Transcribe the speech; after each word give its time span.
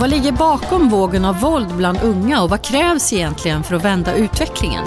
Vad 0.00 0.10
ligger 0.10 0.32
bakom 0.32 0.88
vågen 0.88 1.24
av 1.24 1.40
våld 1.40 1.76
bland 1.76 1.98
unga 2.02 2.42
och 2.42 2.50
vad 2.50 2.64
krävs 2.64 3.12
egentligen 3.12 3.64
för 3.64 3.74
att 3.74 3.84
vända 3.84 4.16
utvecklingen? 4.16 4.84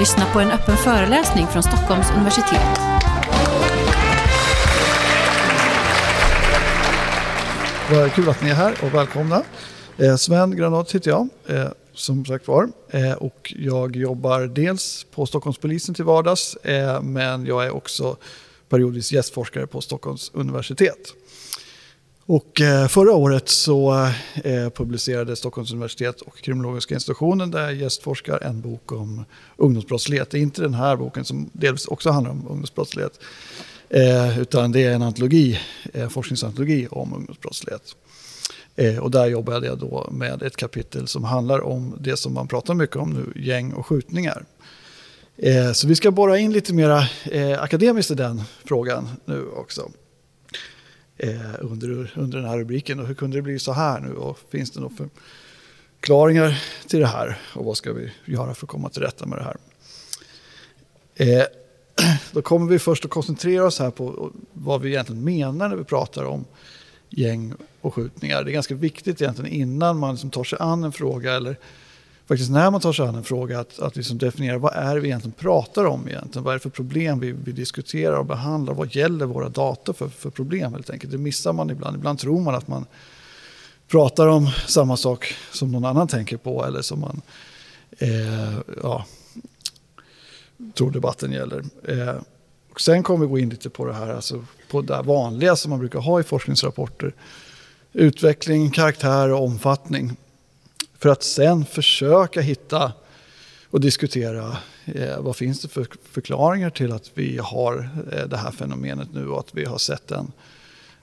Lyssna 0.00 0.24
på 0.32 0.40
en 0.40 0.50
öppen 0.50 0.76
föreläsning 0.76 1.46
från 1.46 1.62
Stockholms 1.62 2.10
universitet. 2.16 2.78
Vad 7.90 8.12
kul 8.12 8.28
att 8.28 8.42
ni 8.42 8.50
är 8.50 8.54
här 8.54 8.74
och 8.82 8.94
välkomna. 8.94 9.42
Eh, 9.98 10.16
Sven 10.16 10.56
Granat 10.56 10.92
heter 10.92 11.10
jag, 11.10 11.28
eh, 11.46 11.68
som 11.94 12.24
sagt 12.24 12.48
var. 12.48 12.68
Eh, 12.90 13.12
och 13.12 13.54
jag 13.56 13.96
jobbar 13.96 14.40
dels 14.40 15.06
på 15.14 15.26
Stockholmspolisen 15.26 15.94
till 15.94 16.04
vardags, 16.04 16.56
men 17.02 17.46
jag 17.46 17.64
är 17.64 17.70
också 17.70 18.16
periodvis 18.68 19.12
gästforskare 19.12 19.66
på 19.66 19.80
Stockholms 19.80 20.30
universitet. 20.34 21.14
Och 22.26 22.60
eh, 22.60 22.88
förra 22.88 23.12
året 23.12 23.48
så 23.48 24.08
eh, 24.44 24.70
publicerade 24.70 25.36
Stockholms 25.36 25.72
universitet 25.72 26.20
och 26.20 26.36
Kriminologiska 26.38 26.94
institutionen 26.94 27.50
där 27.50 27.60
jag 27.60 27.74
gästforskar 27.74 28.42
en 28.42 28.60
bok 28.60 28.92
om 28.92 29.24
ungdomsbrottslighet. 29.56 30.30
Det 30.30 30.38
är 30.38 30.42
inte 30.42 30.62
den 30.62 30.74
här 30.74 30.96
boken 30.96 31.24
som 31.24 31.50
delvis 31.52 31.86
också 31.86 32.10
handlar 32.10 32.30
om 32.30 32.46
ungdomsbrottslighet. 32.48 33.20
Eh, 33.88 34.38
utan 34.38 34.72
det 34.72 34.84
är 34.84 34.92
en 34.92 35.02
antologi, 35.02 35.60
forskningsantologi 36.10 36.88
om 36.90 37.14
ungdomsbrottslighet. 37.14 37.96
Och 39.00 39.10
där 39.10 39.26
jobbade 39.26 39.66
jag 39.66 39.78
då 39.78 40.08
med 40.10 40.42
ett 40.42 40.56
kapitel 40.56 41.08
som 41.08 41.24
handlar 41.24 41.60
om 41.60 41.96
det 42.00 42.16
som 42.16 42.34
man 42.34 42.48
pratar 42.48 42.74
mycket 42.74 42.96
om 42.96 43.10
nu, 43.10 43.42
gäng 43.42 43.72
och 43.72 43.86
skjutningar. 43.86 44.44
Så 45.74 45.88
vi 45.88 45.94
ska 45.94 46.10
borra 46.10 46.38
in 46.38 46.52
lite 46.52 46.74
mer 46.74 47.08
akademiskt 47.58 48.10
i 48.10 48.14
den 48.14 48.42
frågan 48.64 49.08
nu 49.24 49.46
också. 49.56 49.90
Eh, 51.22 51.54
under, 51.60 52.12
under 52.16 52.38
den 52.38 52.48
här 52.48 52.58
rubriken. 52.58 53.00
Och 53.00 53.06
hur 53.06 53.14
kunde 53.14 53.36
det 53.36 53.42
bli 53.42 53.58
så 53.58 53.72
här 53.72 54.00
nu? 54.00 54.14
Och 54.14 54.38
finns 54.50 54.70
det 54.70 54.80
några 54.80 54.94
förklaringar 56.00 56.62
till 56.88 57.00
det 57.00 57.06
här? 57.06 57.38
Och 57.54 57.64
vad 57.64 57.76
ska 57.76 57.92
vi 57.92 58.12
göra 58.24 58.54
för 58.54 58.66
att 58.66 58.70
komma 58.70 58.88
till 58.88 59.02
rätta 59.02 59.26
med 59.26 59.38
det 59.38 59.44
här? 59.44 59.56
Eh, 61.14 61.44
då 62.32 62.42
kommer 62.42 62.66
vi 62.66 62.78
först 62.78 63.04
att 63.04 63.10
koncentrera 63.10 63.66
oss 63.66 63.78
här 63.78 63.90
på 63.90 64.32
vad 64.52 64.80
vi 64.80 64.88
egentligen 64.88 65.24
menar 65.24 65.68
när 65.68 65.76
vi 65.76 65.84
pratar 65.84 66.24
om 66.24 66.44
gäng 67.10 67.54
och 67.80 67.94
skjutningar. 67.94 68.44
Det 68.44 68.50
är 68.50 68.52
ganska 68.52 68.74
viktigt 68.74 69.22
egentligen 69.22 69.52
innan 69.52 69.98
man 69.98 70.14
liksom 70.14 70.30
tar 70.30 70.44
sig 70.44 70.58
an 70.60 70.84
en 70.84 70.92
fråga 70.92 71.32
eller 71.34 71.56
faktiskt 72.32 72.50
när 72.50 72.70
man 72.70 72.80
tar 72.80 72.92
sig 72.92 73.06
an 73.06 73.14
en 73.14 73.24
fråga 73.24 73.60
att, 73.60 73.78
att 73.78 73.96
liksom 73.96 74.18
definiera 74.18 74.58
vad 74.58 74.74
är 74.74 74.94
det 74.94 75.00
vi 75.00 75.08
egentligen 75.08 75.32
pratar 75.32 75.84
om 75.84 76.08
egentligen. 76.08 76.44
Vad 76.44 76.52
är 76.52 76.58
det 76.58 76.62
för 76.62 76.70
problem 76.70 77.20
vi, 77.20 77.32
vi 77.32 77.52
diskuterar 77.52 78.16
och 78.16 78.26
behandlar? 78.26 78.74
Vad 78.74 78.94
gäller 78.94 79.26
våra 79.26 79.48
data 79.48 79.92
för, 79.92 80.08
för 80.08 80.30
problem 80.30 80.72
helt 80.72 80.90
enkelt? 80.90 81.12
Det 81.12 81.18
missar 81.18 81.52
man 81.52 81.70
ibland. 81.70 81.96
Ibland 81.96 82.18
tror 82.18 82.40
man 82.40 82.54
att 82.54 82.68
man 82.68 82.86
pratar 83.88 84.26
om 84.26 84.50
samma 84.66 84.96
sak 84.96 85.34
som 85.52 85.72
någon 85.72 85.84
annan 85.84 86.08
tänker 86.08 86.36
på 86.36 86.64
eller 86.64 86.82
som 86.82 87.00
man 87.00 87.22
eh, 87.98 88.58
ja, 88.82 89.04
tror 90.74 90.90
debatten 90.90 91.32
gäller. 91.32 91.64
Eh, 91.88 92.14
och 92.70 92.80
sen 92.80 93.02
kommer 93.02 93.26
vi 93.26 93.30
gå 93.30 93.38
in 93.38 93.48
lite 93.48 93.70
på 93.70 93.86
det 93.86 93.94
här, 93.94 94.14
alltså 94.14 94.44
på 94.70 94.82
det 94.82 95.02
vanliga 95.02 95.56
som 95.56 95.70
man 95.70 95.78
brukar 95.78 95.98
ha 95.98 96.20
i 96.20 96.22
forskningsrapporter. 96.22 97.14
Utveckling, 97.92 98.70
karaktär 98.70 99.32
och 99.32 99.44
omfattning. 99.44 100.16
För 101.02 101.08
att 101.08 101.22
sen 101.22 101.64
försöka 101.64 102.40
hitta 102.40 102.92
och 103.70 103.80
diskutera 103.80 104.56
eh, 104.84 105.20
vad 105.20 105.36
finns 105.36 105.62
det 105.62 105.68
för 105.68 105.86
förklaringar 106.12 106.70
till 106.70 106.92
att 106.92 107.10
vi 107.14 107.38
har 107.38 107.90
eh, 108.12 108.26
det 108.26 108.36
här 108.36 108.50
fenomenet 108.50 109.08
nu 109.12 109.28
och 109.28 109.40
att 109.40 109.54
vi 109.54 109.64
har 109.64 109.78
sett 109.78 110.10
en 110.10 110.32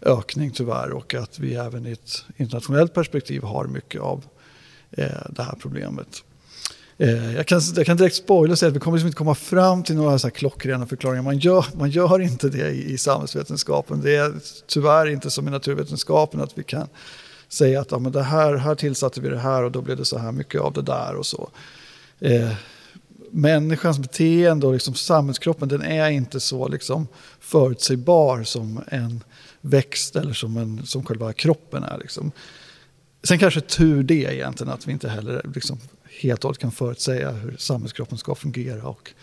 ökning 0.01 0.51
tyvärr 0.51 0.91
och 0.91 1.13
att 1.13 1.39
vi 1.39 1.55
även 1.55 1.85
i 1.85 1.91
ett 1.91 2.23
internationellt 2.37 2.93
perspektiv 2.93 3.43
har 3.43 3.65
mycket 3.65 4.01
av 4.01 4.23
eh, 4.91 5.05
det 5.29 5.43
här 5.43 5.55
problemet. 5.61 6.23
Eh, 6.97 7.35
jag, 7.35 7.47
kan, 7.47 7.61
jag 7.75 7.85
kan 7.85 7.97
direkt 7.97 8.15
spoila 8.15 8.51
och 8.51 8.59
säga 8.59 8.69
att 8.69 8.75
vi 8.75 8.79
kommer 8.79 8.97
liksom 8.97 9.07
inte 9.07 9.17
komma 9.17 9.35
fram 9.35 9.83
till 9.83 9.95
några 9.95 10.19
så 10.19 10.27
här 10.27 10.31
klockrena 10.31 10.87
förklaringar. 10.87 11.23
Man 11.23 11.37
gör, 11.37 11.65
man 11.73 11.89
gör 11.89 12.19
inte 12.19 12.49
det 12.49 12.69
i, 12.69 12.93
i 12.93 12.97
samhällsvetenskapen. 12.97 14.01
Det 14.01 14.15
är 14.15 14.33
tyvärr 14.67 15.07
inte 15.07 15.29
som 15.29 15.47
i 15.47 15.51
naturvetenskapen 15.51 16.41
att 16.41 16.57
vi 16.57 16.63
kan 16.63 16.87
säga 17.49 17.81
att 17.81 17.91
ja, 17.91 17.99
men 17.99 18.11
det 18.11 18.23
här, 18.23 18.55
här 18.55 18.75
tillsatte 18.75 19.21
vi 19.21 19.29
det 19.29 19.39
här 19.39 19.63
och 19.63 19.71
då 19.71 19.81
blev 19.81 19.97
det 19.97 20.05
så 20.05 20.17
här 20.17 20.31
mycket 20.31 20.61
av 20.61 20.73
det 20.73 20.81
där 20.81 21.15
och 21.15 21.25
så. 21.25 21.49
Eh, 22.19 22.51
människans 23.31 23.99
beteende 23.99 24.67
och 24.67 24.73
liksom 24.73 24.93
samhällskroppen 24.93 25.67
den 25.67 25.81
är 25.81 26.09
inte 26.09 26.39
så 26.39 26.67
liksom 26.67 27.07
förutsägbar 27.39 28.43
som 28.43 28.83
en 28.87 29.23
växt 29.61 30.15
eller 30.15 30.33
som, 30.33 30.57
en, 30.57 30.85
som 30.85 31.05
själva 31.05 31.33
kroppen 31.33 31.83
är. 31.83 31.97
Liksom. 31.97 32.31
Sen 33.23 33.39
kanske 33.39 33.61
tur 33.61 34.03
det 34.03 34.13
egentligen 34.13 34.73
att 34.73 34.87
vi 34.87 34.91
inte 34.91 35.09
heller 35.09 35.41
liksom 35.55 35.79
helt 36.21 36.39
och 36.39 36.47
hållet 36.47 36.59
kan 36.59 36.71
förutsäga 36.71 37.31
hur 37.31 37.57
samhällskroppen 37.57 38.17
ska 38.17 38.35
fungera 38.35 38.87
och 38.87 39.13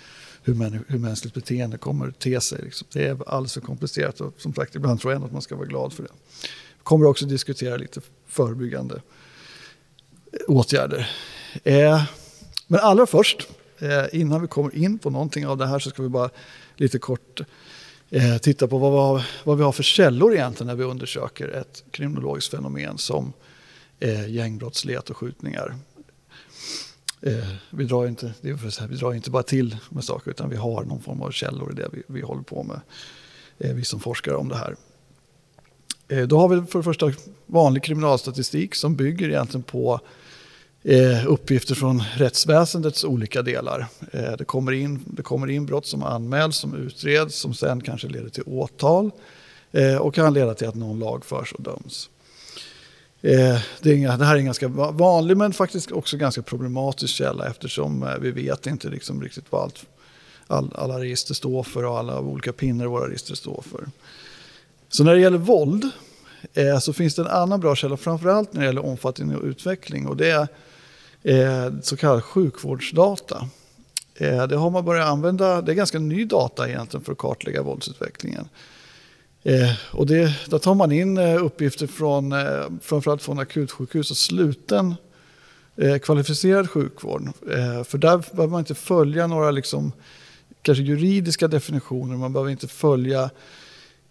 hur, 0.42 0.54
män, 0.54 0.84
hur 0.88 0.98
mänskligt 0.98 1.34
beteende 1.34 1.78
kommer 1.78 2.08
att 2.08 2.18
te 2.18 2.40
sig. 2.40 2.62
Liksom. 2.62 2.88
Det 2.92 3.06
är 3.06 3.28
alldeles 3.28 3.54
för 3.54 3.60
komplicerat 3.60 4.20
och 4.20 4.34
som 4.38 4.54
sagt 4.54 4.74
ibland 4.74 5.00
tror 5.00 5.12
jag 5.12 5.16
ändå 5.16 5.26
att 5.26 5.32
man 5.32 5.42
ska 5.42 5.56
vara 5.56 5.66
glad 5.66 5.92
för 5.92 6.02
det. 6.02 6.08
Vi 6.78 6.82
kommer 6.82 7.06
också 7.06 7.26
diskutera 7.26 7.76
lite 7.76 8.00
förebyggande 8.26 9.02
åtgärder. 10.48 11.10
Eh, 11.64 12.02
men 12.66 12.80
allra 12.80 13.06
först, 13.06 13.48
eh, 13.78 14.04
innan 14.12 14.42
vi 14.42 14.48
kommer 14.48 14.74
in 14.74 14.98
på 14.98 15.10
någonting 15.10 15.46
av 15.46 15.58
det 15.58 15.66
här 15.66 15.78
så 15.78 15.90
ska 15.90 16.02
vi 16.02 16.08
bara 16.08 16.30
lite 16.76 16.98
kort 16.98 17.40
eh, 18.10 18.38
titta 18.38 18.68
på 18.68 18.78
vad 18.78 18.92
vi, 18.92 18.98
har, 18.98 19.26
vad 19.44 19.58
vi 19.58 19.64
har 19.64 19.72
för 19.72 19.82
källor 19.82 20.34
egentligen 20.34 20.66
när 20.66 20.74
vi 20.74 20.84
undersöker 20.84 21.48
ett 21.48 21.84
kriminologiskt 21.90 22.50
fenomen 22.50 22.98
som 22.98 23.32
eh, 24.00 24.28
gängbrottslighet 24.28 25.10
och 25.10 25.16
skjutningar. 25.16 25.76
Eh, 27.20 27.48
vi, 27.70 27.84
drar 27.84 28.06
inte, 28.06 28.34
det 28.40 28.48
är 28.50 28.80
här, 28.80 28.88
vi 28.88 28.96
drar 28.96 29.14
inte 29.14 29.30
bara 29.30 29.42
till 29.42 29.76
med 29.90 30.04
saker 30.04 30.30
utan 30.30 30.50
vi 30.50 30.56
har 30.56 30.84
någon 30.84 31.02
form 31.02 31.22
av 31.22 31.30
källor 31.30 31.72
i 31.72 31.74
det 31.74 31.88
vi, 31.92 32.02
vi 32.06 32.20
håller 32.20 32.42
på 32.42 32.62
med. 32.62 32.80
Eh, 33.58 33.74
vi 33.74 33.84
som 33.84 34.00
forskar 34.00 34.34
om 34.34 34.48
det 34.48 34.56
här. 34.56 34.76
Eh, 36.08 36.22
då 36.22 36.38
har 36.38 36.48
vi 36.48 36.66
för 36.66 36.78
det 36.78 36.82
första 36.82 37.12
vanlig 37.46 37.82
kriminalstatistik 37.82 38.74
som 38.74 38.96
bygger 38.96 39.28
egentligen 39.28 39.62
på 39.62 40.00
eh, 40.82 41.26
uppgifter 41.26 41.74
från 41.74 42.02
rättsväsendets 42.14 43.04
olika 43.04 43.42
delar. 43.42 43.86
Eh, 44.12 44.32
det, 44.38 44.44
kommer 44.44 44.72
in, 44.72 45.04
det 45.06 45.22
kommer 45.22 45.50
in 45.50 45.66
brott 45.66 45.86
som 45.86 46.02
anmäls, 46.02 46.56
som 46.56 46.74
utreds, 46.74 47.36
som 47.36 47.54
sen 47.54 47.80
kanske 47.80 48.08
leder 48.08 48.28
till 48.28 48.42
åtal 48.46 49.10
och 50.00 50.14
kan 50.14 50.34
leda 50.34 50.54
till 50.54 50.68
att 50.68 50.74
någon 50.74 50.98
lagförs 50.98 51.52
och 51.52 51.62
döms. 51.62 52.10
Det, 53.20 53.34
är, 53.34 53.66
det, 54.18 54.24
här 54.24 54.34
är 54.34 54.38
en 54.38 54.44
ganska 54.44 54.68
vanlig 54.68 55.36
men 55.36 55.52
faktiskt 55.52 55.92
också 55.92 56.16
ganska 56.16 56.42
problematisk 56.42 57.14
källa 57.14 57.46
eftersom 57.46 58.08
vi 58.20 58.30
vet 58.30 58.66
inte 58.66 58.88
liksom 58.88 59.22
riktigt 59.22 59.44
vad 59.50 59.62
allt, 59.62 59.84
all, 60.46 60.72
alla 60.74 61.00
register 61.00 61.34
står 61.34 61.62
för 61.62 61.84
och 61.84 61.98
alla 61.98 62.20
olika 62.20 62.52
pinnar 62.52 62.86
våra 62.86 63.08
register 63.08 63.34
står 63.34 63.64
för. 63.70 63.86
Så 64.88 65.04
när 65.04 65.14
det 65.14 65.20
gäller 65.20 65.38
våld 65.38 65.90
eh, 66.54 66.78
så 66.78 66.92
finns 66.92 67.14
det 67.14 67.22
en 67.22 67.28
annan 67.28 67.60
bra 67.60 67.74
källa, 67.74 67.96
framförallt 67.96 68.52
när 68.52 68.60
det 68.60 68.66
gäller 68.66 68.84
omfattning 68.84 69.36
och 69.36 69.44
utveckling 69.44 70.06
och 70.06 70.16
det 70.16 70.30
är 70.30 70.48
eh, 71.22 71.72
så 71.82 71.96
kallad 71.96 72.24
sjukvårdsdata. 72.24 73.48
Eh, 74.14 74.46
det 74.46 74.56
har 74.56 74.70
man 74.70 74.84
börjat 74.84 75.08
använda, 75.08 75.62
det 75.62 75.72
är 75.72 75.76
ganska 75.76 75.98
ny 75.98 76.24
data 76.24 76.68
egentligen 76.68 77.04
för 77.04 77.12
att 77.12 77.18
kartlägga 77.18 77.62
våldsutvecklingen. 77.62 78.48
Eh, 79.42 79.72
och 79.92 80.06
det, 80.06 80.34
där 80.46 80.58
tar 80.58 80.74
man 80.74 80.92
in 80.92 81.18
eh, 81.18 81.44
uppgifter 81.44 81.86
från 81.86 82.32
eh, 82.32 82.64
framförallt 82.82 83.22
från 83.22 83.38
akutsjukhus 83.38 84.10
och 84.10 84.16
sluten 84.16 84.94
eh, 85.76 85.98
kvalificerad 85.98 86.70
sjukvård. 86.70 87.22
Eh, 87.52 87.84
för 87.84 87.98
där 87.98 88.18
behöver 88.18 88.50
man 88.50 88.58
inte 88.58 88.74
följa 88.74 89.26
några 89.26 89.50
liksom, 89.50 89.92
kanske 90.62 90.84
juridiska 90.84 91.48
definitioner, 91.48 92.16
man 92.16 92.32
behöver 92.32 92.50
inte 92.50 92.68
följa 92.68 93.30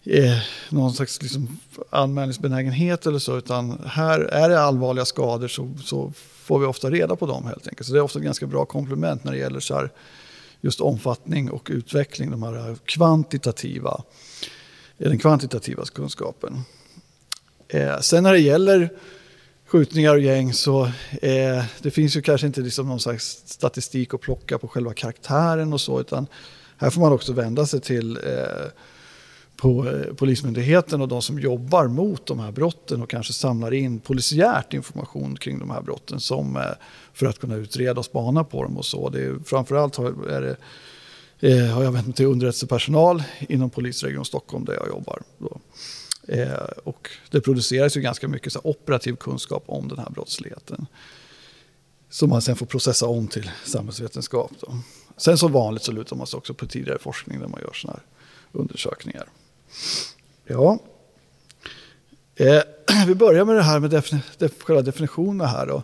eh, 0.06 0.38
någon 0.70 0.94
slags 0.94 1.22
liksom, 1.22 1.60
anmälningsbenägenhet 1.90 3.06
eller 3.06 3.20
så, 3.20 3.38
utan 3.38 3.82
här 3.86 4.20
är 4.20 4.50
det 4.50 4.62
allvarliga 4.62 5.06
skador 5.06 5.48
så, 5.48 5.72
så 5.84 6.14
får 6.18 6.60
vi 6.60 6.66
ofta 6.66 6.90
reda 6.92 7.16
på 7.16 7.26
dem 7.26 7.46
helt 7.46 7.68
enkelt. 7.68 7.88
Så 7.88 7.94
det 7.94 8.00
är 8.00 8.04
ofta 8.04 8.20
ett 8.20 8.26
ganska 8.26 8.48
bra 8.48 8.66
komplement 8.66 9.24
när 9.24 9.32
det 9.32 9.38
gäller 9.38 9.60
så 9.60 9.76
här, 9.76 9.92
just 10.62 10.82
omfattning 10.82 11.52
och 11.52 11.68
utveckling, 11.72 12.32
de 12.32 12.44
här 12.44 12.76
kvantitativa 12.86 14.04
eh, 14.98 15.10
den 15.10 15.20
kvantitativa 15.20 15.86
kunskapen. 15.86 16.62
Eh, 17.68 18.00
sen 18.00 18.24
när 18.24 18.34
det 18.34 18.40
gäller 18.40 18.90
skjutningar 19.68 20.14
och 20.14 20.22
gäng 20.22 20.54
så 20.54 20.86
eh, 21.22 21.64
det 21.82 21.92
finns 21.92 22.18
ju 22.18 22.22
kanske 22.22 22.48
inte 22.48 22.62
liksom 22.62 22.88
någon 22.88 23.00
slags 23.00 23.44
statistik 23.46 24.14
att 24.14 24.22
plocka 24.22 24.58
på 24.58 24.68
själva 24.68 24.94
karaktären 24.94 25.74
och 25.74 25.82
så 25.82 26.02
utan 26.02 26.28
här 26.78 26.90
får 26.90 27.02
man 27.02 27.14
också 27.14 27.34
vända 27.34 27.66
sig 27.66 27.82
till 27.82 28.18
eh, 28.18 28.68
på 29.56 29.88
eh, 29.90 30.14
Polismyndigheten 30.14 31.02
och 31.02 31.08
de 31.08 31.22
som 31.22 31.40
jobbar 31.40 31.88
mot 31.88 32.26
de 32.26 32.40
här 32.40 32.52
brotten 32.52 33.02
och 33.02 33.10
kanske 33.10 33.34
samlar 33.34 33.74
in 33.74 34.00
polisiärt 34.00 34.74
information 34.74 35.36
kring 35.36 35.60
de 35.60 35.70
här 35.70 35.82
brotten 35.82 36.20
som, 36.20 36.56
eh, 36.56 36.62
för 37.14 37.26
att 37.26 37.40
kunna 37.40 37.56
utreda 37.56 38.00
och 38.00 38.06
spana 38.06 38.44
på 38.44 38.64
dem 38.64 38.78
och 38.78 38.86
så. 38.86 39.10
Det 39.10 39.24
är, 39.24 39.36
framförallt 39.46 39.98
är 39.98 40.42
det 40.42 40.58
eh, 41.40 41.66
har 41.66 41.84
jag 41.84 41.92
vänt 41.92 42.08
mig 42.08 42.16
till 42.16 42.26
underrättelsepersonal 42.26 43.24
inom 43.40 43.70
polisregion 43.70 44.26
Stockholm 44.26 44.66
där 44.66 44.74
jag 44.74 44.88
jobbar. 44.88 45.22
Eh, 46.28 46.54
och 46.84 47.10
det 47.32 47.42
produceras 47.42 47.98
ju 47.98 48.02
ganska 48.02 48.28
mycket 48.28 48.54
så 48.54 48.60
operativ 48.64 49.16
kunskap 49.16 49.64
om 49.66 49.88
den 49.88 50.00
här 50.00 50.10
brottsligheten. 50.10 50.86
Som 52.10 52.30
man 52.30 52.42
sen 52.42 52.56
får 52.56 52.66
processa 52.66 53.08
om 53.08 53.28
till 53.28 53.52
samhällsvetenskap. 53.66 54.52
Då. 54.60 54.78
Sen 55.18 55.38
som 55.38 55.52
vanligt 55.52 55.84
så 55.84 55.92
lutar 55.92 56.16
man 56.16 56.28
sig 56.28 56.38
också 56.38 56.54
på 56.54 56.66
tidigare 56.66 57.00
forskning 57.00 57.40
där 57.40 57.48
man 57.48 57.62
gör 57.62 57.74
sådana 57.74 58.00
här 58.00 58.06
undersökningar. 58.62 59.30
Ja. 60.48 60.80
Eh, 62.36 62.62
vi 63.08 63.16
börjar 63.16 63.46
med 63.46 63.56
det 63.56 63.62
här 63.62 63.80
med 63.80 63.90
defini 63.90 64.22
def 64.38 64.62
själva 64.62 64.82
definitionen 64.82 65.48
här. 65.48 65.68
Då. 65.68 65.84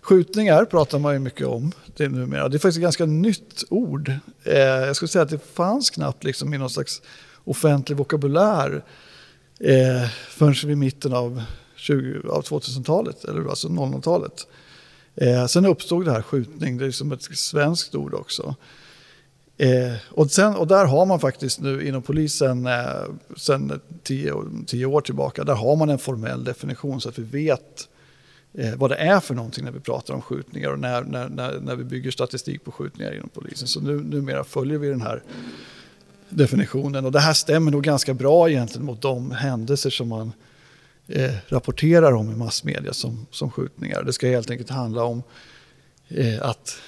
Skjutningar 0.00 0.64
pratar 0.64 0.98
man 0.98 1.12
ju 1.12 1.18
mycket 1.18 1.46
om 1.46 1.72
det 1.96 2.08
numera. 2.08 2.48
Det 2.48 2.56
är 2.56 2.58
faktiskt 2.58 2.76
ett 2.76 2.82
ganska 2.82 3.06
nytt 3.06 3.64
ord. 3.68 4.12
Eh, 4.44 4.58
jag 4.58 4.96
skulle 4.96 5.08
säga 5.08 5.22
att 5.22 5.30
det 5.30 5.54
fanns 5.54 5.90
knappt 5.90 6.24
liksom 6.24 6.54
i 6.54 6.58
någon 6.58 6.70
slags 6.70 7.02
offentlig 7.44 7.96
vokabulär 7.96 8.84
eh, 9.60 10.08
förrän 10.28 10.68
vid 10.68 10.78
mitten 10.78 11.12
av, 11.12 11.42
av 12.30 12.44
2000-talet, 12.44 13.24
eller 13.24 13.48
alltså 13.48 13.68
00-talet. 13.68 14.46
Eh, 15.14 15.46
sen 15.46 15.66
uppstod 15.66 16.04
det 16.04 16.12
här 16.12 16.22
skjutning, 16.22 16.78
det 16.78 16.86
är 16.86 16.90
som 16.90 17.12
ett 17.12 17.22
svenskt 17.22 17.94
ord 17.94 18.14
också. 18.14 18.54
Eh, 19.60 19.94
och, 20.08 20.30
sen, 20.30 20.56
och 20.56 20.66
där 20.66 20.84
har 20.84 21.06
man 21.06 21.20
faktiskt 21.20 21.60
nu 21.60 21.88
inom 21.88 22.02
polisen 22.02 22.66
eh, 22.66 23.02
sen 23.36 23.80
tio, 24.02 24.34
tio, 24.66 24.86
år 24.86 25.00
tillbaka, 25.00 25.44
där 25.44 25.54
har 25.54 25.76
man 25.76 25.90
en 25.90 25.98
formell 25.98 26.44
definition 26.44 27.00
så 27.00 27.08
att 27.08 27.18
vi 27.18 27.22
vet 27.22 27.88
eh, 28.54 28.74
vad 28.76 28.90
det 28.90 28.96
är 28.96 29.20
för 29.20 29.34
någonting 29.34 29.64
när 29.64 29.72
vi 29.72 29.80
pratar 29.80 30.14
om 30.14 30.22
skjutningar 30.22 30.70
och 30.70 30.78
när, 30.78 31.02
när, 31.02 31.28
när, 31.28 31.60
när 31.60 31.76
vi 31.76 31.84
bygger 31.84 32.10
statistik 32.10 32.64
på 32.64 32.72
skjutningar 32.72 33.12
inom 33.12 33.28
polisen. 33.28 33.68
Så 33.68 33.80
nu, 33.80 34.00
numera 34.00 34.44
följer 34.44 34.78
vi 34.78 34.88
den 34.88 35.02
här 35.02 35.22
definitionen 36.28 37.04
och 37.04 37.12
det 37.12 37.20
här 37.20 37.32
stämmer 37.32 37.70
nog 37.70 37.82
ganska 37.82 38.14
bra 38.14 38.50
egentligen 38.50 38.86
mot 38.86 39.02
de 39.02 39.30
händelser 39.30 39.90
som 39.90 40.08
man 40.08 40.32
eh, 41.08 41.34
rapporterar 41.48 42.12
om 42.12 42.32
i 42.32 42.36
massmedia 42.36 42.92
som, 42.92 43.26
som 43.30 43.50
skjutningar. 43.50 44.02
Det 44.02 44.12
ska 44.12 44.28
helt 44.28 44.50
enkelt 44.50 44.70
handla 44.70 45.04
om 45.04 45.22
eh, 46.08 46.42
att 46.42 46.80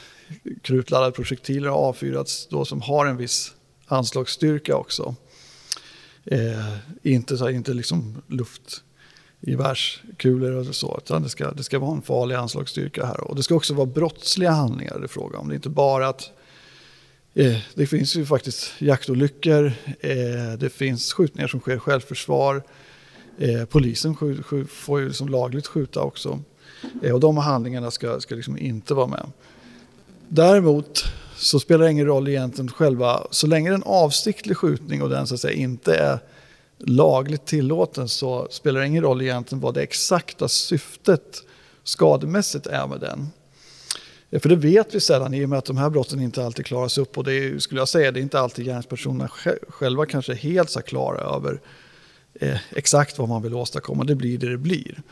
krutladdade 0.63 1.13
projektiler 1.13 1.69
har 1.69 1.77
avfyrats 1.77 2.47
då 2.51 2.65
som 2.65 2.81
har 2.81 3.07
en 3.07 3.17
viss 3.17 3.55
anslagsstyrka 3.87 4.77
också. 4.77 5.15
Eh, 6.25 6.75
inte 7.03 7.37
så, 7.37 7.51
inte 7.51 7.75
liksom 7.75 8.23
luftgevärskulor 8.27 10.53
och 10.53 10.75
så, 10.75 11.01
utan 11.05 11.23
det 11.23 11.29
ska, 11.29 11.51
det 11.51 11.63
ska 11.63 11.79
vara 11.79 11.97
en 11.97 12.03
farlig 12.03 12.35
anslagsstyrka 12.35 13.07
här. 13.07 13.21
Och 13.21 13.37
det 13.37 13.43
ska 13.43 13.55
också 13.55 13.75
vara 13.75 13.87
brottsliga 13.87 14.51
handlingar 14.51 14.99
det 14.99 15.05
är 15.05 15.09
fråga 15.09 15.39
om. 15.39 15.49
Det 15.49 15.55
är 15.55 15.57
inte 15.57 15.69
bara 15.69 16.09
att 16.09 16.31
eh, 17.35 17.59
det 17.75 17.87
finns 17.87 18.17
ju 18.17 18.27
faktiskt 18.27 18.73
jaktolyckor, 18.79 19.73
eh, 20.01 20.53
det 20.59 20.73
finns 20.73 21.13
skjutningar 21.13 21.49
som 21.49 21.61
sker 21.61 21.79
självförsvar, 21.79 22.63
Eh, 23.39 23.65
polisen 23.65 24.17
får 24.69 25.01
ju 25.01 25.07
liksom 25.07 25.29
lagligt 25.29 25.67
skjuta 25.67 26.03
också. 26.03 26.41
Eh, 27.03 27.15
och 27.15 27.21
de 27.21 27.37
handlingarna 27.37 27.91
ska, 27.91 28.21
ska 28.21 28.35
liksom 28.35 28.59
inte 28.59 28.95
vara 28.95 29.07
med. 29.07 29.27
Däremot 30.35 31.05
så 31.37 31.61
spelar 31.61 31.85
det 31.85 31.91
ingen 31.91 32.07
roll 32.07 32.29
egentligen 32.29 32.71
själva, 32.71 33.27
så 33.31 33.47
länge 33.47 33.71
det 33.71 33.73
är 33.73 33.77
en 33.77 33.83
avsiktlig 33.83 34.57
skjutning 34.57 35.03
och 35.03 35.09
den 35.09 35.27
så 35.27 35.35
att 35.35 35.41
säga 35.41 35.55
inte 35.55 35.95
är 35.95 36.19
lagligt 36.79 37.47
tillåten 37.47 38.09
så 38.09 38.47
spelar 38.51 38.81
det 38.81 38.87
ingen 38.87 39.03
roll 39.03 39.23
egentligen 39.23 39.61
vad 39.61 39.75
det 39.75 39.83
exakta 39.83 40.49
syftet 40.49 41.43
skademässigt 41.85 42.67
är 42.67 42.87
med 42.87 43.01
den. 43.01 43.29
För 44.41 44.49
det 44.49 44.57
vet 44.57 44.95
vi 44.95 45.01
sällan 45.01 45.35
i 45.35 45.45
och 45.45 45.49
med 45.49 45.59
att 45.59 45.65
de 45.65 45.77
här 45.77 45.91
brotten 45.91 46.21
inte 46.21 46.45
alltid 46.45 46.67
klaras 46.67 46.99
upp 46.99 47.19
och 47.19 47.25
det 47.25 47.35
är, 47.35 47.59
skulle 47.59 47.81
jag 47.81 47.89
säga, 47.89 48.13
det 48.13 48.21
är 48.21 48.23
inte 48.23 48.41
alltid 48.41 48.65
gärningspersonerna 48.65 49.29
själva 49.69 50.07
kanske 50.07 50.35
helt 50.35 50.71
så 50.71 50.83
klara 50.83 51.37
över 51.37 51.61
eh, 52.35 52.59
exakt 52.71 53.19
vad 53.19 53.29
man 53.29 53.43
vill 53.43 53.55
åstadkomma. 53.55 54.05
Det 54.05 54.15
blir 54.15 54.39
det 54.39 54.51
det 54.51 54.59
blir. 54.59 55.03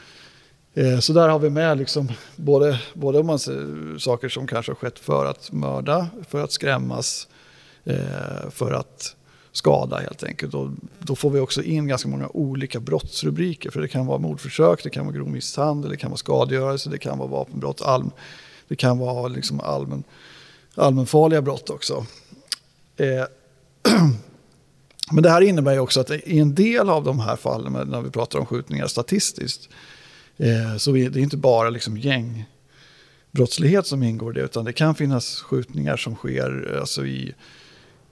Eh, 0.75 0.99
så 0.99 1.13
där 1.13 1.29
har 1.29 1.39
vi 1.39 1.51
med 1.51 1.79
liksom 1.79 2.09
både, 2.37 2.81
både 2.95 3.19
om 3.19 3.27
man 3.27 3.39
ser, 3.39 3.99
saker 3.99 4.29
som 4.29 4.47
kanske 4.47 4.73
har 4.73 4.77
skett 4.77 4.99
för 4.99 5.27
att 5.27 5.53
mörda, 5.53 6.09
för 6.29 6.45
att 6.45 6.53
skrämmas, 6.53 7.29
eh, 7.85 8.51
för 8.51 8.73
att 8.73 9.17
skada 9.53 9.97
helt 9.97 10.23
enkelt. 10.23 10.55
Och 10.55 10.69
då 10.99 11.15
får 11.15 11.31
vi 11.31 11.41
också 11.41 11.63
in 11.63 11.89
ganska 11.89 12.09
många 12.09 12.29
olika 12.29 12.81
brottsrubriker. 12.81 13.71
För 13.71 13.81
det 13.81 13.89
kan 13.89 14.07
vara 14.07 14.19
mordförsök, 14.19 14.83
det 14.83 14.91
kan 14.91 15.07
vara 15.07 15.17
grov 15.17 15.29
misshandel, 15.29 15.91
det 15.91 15.97
kan 15.97 16.11
vara 16.11 16.19
skadegörelse, 16.19 16.91
det 16.91 16.99
kan 16.99 17.19
vara 17.19 17.29
vapenbrott, 17.29 17.83
allm, 17.83 18.11
det 18.69 18.77
kan 18.77 18.99
vara 18.99 19.29
liksom 19.29 19.61
allmän, 19.61 20.05
allmänfarliga 20.75 21.43
brott 21.43 21.71
också. 21.71 22.07
Eh, 22.97 23.25
Men 25.13 25.23
det 25.23 25.31
här 25.31 25.41
innebär 25.41 25.73
ju 25.73 25.79
också 25.79 26.01
att 26.01 26.11
i 26.11 26.39
en 26.39 26.55
del 26.55 26.91
av 26.91 27.05
de 27.05 27.21
här 27.21 27.37
fallen, 27.37 27.73
när 27.91 28.01
vi 28.01 28.11
pratar 28.11 28.39
om 28.39 28.47
skjutningar 28.47 28.87
statistiskt, 28.87 29.69
eh, 30.41 30.77
så 30.77 30.97
är 30.97 31.19
inte 31.19 31.37
bara 31.37 31.71
liksom 31.71 31.97
gängbrottslighet 31.97 33.87
som 33.87 34.03
ingår 34.03 34.37
i 34.37 34.41
det, 34.41 34.45
utan 34.45 34.65
det 34.65 34.73
kan 34.73 34.95
finnas 34.95 35.41
skjutningar 35.41 35.97
som 35.97 36.15
sker 36.15 36.73
eh, 36.73 36.81
alltså 36.81 37.07
i 37.07 37.35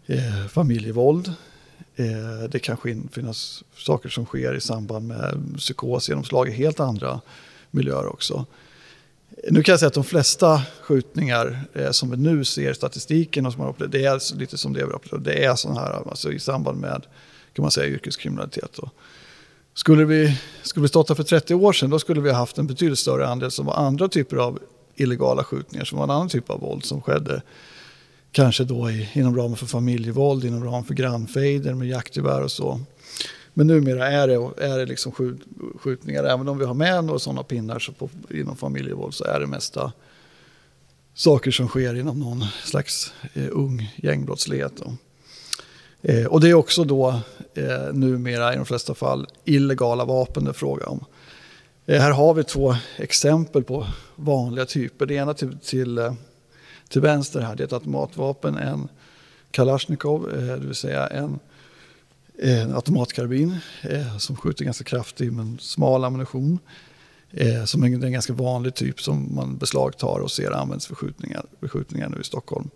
eh, 0.07 0.47
familjevåld. 0.49 1.33
Eh, 1.97 2.51
det 2.51 2.59
kan 2.59 2.77
finnas 3.13 3.65
saker 3.77 4.09
som 4.09 4.27
sker 4.27 4.55
i 4.55 4.61
samband 4.61 5.09
med 5.09 5.55
psykosgenomslag 5.57 6.49
i 6.49 6.53
helt 6.53 6.81
andra 6.81 7.21
miljöer 7.71 8.07
också. 8.07 8.47
Nu 9.51 9.63
kan 9.63 9.73
jag 9.73 9.79
säga 9.79 9.87
att 9.89 9.95
de 9.95 10.05
flesta 10.05 10.63
skjutningar 10.83 11.61
eh, 11.75 11.91
som 11.91 12.11
vi 12.11 12.17
nu 12.17 12.45
ser 12.45 12.71
i 12.71 12.75
statistiken 12.75 13.47
och 13.47 13.53
som 13.53 13.63
man 13.63 13.71
upplevt, 13.71 13.93
det 13.93 14.05
är 14.05 14.39
lite 14.39 14.59
som 14.59 14.73
det 14.73 14.87
vi 14.87 14.93
upplevt, 14.93 15.25
det 15.25 15.45
är 15.45 15.55
sådana 15.55 15.81
här 15.81 16.09
alltså 16.09 16.33
i 16.33 16.39
samband 16.39 16.81
med 16.81 17.07
kan 17.53 17.63
man 17.63 17.71
säga, 17.71 17.87
yrkeskriminalitet. 17.87 18.71
Då. 18.75 18.91
Skulle 19.79 20.05
vi, 20.05 20.39
skulle 20.63 20.83
vi 20.83 20.89
stått 20.89 21.09
här 21.09 21.17
för 21.17 21.23
30 21.23 21.55
år 21.55 21.73
sedan 21.73 21.91
då 21.91 21.99
skulle 21.99 22.21
vi 22.21 22.31
ha 22.31 22.37
haft 22.39 22.59
en 22.59 22.67
betydligt 22.67 22.99
större 22.99 23.29
andel 23.29 23.51
som 23.51 23.67
var 23.67 23.75
andra 23.75 24.09
typer 24.09 24.37
av 24.37 24.59
illegala 24.97 25.45
skjutningar, 25.45 25.85
som 25.85 25.99
var 25.99 26.05
en 26.05 26.11
annan 26.11 26.29
typ 26.29 26.51
av 26.51 26.61
våld 26.61 26.85
som 26.85 27.03
skedde 27.03 27.43
kanske 28.33 28.65
då 28.65 28.91
i, 28.91 29.09
inom 29.13 29.37
ramen 29.37 29.57
för 29.57 29.67
familjevåld, 29.67 30.45
inom 30.45 30.65
ramen 30.65 30.85
för 30.85 30.95
grannfejder 30.95 31.75
med 31.75 31.89
jaktgevär 31.89 32.43
och 32.43 32.51
så. 32.51 32.81
Men 33.55 33.67
numera 33.67 34.09
är 34.09 34.29
det, 34.29 34.35
är 34.65 34.79
det 34.79 34.87
liksom 34.87 35.13
skjut, 35.13 35.41
skjutningar. 35.81 36.25
Även 36.25 36.49
om 36.49 36.59
vi 36.59 36.65
har 36.65 36.75
med 36.75 37.05
några 37.05 37.19
sådana 37.19 37.43
pinnar 37.43 37.79
så 37.79 37.93
på, 37.93 38.11
inom 38.31 38.57
familjevåld 38.57 39.15
så 39.15 39.25
är 39.25 39.41
det 39.41 39.47
mesta 39.47 39.93
saker 41.15 41.51
som 41.51 41.69
sker 41.69 41.95
inom 41.95 42.21
någon 42.21 42.45
slags 42.65 43.13
eh, 43.35 43.49
ung 43.51 43.93
gängbrottslighet. 43.97 44.83
Eh, 46.03 46.27
och 46.27 46.41
det 46.41 46.51
är 46.51 46.55
också 46.55 46.85
då 46.85 47.21
eh, 47.55 47.93
numera 47.93 48.53
i 48.53 48.57
de 48.57 48.67
flesta 48.67 48.95
fall 48.95 49.27
illegala 49.45 50.05
vapen 50.05 50.45
det 50.45 50.51
är 50.51 50.55
fråga 50.55 50.87
om. 50.87 51.05
Eh, 51.87 52.01
här 52.01 52.11
har 52.11 52.35
vi 52.35 52.45
två 52.45 52.77
exempel 52.97 53.65
på 53.65 53.87
vanliga 54.17 54.67
typer. 54.67 55.07
Det 55.07 55.15
ena 55.15 55.35
till, 55.35 55.59
till, 55.59 55.99
eh, 55.99 56.15
till 56.89 57.01
vänster 57.01 57.41
här 57.41 57.57
det 57.57 57.63
är 57.63 57.67
ett 57.67 57.73
automatvapen, 57.73 58.57
en 58.57 58.89
Kalashnikov, 59.51 60.31
eh, 60.31 60.47
det 60.47 60.67
vill 60.67 60.75
säga 60.75 61.07
en 61.07 61.39
en 62.43 62.75
automatkarbin 62.75 63.57
eh, 63.83 64.19
som 64.19 64.37
skjuter 64.37 64.65
ganska 64.65 64.85
kraftig 64.85 65.33
men 65.33 65.59
smal 65.59 66.05
ammunition. 66.05 66.59
Eh, 67.31 67.65
som 67.65 67.83
är 67.83 67.87
en 67.87 68.13
ganska 68.13 68.33
vanlig 68.33 68.75
typ 68.75 69.01
som 69.01 69.35
man 69.35 69.57
beslagtar 69.57 70.19
och 70.21 70.31
ser 70.31 70.51
används 70.51 70.87
för 70.87 70.95
skjutningar, 70.95 71.45
för 71.61 71.69
skjutningar 71.69 72.09
nu 72.09 72.21
i 72.21 72.25
Stockholm. 72.25 72.71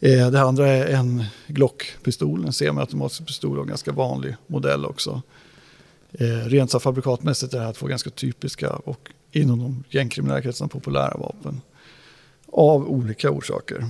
Eh, 0.00 0.30
det 0.30 0.40
andra 0.40 0.68
är 0.68 0.86
en 0.86 1.24
Glock-pistol, 1.46 2.46
en 2.46 2.52
semiautomatisk 2.52 3.26
pistol 3.26 3.58
och 3.58 3.64
en 3.64 3.68
ganska 3.68 3.92
vanlig 3.92 4.36
modell 4.46 4.84
också. 4.84 5.22
Eh, 6.12 6.26
rent 6.26 6.82
fabrikatmässigt 6.82 7.54
är 7.54 7.58
det 7.58 7.64
här 7.64 7.72
två 7.72 7.86
ganska 7.86 8.10
typiska 8.10 8.70
och 8.70 9.10
inom 9.32 9.58
de 9.58 9.84
gängkriminella 9.90 10.42
kretsarna 10.42 10.68
populära 10.68 11.16
vapen. 11.16 11.60
Av 12.52 12.88
olika 12.88 13.30
orsaker. 13.30 13.84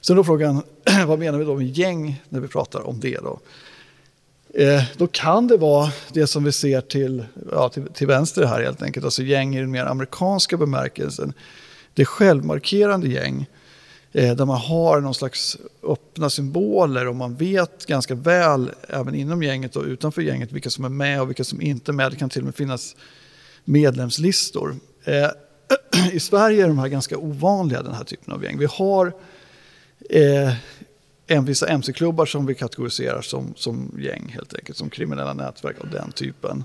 Sen 0.00 0.16
då 0.16 0.24
frågan, 0.24 0.62
vad 1.06 1.18
menar 1.18 1.38
vi 1.38 1.44
då 1.44 1.56
med 1.56 1.78
gäng 1.78 2.22
när 2.28 2.40
vi 2.40 2.48
pratar 2.48 2.86
om 2.86 3.00
det 3.00 3.18
då? 3.18 3.40
Eh, 4.54 4.82
då 4.96 5.06
kan 5.06 5.46
det 5.46 5.56
vara 5.56 5.92
det 6.12 6.26
som 6.26 6.44
vi 6.44 6.52
ser 6.52 6.80
till, 6.80 7.24
ja, 7.52 7.68
till, 7.68 7.86
till, 7.86 8.06
vänster 8.06 8.46
här 8.46 8.62
helt 8.62 8.82
enkelt, 8.82 9.04
alltså 9.04 9.22
gäng 9.22 9.56
i 9.56 9.60
den 9.60 9.70
mer 9.70 9.84
amerikanska 9.84 10.56
bemärkelsen. 10.56 11.32
Det 11.94 12.02
är 12.02 12.06
självmarkerande 12.06 13.08
gäng 13.08 13.46
eh, 14.12 14.36
där 14.36 14.44
man 14.44 14.58
har 14.60 15.00
någon 15.00 15.14
slags 15.14 15.56
öppna 15.82 16.30
symboler 16.30 17.08
och 17.08 17.16
man 17.16 17.34
vet 17.34 17.86
ganska 17.86 18.14
väl 18.14 18.70
även 18.88 19.14
inom 19.14 19.42
gänget 19.42 19.76
och 19.76 19.84
utanför 19.84 20.22
gänget 20.22 20.52
vilka 20.52 20.70
som 20.70 20.84
är 20.84 20.88
med 20.88 21.20
och 21.20 21.28
vilka 21.28 21.44
som 21.44 21.62
inte 21.62 21.90
är 21.90 21.92
med. 21.92 22.12
Det 22.12 22.16
kan 22.16 22.30
till 22.30 22.40
och 22.40 22.46
med 22.46 22.54
finnas 22.54 22.96
medlemslistor. 23.64 24.76
Eh, 25.04 25.30
I 26.12 26.20
Sverige 26.20 26.64
är 26.64 26.68
de 26.68 26.78
här 26.78 26.88
ganska 26.88 27.18
ovanliga, 27.18 27.82
den 27.82 27.94
här 27.94 28.04
typen 28.04 28.34
av 28.34 28.44
gäng. 28.44 28.58
Vi 28.58 28.68
har 28.70 29.12
eh, 30.10 30.52
vissa 31.44 31.66
mc-klubbar 31.66 32.26
som 32.26 32.46
vi 32.46 32.54
kategoriserar 32.54 33.22
som, 33.22 33.54
som 33.56 33.98
gäng 33.98 34.28
helt 34.28 34.54
enkelt, 34.54 34.78
som 34.78 34.90
kriminella 34.90 35.34
nätverk 35.34 35.80
av 35.80 35.90
den 35.90 36.12
typen. 36.12 36.64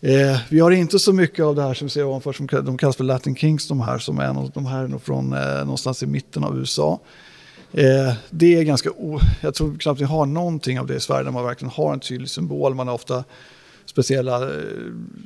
Eh, 0.00 0.38
vi 0.48 0.60
har 0.60 0.70
inte 0.70 0.98
så 0.98 1.12
mycket 1.12 1.44
av 1.44 1.54
det 1.54 1.62
här 1.62 1.74
som 1.74 1.86
vi 1.86 1.90
ser 1.90 2.04
ovanför, 2.04 2.32
som 2.32 2.46
de 2.46 2.78
kallas 2.78 2.96
för 2.96 3.04
Latin 3.04 3.36
Kings, 3.36 3.68
de 3.68 3.80
här 3.80 3.98
som 3.98 4.18
är 4.18 4.50
de 4.54 4.66
här 4.66 4.98
från 4.98 5.32
eh, 5.32 5.58
någonstans 5.58 6.02
i 6.02 6.06
mitten 6.06 6.44
av 6.44 6.58
USA. 6.58 7.00
Eh, 7.72 8.14
det 8.30 8.58
är 8.58 8.62
ganska, 8.62 8.90
o, 8.90 9.20
jag 9.40 9.54
tror 9.54 9.78
knappt 9.78 10.00
vi 10.00 10.04
har 10.04 10.26
någonting 10.26 10.80
av 10.80 10.86
det 10.86 10.94
i 10.94 11.00
Sverige 11.00 11.24
där 11.24 11.30
man 11.30 11.44
verkligen 11.44 11.72
har 11.72 11.92
en 11.92 12.00
tydlig 12.00 12.30
symbol. 12.30 12.74
Man 12.74 12.88
har 12.88 12.94
ofta 12.94 13.24
speciella, 13.86 14.42
eh, 14.42 14.64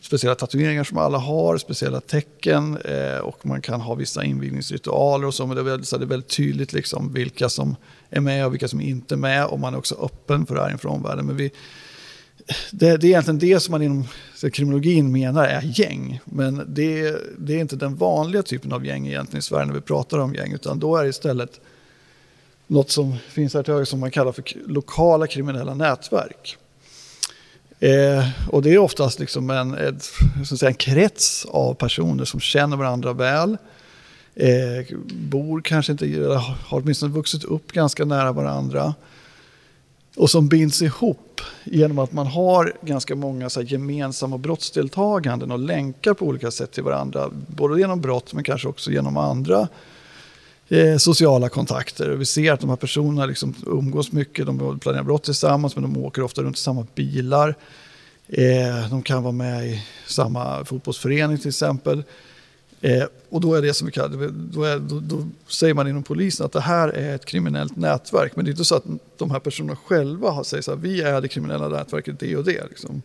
speciella 0.02 0.34
tatueringar 0.34 0.84
som 0.84 0.98
alla 0.98 1.18
har, 1.18 1.58
speciella 1.58 2.00
tecken 2.00 2.76
eh, 2.76 3.18
och 3.18 3.46
man 3.46 3.62
kan 3.62 3.80
ha 3.80 3.94
vissa 3.94 4.24
invigningsritualer 4.24 5.26
och 5.26 5.34
så. 5.34 5.46
Men 5.46 5.56
det 5.56 5.62
är 5.62 5.64
väldigt, 5.64 5.88
så 5.88 5.98
det 5.98 6.04
är 6.04 6.06
väldigt 6.06 6.36
tydligt 6.36 6.72
liksom 6.72 7.12
vilka 7.12 7.48
som 7.48 7.76
är 8.10 8.20
med 8.20 8.46
och 8.46 8.52
vilka 8.52 8.68
som 8.68 8.80
inte 8.80 9.14
är 9.14 9.16
med 9.16 9.46
och 9.46 9.60
man 9.60 9.74
är 9.74 9.78
också 9.78 9.94
öppen 9.94 10.46
för 10.46 10.54
det 10.54 10.60
här 10.60 10.70
inför 10.70 10.88
omvärlden. 10.88 11.26
Men 11.26 11.36
vi, 11.36 11.50
det, 12.70 12.96
det, 12.96 13.06
är 13.06 13.08
egentligen 13.08 13.38
det 13.38 13.60
som 13.60 13.72
man 13.72 13.82
inom 13.82 14.08
kriminologin 14.52 15.12
menar 15.12 15.44
är 15.44 15.62
gäng. 15.62 16.20
Men 16.24 16.64
det, 16.68 17.16
det, 17.38 17.54
är 17.54 17.60
inte 17.60 17.76
den 17.76 17.96
vanliga 17.96 18.42
typen 18.42 18.72
av 18.72 18.86
gäng 18.86 19.06
egentligen 19.06 19.38
i 19.38 19.42
Sverige 19.42 19.66
när 19.66 19.74
vi 19.74 19.80
pratar 19.80 20.18
om 20.18 20.34
gäng. 20.34 20.52
Utan 20.52 20.78
då 20.78 20.96
är 20.96 21.02
det 21.02 21.08
istället 21.08 21.60
något 22.66 22.90
som 22.90 23.16
finns 23.28 23.54
här 23.54 23.62
till 23.62 23.72
höger 23.72 23.84
som 23.84 24.00
man 24.00 24.10
kallar 24.10 24.32
för 24.32 24.44
lokala 24.66 25.26
kriminella 25.26 25.74
nätverk. 25.74 26.56
Eh, 27.80 28.28
och 28.48 28.62
det 28.62 28.70
är 28.70 28.78
oftast 28.78 29.18
liksom 29.20 29.50
en, 29.50 29.74
ett, 29.74 30.02
så 30.46 30.54
att 30.54 30.60
säga, 30.60 30.70
en 30.70 30.74
krets 30.74 31.44
av 31.44 31.74
personer 31.74 32.24
som 32.24 32.40
känner 32.40 32.76
varandra 32.76 33.12
väl. 33.12 33.56
Eh, 34.34 34.96
bor 35.06 35.60
kanske 35.60 35.92
inte, 35.92 36.06
har 36.66 36.80
åtminstone 36.80 37.12
vuxit 37.12 37.44
upp 37.44 37.72
ganska 37.72 38.04
nära 38.04 38.32
varandra. 38.32 38.94
Och 40.16 40.30
som 40.30 40.48
binds 40.48 40.82
ihop 40.82 41.40
genom 41.64 41.98
att 41.98 42.12
man 42.12 42.26
har 42.26 42.72
ganska 42.82 43.14
många 43.14 43.50
så 43.50 43.62
gemensamma 43.62 44.38
brottsdeltaganden 44.38 45.52
och 45.52 45.58
länkar 45.58 46.14
på 46.14 46.26
olika 46.26 46.50
sätt 46.50 46.72
till 46.72 46.82
varandra. 46.82 47.30
Både 47.46 47.80
genom 47.80 48.00
brott 48.00 48.32
men 48.32 48.44
kanske 48.44 48.68
också 48.68 48.90
genom 48.90 49.16
andra 49.16 49.68
eh, 50.68 50.96
sociala 50.96 51.48
kontakter. 51.48 52.08
Vi 52.08 52.24
ser 52.24 52.52
att 52.52 52.60
de 52.60 52.70
här 52.70 52.76
personerna 52.76 53.26
liksom 53.26 53.54
umgås 53.66 54.12
mycket, 54.12 54.46
de 54.46 54.78
planerar 54.78 55.02
brott 55.02 55.24
tillsammans 55.24 55.76
men 55.76 55.82
de 55.82 56.04
åker 56.04 56.22
ofta 56.22 56.42
runt 56.42 56.56
i 56.56 56.60
samma 56.60 56.86
bilar. 56.94 57.54
Eh, 58.28 58.90
de 58.90 59.02
kan 59.02 59.22
vara 59.22 59.32
med 59.32 59.66
i 59.66 59.82
samma 60.06 60.64
fotbollsförening 60.64 61.38
till 61.38 61.48
exempel. 61.48 62.02
Eh, 62.84 63.04
och 63.28 63.40
då 63.40 63.54
är 63.54 63.62
det 63.62 63.74
som 63.74 63.86
vi 63.86 63.92
kallar 63.92 64.30
då, 64.32 64.64
är, 64.64 64.78
då, 64.78 65.00
då, 65.00 65.28
säger 65.48 65.74
man 65.74 65.88
inom 65.88 66.02
polisen 66.02 66.46
att 66.46 66.52
det 66.52 66.60
här 66.60 66.88
är 66.88 67.14
ett 67.14 67.24
kriminellt 67.24 67.76
nätverk. 67.76 68.36
Men 68.36 68.44
det 68.44 68.48
är 68.48 68.52
inte 68.52 68.64
så 68.64 68.74
att 68.74 68.84
de 69.18 69.30
här 69.30 69.38
personerna 69.38 69.76
själva 69.76 70.44
säger 70.44 70.72
att 70.72 70.78
vi 70.78 71.02
är 71.02 71.20
det 71.20 71.28
kriminella 71.28 71.68
nätverket 71.68 72.20
det 72.20 72.36
och 72.36 72.44
det. 72.44 72.64
Liksom. 72.68 73.02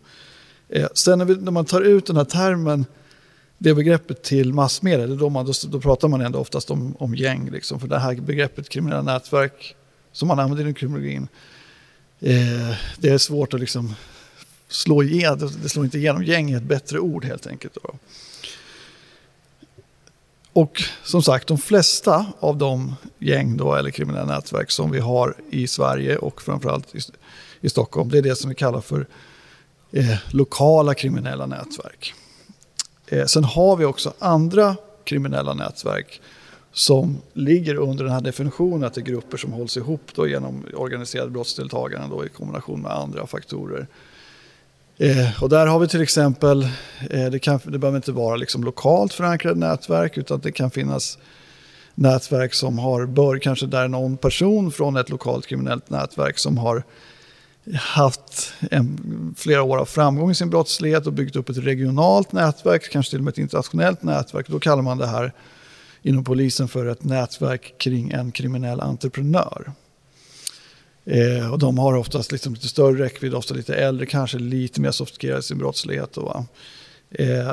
Eh, 0.68 0.86
sen 0.94 1.18
när, 1.18 1.24
vi, 1.24 1.34
när, 1.36 1.52
man 1.52 1.64
tar 1.64 1.80
ut 1.80 2.06
den 2.06 2.16
här 2.16 2.24
termen, 2.24 2.86
det 3.58 3.74
begreppet 3.74 4.22
till 4.22 4.52
massmedia, 4.52 5.06
då, 5.06 5.28
man, 5.28 5.46
då, 5.46 5.52
då 5.68 5.80
pratar 5.80 6.08
man 6.08 6.20
ändå 6.20 6.38
oftast 6.38 6.70
om, 6.70 6.96
om 6.98 7.14
gäng. 7.14 7.50
Liksom. 7.50 7.80
För 7.80 7.88
det 7.88 7.98
här 7.98 8.14
begreppet 8.14 8.68
kriminella 8.68 9.02
nätverk 9.02 9.76
som 10.12 10.28
man 10.28 10.38
använder 10.38 10.62
inom 10.62 10.74
kriminologin, 10.74 11.28
eh, 12.20 12.76
det 12.98 13.08
är 13.08 13.18
svårt 13.18 13.54
att 13.54 13.60
liksom 13.60 13.94
slå 14.68 15.02
igenom, 15.02 15.50
det 15.62 15.68
slår 15.68 15.84
inte 15.84 15.98
igenom. 15.98 16.24
Gäng 16.24 16.50
är 16.50 16.56
ett 16.56 16.62
bättre 16.62 16.98
ord 16.98 17.24
helt 17.24 17.46
enkelt. 17.46 17.74
Då. 17.82 17.94
Och 20.58 20.82
som 21.04 21.22
sagt, 21.22 21.48
de 21.48 21.58
flesta 21.58 22.26
av 22.40 22.56
de 22.56 22.94
gäng 23.18 23.56
då, 23.56 23.74
eller 23.74 23.90
kriminella 23.90 24.24
nätverk 24.24 24.70
som 24.70 24.90
vi 24.90 24.98
har 24.98 25.34
i 25.50 25.66
Sverige 25.66 26.16
och 26.16 26.42
framförallt 26.42 26.94
i, 26.94 26.98
i 27.60 27.68
Stockholm, 27.68 28.08
det 28.08 28.18
är 28.18 28.22
det 28.22 28.36
som 28.36 28.48
vi 28.48 28.54
kallar 28.54 28.80
för 28.80 29.06
eh, 29.92 30.16
lokala 30.30 30.94
kriminella 30.94 31.46
nätverk. 31.46 32.14
Eh, 33.06 33.26
sen 33.26 33.44
har 33.44 33.76
vi 33.76 33.84
också 33.84 34.12
andra 34.18 34.76
kriminella 35.04 35.54
nätverk 35.54 36.20
som 36.72 37.20
ligger 37.32 37.74
under 37.74 38.04
den 38.04 38.12
här 38.12 38.20
definitionen 38.20 38.84
att 38.84 38.94
det 38.94 39.00
är 39.00 39.02
grupper 39.02 39.36
som 39.36 39.52
hålls 39.52 39.76
ihop 39.76 40.10
då 40.14 40.28
genom 40.28 40.64
organiserade 40.74 41.30
brottsdeltagande 41.30 42.16
då 42.16 42.26
i 42.26 42.28
kombination 42.28 42.82
med 42.82 42.92
andra 42.92 43.26
faktorer. 43.26 43.86
Eh, 45.00 45.42
och 45.42 45.48
där 45.48 45.66
har 45.66 45.78
vi 45.78 45.88
till 45.88 46.02
exempel, 46.02 46.62
eh, 47.10 47.26
det, 47.30 47.38
kan, 47.38 47.60
det 47.64 47.78
behöver 47.78 47.96
inte 47.96 48.12
vara 48.12 48.36
liksom 48.36 48.64
lokalt 48.64 49.12
förankrade 49.12 49.58
nätverk 49.58 50.18
utan 50.18 50.40
det 50.40 50.52
kan 50.52 50.70
finnas 50.70 51.18
nätverk 51.94 52.54
som 52.54 52.78
har, 52.78 53.06
bör 53.06 53.38
kanske 53.38 53.66
där 53.66 53.88
någon 53.88 54.16
person 54.16 54.72
från 54.72 54.96
ett 54.96 55.10
lokalt 55.10 55.46
kriminellt 55.46 55.90
nätverk 55.90 56.38
som 56.38 56.58
har 56.58 56.82
haft 57.74 58.52
en, 58.70 59.34
flera 59.38 59.62
år 59.62 59.78
av 59.78 59.84
framgång 59.84 60.30
i 60.30 60.34
sin 60.34 60.50
brottslighet 60.50 61.06
och 61.06 61.12
byggt 61.12 61.36
upp 61.36 61.48
ett 61.48 61.56
regionalt 61.56 62.32
nätverk, 62.32 62.92
kanske 62.92 63.10
till 63.10 63.18
och 63.18 63.24
med 63.24 63.32
ett 63.32 63.38
internationellt 63.38 64.02
nätverk. 64.02 64.48
Då 64.48 64.60
kallar 64.60 64.82
man 64.82 64.98
det 64.98 65.06
här 65.06 65.32
inom 66.02 66.24
polisen 66.24 66.68
för 66.68 66.86
ett 66.86 67.04
nätverk 67.04 67.74
kring 67.78 68.10
en 68.10 68.32
kriminell 68.32 68.80
entreprenör. 68.80 69.72
Eh, 71.10 71.52
och 71.52 71.58
de 71.58 71.78
har 71.78 71.94
oftast 71.94 72.32
liksom 72.32 72.54
lite 72.54 72.68
större 72.68 73.04
räckvidd, 73.04 73.34
ofta 73.34 73.54
lite 73.54 73.74
äldre, 73.74 74.06
kanske 74.06 74.38
lite 74.38 74.80
mer 74.80 74.90
sofistikerade 74.90 75.38
i 75.38 75.42
sin 75.42 75.58
brottslighet. 75.58 76.16
Och, 76.16 76.44
eh, 77.10 77.52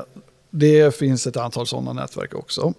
det 0.49 0.95
finns 0.95 1.27
ett 1.27 1.37
antal 1.37 1.67
sådana 1.67 1.93
nätverk 1.93 2.35
också. 2.35 2.73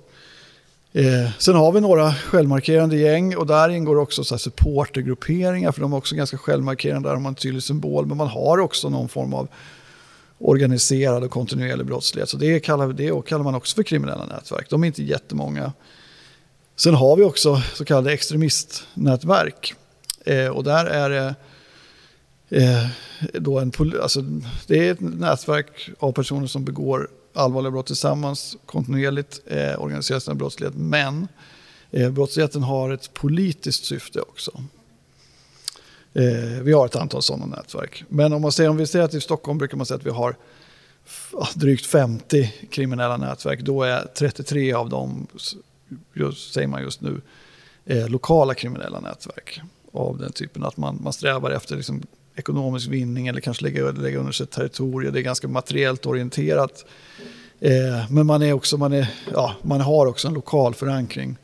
Eh, 0.92 1.30
sen 1.38 1.54
har 1.54 1.72
vi 1.72 1.80
några 1.80 2.14
självmarkerande 2.14 2.96
gäng 2.96 3.36
och 3.36 3.46
där 3.46 3.68
ingår 3.68 3.96
också 3.96 4.24
så 4.24 4.38
supportergrupperingar 4.38 5.72
för 5.72 5.80
de 5.80 5.92
är 5.92 5.96
också 5.96 6.14
ganska 6.14 6.38
självmarkerande, 6.38 7.08
där 7.08 7.14
har 7.14 7.22
man 7.22 7.30
en 7.30 7.34
tydlig 7.34 7.62
symbol. 7.62 8.06
Men 8.06 8.16
man 8.16 8.28
har 8.28 8.58
också 8.58 8.88
någon 8.88 9.08
form 9.08 9.34
av 9.34 9.48
organiserad 10.38 11.24
och 11.24 11.30
kontinuerlig 11.30 11.86
brottslighet. 11.86 12.28
Så 12.28 12.36
det 12.36 12.60
kallar, 12.60 12.92
det 12.92 13.26
kallar 13.26 13.44
man 13.44 13.54
också 13.54 13.74
för 13.76 13.82
kriminella 13.82 14.26
nätverk. 14.26 14.70
De 14.70 14.82
är 14.82 14.86
inte 14.86 15.02
jättemånga. 15.02 15.72
Sen 16.76 16.94
har 16.94 17.16
vi 17.16 17.22
också 17.22 17.62
så 17.74 17.84
kallade 17.84 18.12
extremistnätverk. 18.12 19.74
Eh, 20.26 20.48
och 20.48 20.64
där 20.64 20.84
är 20.84 21.10
det 21.10 21.34
eh, 22.48 22.86
då 23.32 23.58
en, 23.58 23.72
alltså, 24.02 24.20
det 24.66 24.88
är 24.88 24.92
ett 24.92 25.00
nätverk 25.00 25.90
av 25.98 26.12
personer 26.12 26.46
som 26.46 26.64
begår 26.64 27.08
allvarliga 27.34 27.70
brott 27.70 27.86
tillsammans, 27.86 28.56
kontinuerligt 28.66 29.40
eh, 29.46 29.82
organiserar 29.82 30.18
sina 30.18 30.34
brottslighet. 30.34 30.74
Men 30.76 31.28
eh, 31.90 32.10
brottsligheten 32.10 32.62
har 32.62 32.90
ett 32.90 33.14
politiskt 33.14 33.84
syfte 33.84 34.20
också. 34.20 34.62
Eh, 36.14 36.62
vi 36.62 36.72
har 36.72 36.86
ett 36.86 36.96
antal 36.96 37.22
sådana 37.22 37.46
nätverk. 37.46 38.04
Men 38.08 38.32
om, 38.32 38.42
man 38.42 38.52
säger, 38.52 38.70
om 38.70 38.76
vi 38.76 38.86
säger 38.86 39.04
att 39.04 39.14
i 39.14 39.20
Stockholm 39.20 39.58
brukar 39.58 39.76
man 39.76 39.86
säga 39.86 39.98
att 39.98 40.06
vi 40.06 40.10
har 40.10 40.36
drygt 41.54 41.86
50 41.86 42.54
kriminella 42.70 43.16
nätverk. 43.16 43.60
Då 43.60 43.82
är 43.82 44.06
33 44.18 44.72
av 44.72 44.88
dem, 44.88 45.26
just, 46.12 46.52
säger 46.52 46.68
man 46.68 46.82
just 46.82 47.00
nu, 47.00 47.20
eh, 47.84 48.08
lokala 48.08 48.54
kriminella 48.54 49.00
nätverk 49.00 49.60
av 49.96 50.18
den 50.18 50.32
typen. 50.32 50.64
Att 50.64 50.76
man, 50.76 50.98
man 51.02 51.12
strävar 51.12 51.50
efter 51.50 51.76
liksom 51.76 52.02
ekonomisk 52.36 52.88
vinning 52.88 53.26
eller 53.26 53.40
kanske 53.40 53.64
lägga, 53.64 53.90
lägga 53.90 54.18
under 54.18 54.32
sig 54.32 54.44
ett 54.44 54.50
territorium. 54.50 55.12
Det 55.12 55.20
är 55.20 55.22
ganska 55.22 55.48
materiellt 55.48 56.06
orienterat. 56.06 56.84
Eh, 57.60 58.10
men 58.10 58.26
man, 58.26 58.42
är 58.42 58.52
också, 58.52 58.76
man, 58.76 58.92
är, 58.92 59.08
ja, 59.32 59.54
man 59.62 59.80
har 59.80 60.06
också 60.06 60.28
en 60.28 60.34
lokal 60.34 60.74
förankring. 60.74 61.36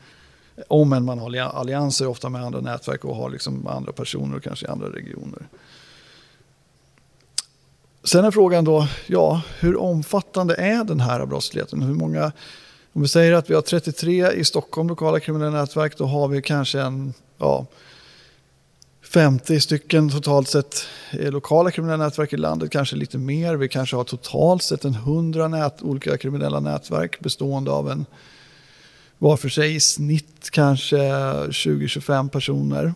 Om 0.68 0.92
än 0.92 1.04
man 1.04 1.18
har 1.18 1.37
allianser 1.37 2.09
ofta 2.09 2.28
med 2.28 2.44
andra 2.44 2.61
nätverk 2.61 3.04
och 3.04 3.16
har 3.16 3.30
liksom 3.30 3.66
andra 3.66 3.92
personer 3.92 4.37
och 4.37 4.42
kanske 4.42 4.66
i 4.66 4.68
andra 4.68 4.87
regioner. 4.88 5.49
Sen 8.04 8.25
är 8.25 8.30
frågan 8.30 8.64
då, 8.64 8.88
ja, 9.06 9.42
hur 9.59 9.76
omfattande 9.76 10.54
är 10.54 10.85
den 10.85 11.00
här 11.00 11.26
brottsligheten? 11.26 11.82
Hur 11.82 11.94
många, 11.94 12.32
om 12.92 13.02
vi 13.02 13.09
säger 13.09 13.32
att 13.32 13.50
vi 13.50 13.54
har 13.54 13.62
33 13.62 14.32
i 14.32 14.44
Stockholm 14.44 14.88
lokala 14.88 15.21
kriminella 15.21 15.61
nätverk, 15.61 15.99
då 15.99 16.04
har 16.04 16.28
vi 16.28 16.42
kanske 16.42 16.80
en, 16.80 17.14
ja, 17.38 17.66
50 19.12 19.61
stycken 19.61 20.11
totalt 20.11 20.49
sett 20.49 20.87
eh, 21.12 21.31
lokala 21.31 21.71
kriminella 21.71 22.04
nätverk 22.04 22.33
i 22.33 22.37
landet, 22.37 22.71
kanske 22.71 22.97
lite 22.97 23.19
mer. 23.19 23.57
Vi 23.57 23.69
kanske 23.69 23.97
har 23.97 24.04
totalt 24.04 24.62
sett 24.62 24.85
en 24.85 24.95
100 24.95 25.49
nät, 25.49 25.83
olika 25.83 26.19
kriminella 26.19 26.61
nätverk 26.61 27.21
bestående 27.21 27.71
av 27.71 27.90
en 27.90 28.07
var 29.19 29.37
för 29.37 29.49
sig 29.49 29.75
i 29.75 29.81
snitt 29.81 30.50
kanske 30.50 30.97
20-25 30.97 32.28
personer. 32.28 32.95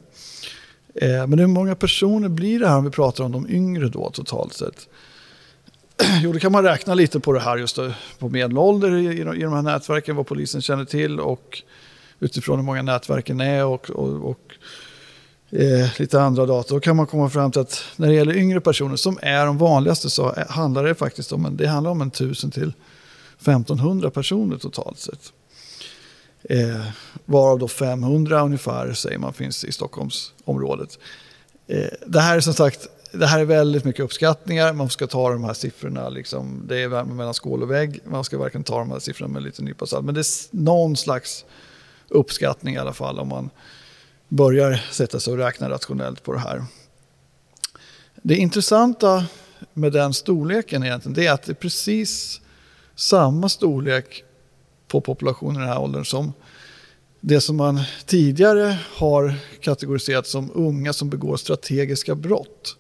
Eh, 0.94 1.26
men 1.26 1.38
hur 1.38 1.46
många 1.46 1.74
personer 1.74 2.28
blir 2.28 2.60
det 2.60 2.68
här 2.68 2.76
om 2.76 2.84
vi 2.84 2.90
pratar 2.90 3.24
om 3.24 3.32
de 3.32 3.50
yngre 3.50 3.88
då 3.88 4.10
totalt 4.10 4.52
sett? 4.52 4.88
Jo, 6.22 6.32
då 6.32 6.38
kan 6.38 6.52
man 6.52 6.64
räkna 6.64 6.94
lite 6.94 7.20
på 7.20 7.32
det 7.32 7.40
här 7.40 7.56
just 7.56 7.76
då, 7.76 7.92
på 8.18 8.28
medelålder 8.28 8.94
i, 8.94 9.04
i, 9.04 9.20
i 9.20 9.42
de 9.42 9.52
här 9.52 9.62
nätverken, 9.62 10.16
vad 10.16 10.26
polisen 10.26 10.62
känner 10.62 10.84
till 10.84 11.20
och 11.20 11.62
utifrån 12.20 12.58
hur 12.58 12.64
många 12.64 12.82
nätverken 12.82 13.40
är 13.40 13.64
och, 13.64 13.90
och, 13.90 14.30
och 14.30 14.52
eh, 15.50 16.00
lite 16.00 16.20
andra 16.20 16.46
data, 16.46 16.74
då 16.74 16.80
kan 16.80 16.96
man 16.96 17.06
komma 17.06 17.30
fram 17.30 17.52
till 17.52 17.60
att 17.60 17.82
när 17.96 18.08
det 18.08 18.14
gäller 18.14 18.36
yngre 18.36 18.60
personer, 18.60 18.96
som 18.96 19.18
är 19.22 19.46
de 19.46 19.58
vanligaste, 19.58 20.10
så 20.10 20.34
handlar 20.48 20.84
det 20.84 20.94
faktiskt 20.94 21.32
om 21.32 21.46
en, 21.46 21.56
det 21.56 21.66
handlar 21.66 21.90
om 21.90 22.00
en 22.00 22.08
1000 22.08 22.50
till 22.50 22.72
1500 23.40 24.10
personer 24.10 24.56
totalt 24.56 24.98
sett. 24.98 25.32
Eh, 26.42 26.86
varav 27.24 27.58
då 27.58 27.68
500 27.68 28.40
ungefär 28.40 28.92
säger 28.92 29.18
man 29.18 29.32
finns 29.32 29.64
i 29.64 29.72
Stockholmsområdet. 29.72 30.98
Eh, 31.66 31.88
det 32.06 32.20
här 32.20 32.36
är 32.36 32.40
som 32.40 32.54
sagt 32.54 32.88
det 33.12 33.26
här 33.26 33.40
är 33.40 33.44
väldigt 33.44 33.84
mycket 33.84 34.04
uppskattningar. 34.04 34.72
Man 34.72 34.90
ska 34.90 35.06
ta 35.06 35.30
de 35.30 35.44
här 35.44 35.54
siffrorna, 35.54 36.08
liksom, 36.08 36.62
det 36.68 36.82
är 36.82 37.04
mellan 37.04 37.34
skål 37.34 37.62
och 37.62 37.70
vägg. 37.70 38.00
Man 38.04 38.24
ska 38.24 38.38
verkligen 38.38 38.64
ta 38.64 38.78
de 38.78 38.90
här 38.90 38.98
siffrorna 38.98 39.32
med 39.32 39.42
lite 39.42 39.62
nypa 39.62 39.86
salt. 39.86 40.04
Men 40.04 40.14
det 40.14 40.20
är 40.20 40.26
någon 40.50 40.96
slags 40.96 41.44
uppskattning 42.08 42.74
i 42.74 42.78
alla 42.78 42.92
fall 42.92 43.18
om 43.18 43.28
man 43.28 43.50
börjar 44.28 44.84
sätta 44.90 45.20
sig 45.20 45.32
och 45.32 45.38
räkna 45.38 45.70
rationellt 45.70 46.22
på 46.22 46.32
det 46.32 46.38
här. 46.38 46.64
Det 48.22 48.36
intressanta 48.36 49.26
med 49.72 49.92
den 49.92 50.14
storleken 50.14 50.84
egentligen 50.84 51.14
det 51.14 51.26
är 51.26 51.32
att 51.32 51.42
det 51.42 51.52
är 51.52 51.54
precis 51.54 52.40
samma 52.94 53.48
storlek 53.48 54.24
på 54.88 55.00
populationen 55.00 55.56
i 55.56 55.58
den 55.58 55.68
här 55.68 55.80
åldern 55.80 56.04
som 56.04 56.32
det 57.20 57.40
som 57.40 57.56
man 57.56 57.80
tidigare 58.06 58.78
har 58.96 59.34
kategoriserat 59.60 60.26
som 60.26 60.50
unga 60.54 60.92
som 60.92 61.10
begår 61.10 61.36
strategiska 61.36 62.14
brott. 62.14 62.76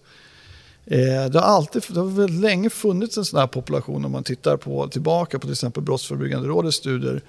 Eh, 0.84 1.30
det 1.30 1.38
har, 1.38 1.46
alltid, 1.46 1.82
det 1.88 2.00
har 2.00 2.06
väldigt 2.06 2.40
länge 2.40 2.70
funnits 2.70 3.18
en 3.18 3.24
sån 3.24 3.40
här 3.40 3.46
population 3.46 4.04
om 4.04 4.12
man 4.12 4.24
tittar 4.24 4.56
på, 4.56 4.88
tillbaka 4.88 5.38
på 5.38 5.46
till 5.46 5.52
exempel 5.52 5.82
Brottsförebyggande 5.82 6.48
rådets 6.48 6.76
studier 6.76 7.22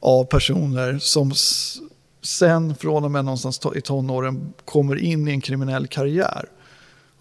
av 0.00 0.24
personer 0.24 0.98
som 0.98 1.32
sen 2.22 2.74
från 2.74 3.04
och 3.04 3.10
med 3.10 3.24
någonstans 3.24 3.60
i 3.76 3.80
tonåren 3.80 4.52
kommer 4.64 4.96
in 4.96 5.28
i 5.28 5.30
en 5.30 5.40
kriminell 5.40 5.86
karriär 5.86 6.48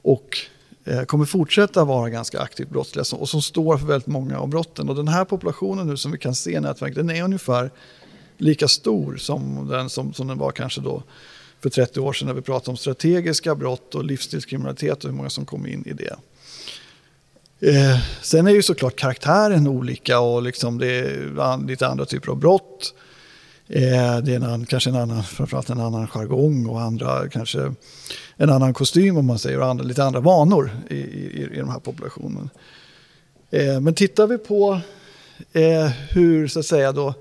och 0.02 0.38
eh, 0.86 1.04
kommer 1.04 1.26
fortsätta 1.26 1.86
vara 1.86 2.10
ganska 2.10 2.40
aktivt 2.40 2.70
brottsliga 2.70 3.06
och 3.18 3.30
som 3.30 3.42
står 3.42 3.78
för 3.78 3.88
väldigt 3.88 4.08
många 4.08 4.40
av 4.40 4.48
brotten. 4.48 4.90
Och 4.90 4.96
den 4.96 5.08
här 5.08 5.26
populationen 5.26 5.88
nu 5.88 5.98
som 5.98 6.12
vi 6.12 6.18
kan 6.18 6.36
se 6.36 6.52
i 6.52 6.60
nätverket 6.60 6.96
den 6.96 7.10
är 7.10 7.24
ungefär 7.24 7.72
lika 8.38 8.68
stor 8.68 9.18
som 9.18 9.68
den, 9.68 9.90
som, 9.90 10.14
som 10.14 10.28
den 10.28 10.38
var 10.38 10.52
kanske 10.52 10.82
då 10.82 11.04
för 11.60 11.70
30 11.70 12.00
år 12.00 12.14
sedan 12.14 12.28
när 12.28 12.34
vi 12.34 12.42
pratade 12.42 12.72
om 12.72 12.78
strategiska 12.78 13.56
brott 13.56 13.96
och 13.96 14.04
livsstilskriminalitet 14.04 15.04
och 15.04 15.10
hur 15.10 15.18
många 15.18 15.30
som 15.30 15.46
kom 15.46 15.68
in 15.68 15.84
i 15.86 15.94
det. 15.94 16.16
Eh, 17.70 18.00
sen 18.22 18.48
är 18.48 18.52
ju 18.52 18.62
såklart 18.62 18.96
karaktären 18.96 19.68
olika 19.68 20.20
och 20.20 20.42
liksom 20.42 20.78
det 20.78 20.88
är 20.88 21.68
lite 21.68 21.88
andra 21.88 22.06
typer 22.06 22.32
av 22.32 22.38
brott. 22.38 22.94
Eh, 23.74 24.18
det 24.18 24.34
är 24.34 24.54
en, 24.54 24.66
kanske 24.66 24.90
en 24.90 24.96
annan, 24.96 25.24
framförallt 25.24 25.70
en 25.70 25.80
annan 25.80 26.08
jargong 26.08 26.66
och 26.66 26.82
andra, 26.82 27.30
kanske 27.30 27.74
en 28.38 28.50
annan 28.50 28.74
kostym 28.74 29.18
om 29.18 29.26
man 29.26 29.40
säger 29.40 29.60
och 29.60 29.68
andra, 29.68 29.84
lite 29.84 30.04
andra 30.04 30.20
vanor 30.20 30.72
i, 30.90 30.96
i, 30.96 31.50
i 31.54 31.60
de 31.60 31.70
här 31.70 31.80
populationen. 31.80 32.50
Eh, 33.52 33.80
men 33.80 33.94
tittar 33.94 34.28
vi 34.28 34.38
på 34.38 34.80
eh, 35.54 35.88
hur 36.10 36.48
så 36.48 36.60
att 36.60 36.66
säga 36.66 36.92
då 36.92 37.14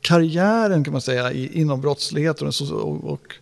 karriären 0.00 0.84
kan 0.84 0.92
man 0.92 1.00
säga 1.00 1.32
i, 1.32 1.60
inom 1.60 1.80
brottslighet 1.80 2.42
och, 2.42 2.52
och, 2.72 3.12
och, 3.12 3.34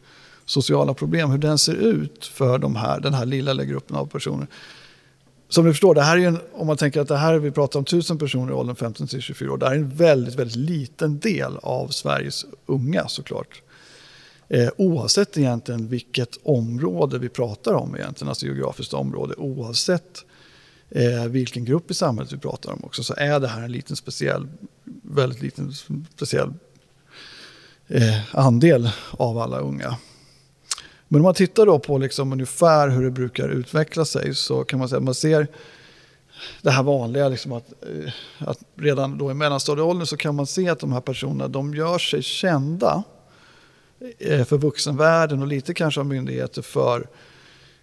sociala 0.45 0.95
problem, 0.95 1.31
hur 1.31 1.39
den 1.39 1.59
ser 1.59 1.75
ut 1.75 2.27
för 2.27 2.59
de 2.59 2.77
här, 2.77 3.01
den 3.01 3.15
här 3.15 3.27
lilla 3.27 3.65
gruppen 3.65 3.97
av 3.97 4.07
personer. 4.07 4.47
Som 5.57 5.65
ni 5.65 5.73
förstår, 5.73 5.95
det 5.95 6.03
här 6.03 6.19
är 6.19 6.27
en, 6.27 6.39
om 6.53 6.67
man 6.67 6.77
tänker 6.77 7.01
att 7.01 7.09
det 7.09 7.17
här 7.17 7.39
vi 7.39 7.51
pratar 7.51 7.79
om 7.79 7.85
tusen 7.85 8.19
personer 8.19 8.53
i 8.53 8.55
åldern 8.55 8.77
15 8.77 9.07
till 9.07 9.21
24 9.21 9.53
år, 9.53 9.59
det 9.59 9.67
här 9.67 9.73
är 9.73 9.79
en 9.79 9.89
väldigt, 9.89 10.35
väldigt 10.35 10.57
liten 10.57 11.19
del 11.19 11.57
av 11.63 11.89
Sveriges 11.89 12.47
unga 12.67 13.09
såklart. 13.09 13.63
Eh, 14.49 14.69
oavsett 14.77 15.39
egentligen 15.39 15.89
vilket 15.89 16.39
område 16.43 17.19
vi 17.19 17.29
pratar 17.29 17.75
om 17.75 17.97
egentligen, 17.97 18.29
alltså 18.29 18.47
geografiskt 18.47 18.95
område, 18.95 19.35
oavsett 19.35 20.25
eh, 20.91 21.25
vilken 21.25 21.65
grupp 21.65 21.91
i 21.91 21.95
samhället 21.95 22.33
vi 22.33 22.39
pratar 22.39 22.73
om 22.73 22.85
också, 22.85 23.03
så 23.03 23.15
är 23.17 23.41
det 23.41 23.49
här 23.49 23.63
en 23.63 23.73
liten 23.73 23.97
speciell, 23.97 24.49
väldigt 25.03 25.43
liten 25.43 25.73
speciell 26.15 26.53
eh, 27.89 28.37
andel 28.37 28.91
av 29.11 29.39
alla 29.39 29.59
unga. 29.59 29.97
Men 31.09 31.21
om 31.21 31.25
man 31.25 31.35
tittar 31.35 31.67
då 31.67 31.79
på 31.79 31.99
liksom 31.99 32.33
ungefär 32.33 32.89
hur 32.89 33.05
det 33.05 33.11
brukar 33.11 33.49
utveckla 33.49 34.05
sig 34.05 34.35
så 34.35 34.65
kan 34.65 34.79
man 34.79 34.89
säga 34.89 34.99
att 34.99 35.05
man 35.05 35.15
ser 35.15 35.47
det 36.63 36.71
här 36.71 36.83
vanliga, 36.83 37.29
liksom 37.29 37.53
att, 37.53 37.73
eh, 37.83 38.13
att 38.39 38.59
redan 38.77 39.19
då 39.19 39.31
i 39.31 39.35
mellanstadieåldern 39.35 40.07
så 40.07 40.17
kan 40.17 40.35
man 40.35 40.47
se 40.47 40.69
att 40.69 40.79
de 40.79 40.93
här 40.93 41.01
personerna 41.01 41.49
de 41.49 41.75
gör 41.75 41.99
sig 41.99 42.23
kända 42.23 43.03
eh, 44.19 44.45
för 44.45 44.59
vuxenvärlden 44.59 45.43
och 45.43 45.49
lite 45.49 45.75
kanske 45.75 46.01
av 46.01 46.07
myndigheter 46.07 46.63
för 46.63 47.07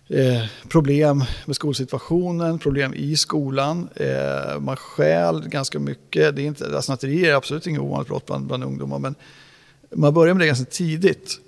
eh, 0.08 0.44
problem 0.70 1.24
med 1.46 1.56
skolsituationen, 1.56 2.60
problem 2.60 2.94
i 2.94 3.16
skolan. 3.16 3.90
Eh, 3.96 4.60
man 4.60 4.76
stjäl 4.76 5.50
ganska 5.50 5.80
mycket. 5.80 6.36
Det 6.36 6.42
är 6.42 6.46
inte, 6.46 6.66
alltså, 6.66 6.82
snatteri 6.82 7.26
är 7.26 7.34
absolut 7.34 7.68
inget 7.68 7.82
ovanligt 7.82 8.08
brott 8.08 8.26
bland, 8.26 8.48
bland 8.48 8.64
ungdomar 8.64 9.00
men 9.00 9.16
man 9.96 10.14
börjar 10.14 10.34
med 10.34 10.42
det 10.42 10.48
ganska 10.48 10.66
tidigt. 10.66 11.40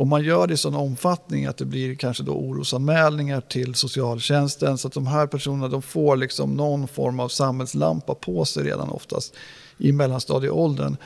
Och 0.00 0.06
man 0.06 0.24
gör 0.24 0.46
det 0.46 0.54
i 0.54 0.56
sån 0.56 0.74
omfattning 0.74 1.46
att 1.46 1.56
det 1.56 1.64
blir 1.64 1.94
kanske 1.94 2.22
då 2.22 2.32
orosanmälningar 2.32 3.40
till 3.40 3.74
socialtjänsten. 3.74 4.78
Så 4.78 4.88
att 4.88 4.94
de 4.94 5.06
här 5.06 5.26
personerna 5.26 5.68
de 5.68 5.82
får 5.82 6.16
liksom 6.16 6.54
någon 6.54 6.88
form 6.88 7.20
av 7.20 7.28
samhällslampa 7.28 8.14
på 8.14 8.44
sig 8.44 8.64
redan 8.64 8.88
oftast 8.88 9.34
i 9.78 9.92
mellanstadieåldern. 9.92 10.96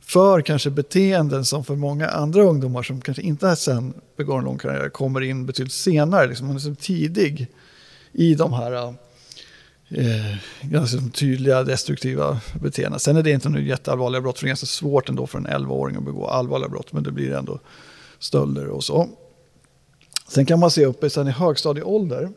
För 0.00 0.40
kanske 0.40 0.70
beteenden 0.70 1.44
som 1.44 1.64
för 1.64 1.76
många 1.76 2.08
andra 2.08 2.42
ungdomar 2.42 2.82
som 2.82 3.00
kanske 3.00 3.22
inte 3.22 3.56
sen 3.56 3.94
begår 4.16 4.38
en 4.38 4.44
lång 4.44 4.58
karriär 4.58 4.88
kommer 4.88 5.20
in 5.20 5.46
betydligt 5.46 5.72
senare. 5.72 6.26
Liksom 6.26 6.46
man 6.46 6.56
är 6.56 6.60
så 6.60 6.74
tidig 6.74 7.46
i 8.12 8.34
de 8.34 8.52
här 8.52 8.94
eh, 9.88 10.36
ganska 10.62 10.98
tydliga 11.12 11.62
destruktiva 11.62 12.40
beteendena. 12.62 12.98
Sen 12.98 13.16
är 13.16 13.22
det 13.22 13.30
inte 13.30 13.48
några 13.48 13.62
jätteallvarliga 13.62 14.20
brott, 14.20 14.38
för 14.38 14.44
det 14.44 14.48
är 14.48 14.50
ganska 14.50 14.66
svårt 14.66 15.08
ändå 15.08 15.26
för 15.26 15.38
en 15.38 15.46
11-åring 15.46 15.96
att 15.96 16.04
begå 16.04 16.26
allvarliga 16.26 16.68
brott, 16.68 16.92
men 16.92 17.02
det 17.02 17.12
blir 17.12 17.34
ändå 17.34 17.60
stölder 18.18 18.68
och 18.68 18.84
så. 18.84 19.08
Sen 20.28 20.46
kan 20.46 20.60
man 20.60 20.70
se 20.70 20.86
uppe 20.86 21.10
sen 21.10 21.28
i 21.28 21.30
högstadieålder. 21.30 22.30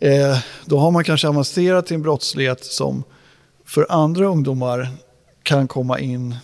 Eh, 0.00 0.38
då 0.64 0.78
har 0.78 0.90
man 0.90 1.04
kanske 1.04 1.28
avancerat 1.28 1.86
till 1.86 1.94
en 1.94 2.02
brottslighet 2.02 2.64
som 2.64 3.04
för 3.64 3.86
andra 3.88 4.26
ungdomar 4.26 4.88
kan 5.42 5.68
komma 5.68 5.98
in 5.98 6.36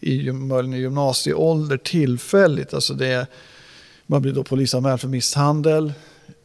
i, 0.00 0.12
i 0.12 0.78
gymnasieålder 0.78 1.76
tillfälligt. 1.76 2.74
Alltså 2.74 2.94
det, 2.94 3.26
man 4.06 4.22
blir 4.22 4.32
då 4.32 4.44
polisanmäld 4.44 5.00
för 5.00 5.08
misshandel, 5.08 5.92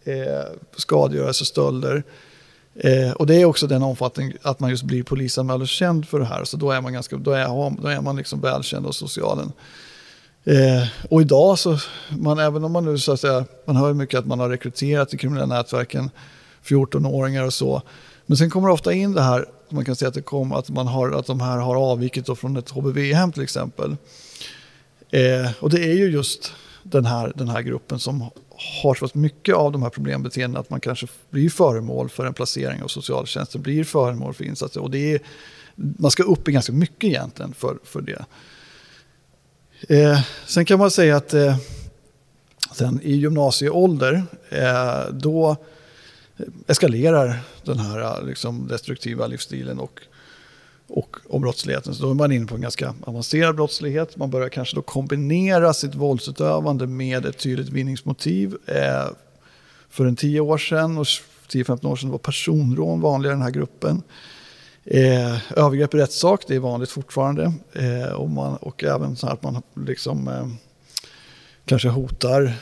eh, 0.03 0.43
skadegörelse 0.77 1.43
och 1.43 1.47
stölder. 1.47 2.03
Eh, 2.75 3.11
och 3.11 3.27
det 3.27 3.35
är 3.35 3.45
också 3.45 3.67
den 3.67 3.83
omfattning 3.83 4.33
att 4.41 4.59
man 4.59 4.69
just 4.69 4.83
blir 4.83 5.03
polisanmäld 5.03 5.61
och 5.61 5.67
känd 5.67 6.07
för 6.07 6.19
det 6.19 6.25
här. 6.25 6.43
Så 6.43 6.57
då 6.57 6.71
är 6.71 6.81
man, 6.81 6.93
ganska, 6.93 7.15
då 7.15 7.31
är, 7.31 7.81
då 7.81 7.87
är 7.87 8.01
man 8.01 8.15
liksom 8.15 8.41
välkänd 8.41 8.85
av 8.87 8.91
socialen. 8.91 9.51
Eh, 10.43 10.87
och 11.09 11.21
idag 11.21 11.59
så, 11.59 11.77
man, 12.09 12.39
även 12.39 12.63
om 12.63 12.71
man 12.71 12.85
nu 12.85 12.97
så 12.97 13.11
att 13.11 13.19
säga, 13.19 13.45
man 13.65 13.75
hör 13.75 13.93
mycket 13.93 14.19
att 14.19 14.25
man 14.25 14.39
har 14.39 14.49
rekryterat 14.49 15.09
till 15.09 15.19
kriminella 15.19 15.45
nätverken 15.45 16.09
14-åringar 16.63 17.43
och 17.43 17.53
så. 17.53 17.81
Men 18.25 18.37
sen 18.37 18.49
kommer 18.49 18.67
det 18.67 18.73
ofta 18.73 18.93
in 18.93 19.13
det 19.13 19.21
här, 19.21 19.45
man 19.69 19.85
kan 19.85 19.95
säga 19.95 20.09
att, 20.09 20.13
det 20.13 20.21
kom, 20.21 20.53
att, 20.53 20.69
man 20.69 20.87
har, 20.87 21.11
att 21.11 21.25
de 21.25 21.39
här 21.39 21.57
har 21.57 21.75
avvikit 21.75 22.39
från 22.39 22.57
ett 22.57 22.69
HBV-hem 22.69 23.31
till 23.31 23.43
exempel. 23.43 23.95
Eh, 25.11 25.51
och 25.59 25.69
det 25.69 25.83
är 25.83 25.93
ju 25.93 26.11
just 26.11 26.53
den 26.83 27.05
här, 27.05 27.33
den 27.35 27.47
här 27.47 27.61
gruppen 27.61 27.99
som 27.99 28.29
har 28.83 28.95
så 28.95 29.07
mycket 29.13 29.55
av 29.55 29.71
de 29.71 29.83
här 29.83 29.89
problembeteendena 29.89 30.59
att 30.59 30.69
man 30.69 30.79
kanske 30.79 31.07
blir 31.29 31.49
föremål 31.49 32.09
för 32.09 32.25
en 32.25 32.33
placering 32.33 32.83
av 32.83 32.87
socialtjänsten, 32.87 33.61
blir 33.61 33.83
föremål 33.83 34.33
för 34.33 34.43
insatser. 34.43 34.81
Och 34.81 34.91
det 34.91 35.13
är, 35.13 35.21
man 35.75 36.11
ska 36.11 36.23
upp 36.23 36.47
i 36.47 36.51
ganska 36.51 36.73
mycket 36.73 37.03
egentligen 37.03 37.53
för, 37.53 37.77
för 37.83 38.01
det. 38.01 38.25
Eh, 39.89 40.21
sen 40.45 40.65
kan 40.65 40.79
man 40.79 40.91
säga 40.91 41.17
att 41.17 41.33
eh, 41.33 41.57
sen 42.71 42.99
i 43.03 43.15
gymnasieålder 43.15 44.23
eh, 44.49 45.13
då 45.13 45.57
eskalerar 46.67 47.39
den 47.63 47.79
här 47.79 48.01
eh, 48.01 48.27
liksom, 48.27 48.67
destruktiva 48.67 49.27
livsstilen 49.27 49.79
och, 49.79 50.01
och, 50.87 51.17
och 51.29 51.41
brottsligheten. 51.41 51.95
Så 51.95 52.03
då 52.03 52.09
är 52.09 52.13
man 52.13 52.31
inne 52.31 52.45
på 52.45 52.55
en 52.55 52.61
ganska 52.61 52.95
avancerad 53.01 53.55
brottslighet. 53.55 54.17
Man 54.17 54.29
börjar 54.29 54.49
kanske 54.49 54.75
då 54.75 54.81
kombinera 54.81 55.73
sitt 55.73 55.95
våldsutövande 55.95 56.87
med 56.87 57.25
ett 57.25 57.37
tydligt 57.37 57.69
vinningsmotiv. 57.69 58.57
Eh, 58.65 59.07
för 59.89 60.05
en 60.05 60.15
10 60.15 60.39
år 60.39 60.57
sedan 60.57 60.97
och 60.97 61.05
10-15 61.47 61.85
år 61.85 61.95
sedan 61.95 62.09
var 62.09 62.17
personrån 62.17 63.01
vanligare 63.01 63.33
i 63.33 63.37
den 63.37 63.43
här 63.43 63.51
gruppen. 63.51 64.01
Eh, 64.85 65.51
övergrepp 65.57 65.93
i 65.93 65.97
rättssak, 65.97 66.43
det 66.47 66.55
är 66.55 66.59
vanligt 66.59 66.89
fortfarande. 66.89 67.53
Eh, 67.73 68.11
och, 68.11 68.29
man, 68.29 68.57
och 68.57 68.83
även 68.83 69.15
så 69.15 69.27
att 69.27 69.43
man 69.43 69.61
liksom, 69.73 70.27
eh, 70.27 70.47
kanske 71.65 71.89
hotar 71.89 72.53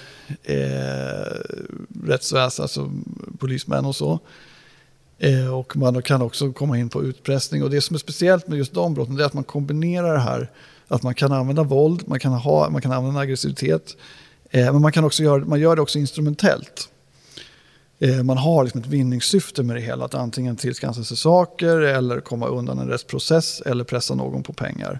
eh, 0.44 1.34
rättsväsendet, 2.06 2.60
alltså 2.60 2.92
polismän 3.40 3.86
och 3.86 3.96
så. 3.96 4.20
Eh, 5.20 5.54
och 5.54 5.78
man 5.78 6.02
kan 6.02 6.22
också 6.22 6.52
komma 6.52 6.78
in 6.78 6.90
på 6.90 7.04
utpressning. 7.04 7.64
Och 7.64 7.70
det 7.70 7.82
som 7.82 7.94
är 7.94 8.00
speciellt 8.00 8.48
med 8.48 8.58
just 8.58 8.74
de 8.74 8.94
brotten 8.94 9.20
är 9.20 9.24
att 9.24 9.34
man 9.34 9.44
kombinerar 9.44 10.14
det 10.14 10.20
här. 10.20 10.52
Att 10.88 11.04
man 11.04 11.14
kan 11.14 11.32
använda 11.32 11.64
våld, 11.64 12.04
man 12.08 12.20
kan, 12.20 12.34
ha, 12.34 12.70
man 12.70 12.82
kan 12.82 12.92
använda 12.92 13.20
aggressivitet. 13.20 13.98
Eh, 14.50 14.74
men 14.74 14.82
man, 14.82 14.92
kan 14.92 15.04
också 15.04 15.24
göra, 15.24 15.46
man 15.46 15.60
gör 15.60 15.76
det 15.76 15.82
också 15.82 16.00
instrumentellt. 16.00 16.90
Eh, 18.00 18.24
man 18.24 18.38
har 18.38 18.64
liksom 18.64 18.82
ett 18.82 18.88
vinningssyfte 18.88 19.64
med 19.64 19.76
det 19.76 19.82
hela. 19.82 20.06
Att 20.06 20.16
antingen 20.16 20.56
tillskansa 20.56 21.04
sig 21.04 21.18
saker 21.18 21.78
eller 21.78 22.20
komma 22.20 22.48
undan 22.48 22.80
en 22.80 22.88
rättsprocess 22.88 23.62
eller 23.62 23.84
pressa 23.84 24.16
någon 24.16 24.44
på 24.44 24.54
pengar. 24.54 25.00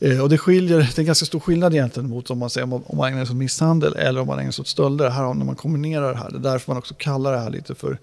Eh, 0.00 0.20
och 0.22 0.28
det, 0.28 0.38
skiljer, 0.38 0.78
det 0.78 0.98
är 0.98 0.98
en 0.98 1.06
ganska 1.06 1.26
stor 1.26 1.40
skillnad 1.40 1.74
egentligen 1.74 2.10
mot 2.10 2.30
om 2.30 2.38
man, 2.38 2.50
säger, 2.50 2.74
om 2.74 2.96
man 2.96 3.12
ägnar 3.12 3.24
sig 3.24 3.32
åt 3.32 3.38
misshandel 3.38 3.96
eller 3.96 4.20
om 4.20 4.26
man 4.26 4.38
ägnar 4.38 4.52
sig 4.52 4.62
åt 4.62 4.68
stölder. 4.68 5.10
Här 5.10 5.34
när 5.34 5.44
man 5.44 5.56
kombinerar 5.56 6.12
det 6.12 6.18
här. 6.18 6.30
Det 6.30 6.36
är 6.36 6.52
därför 6.52 6.72
man 6.72 6.78
också 6.78 6.94
kallar 6.98 7.32
det 7.32 7.38
här 7.38 7.50
lite 7.50 7.74
för, 7.74 7.98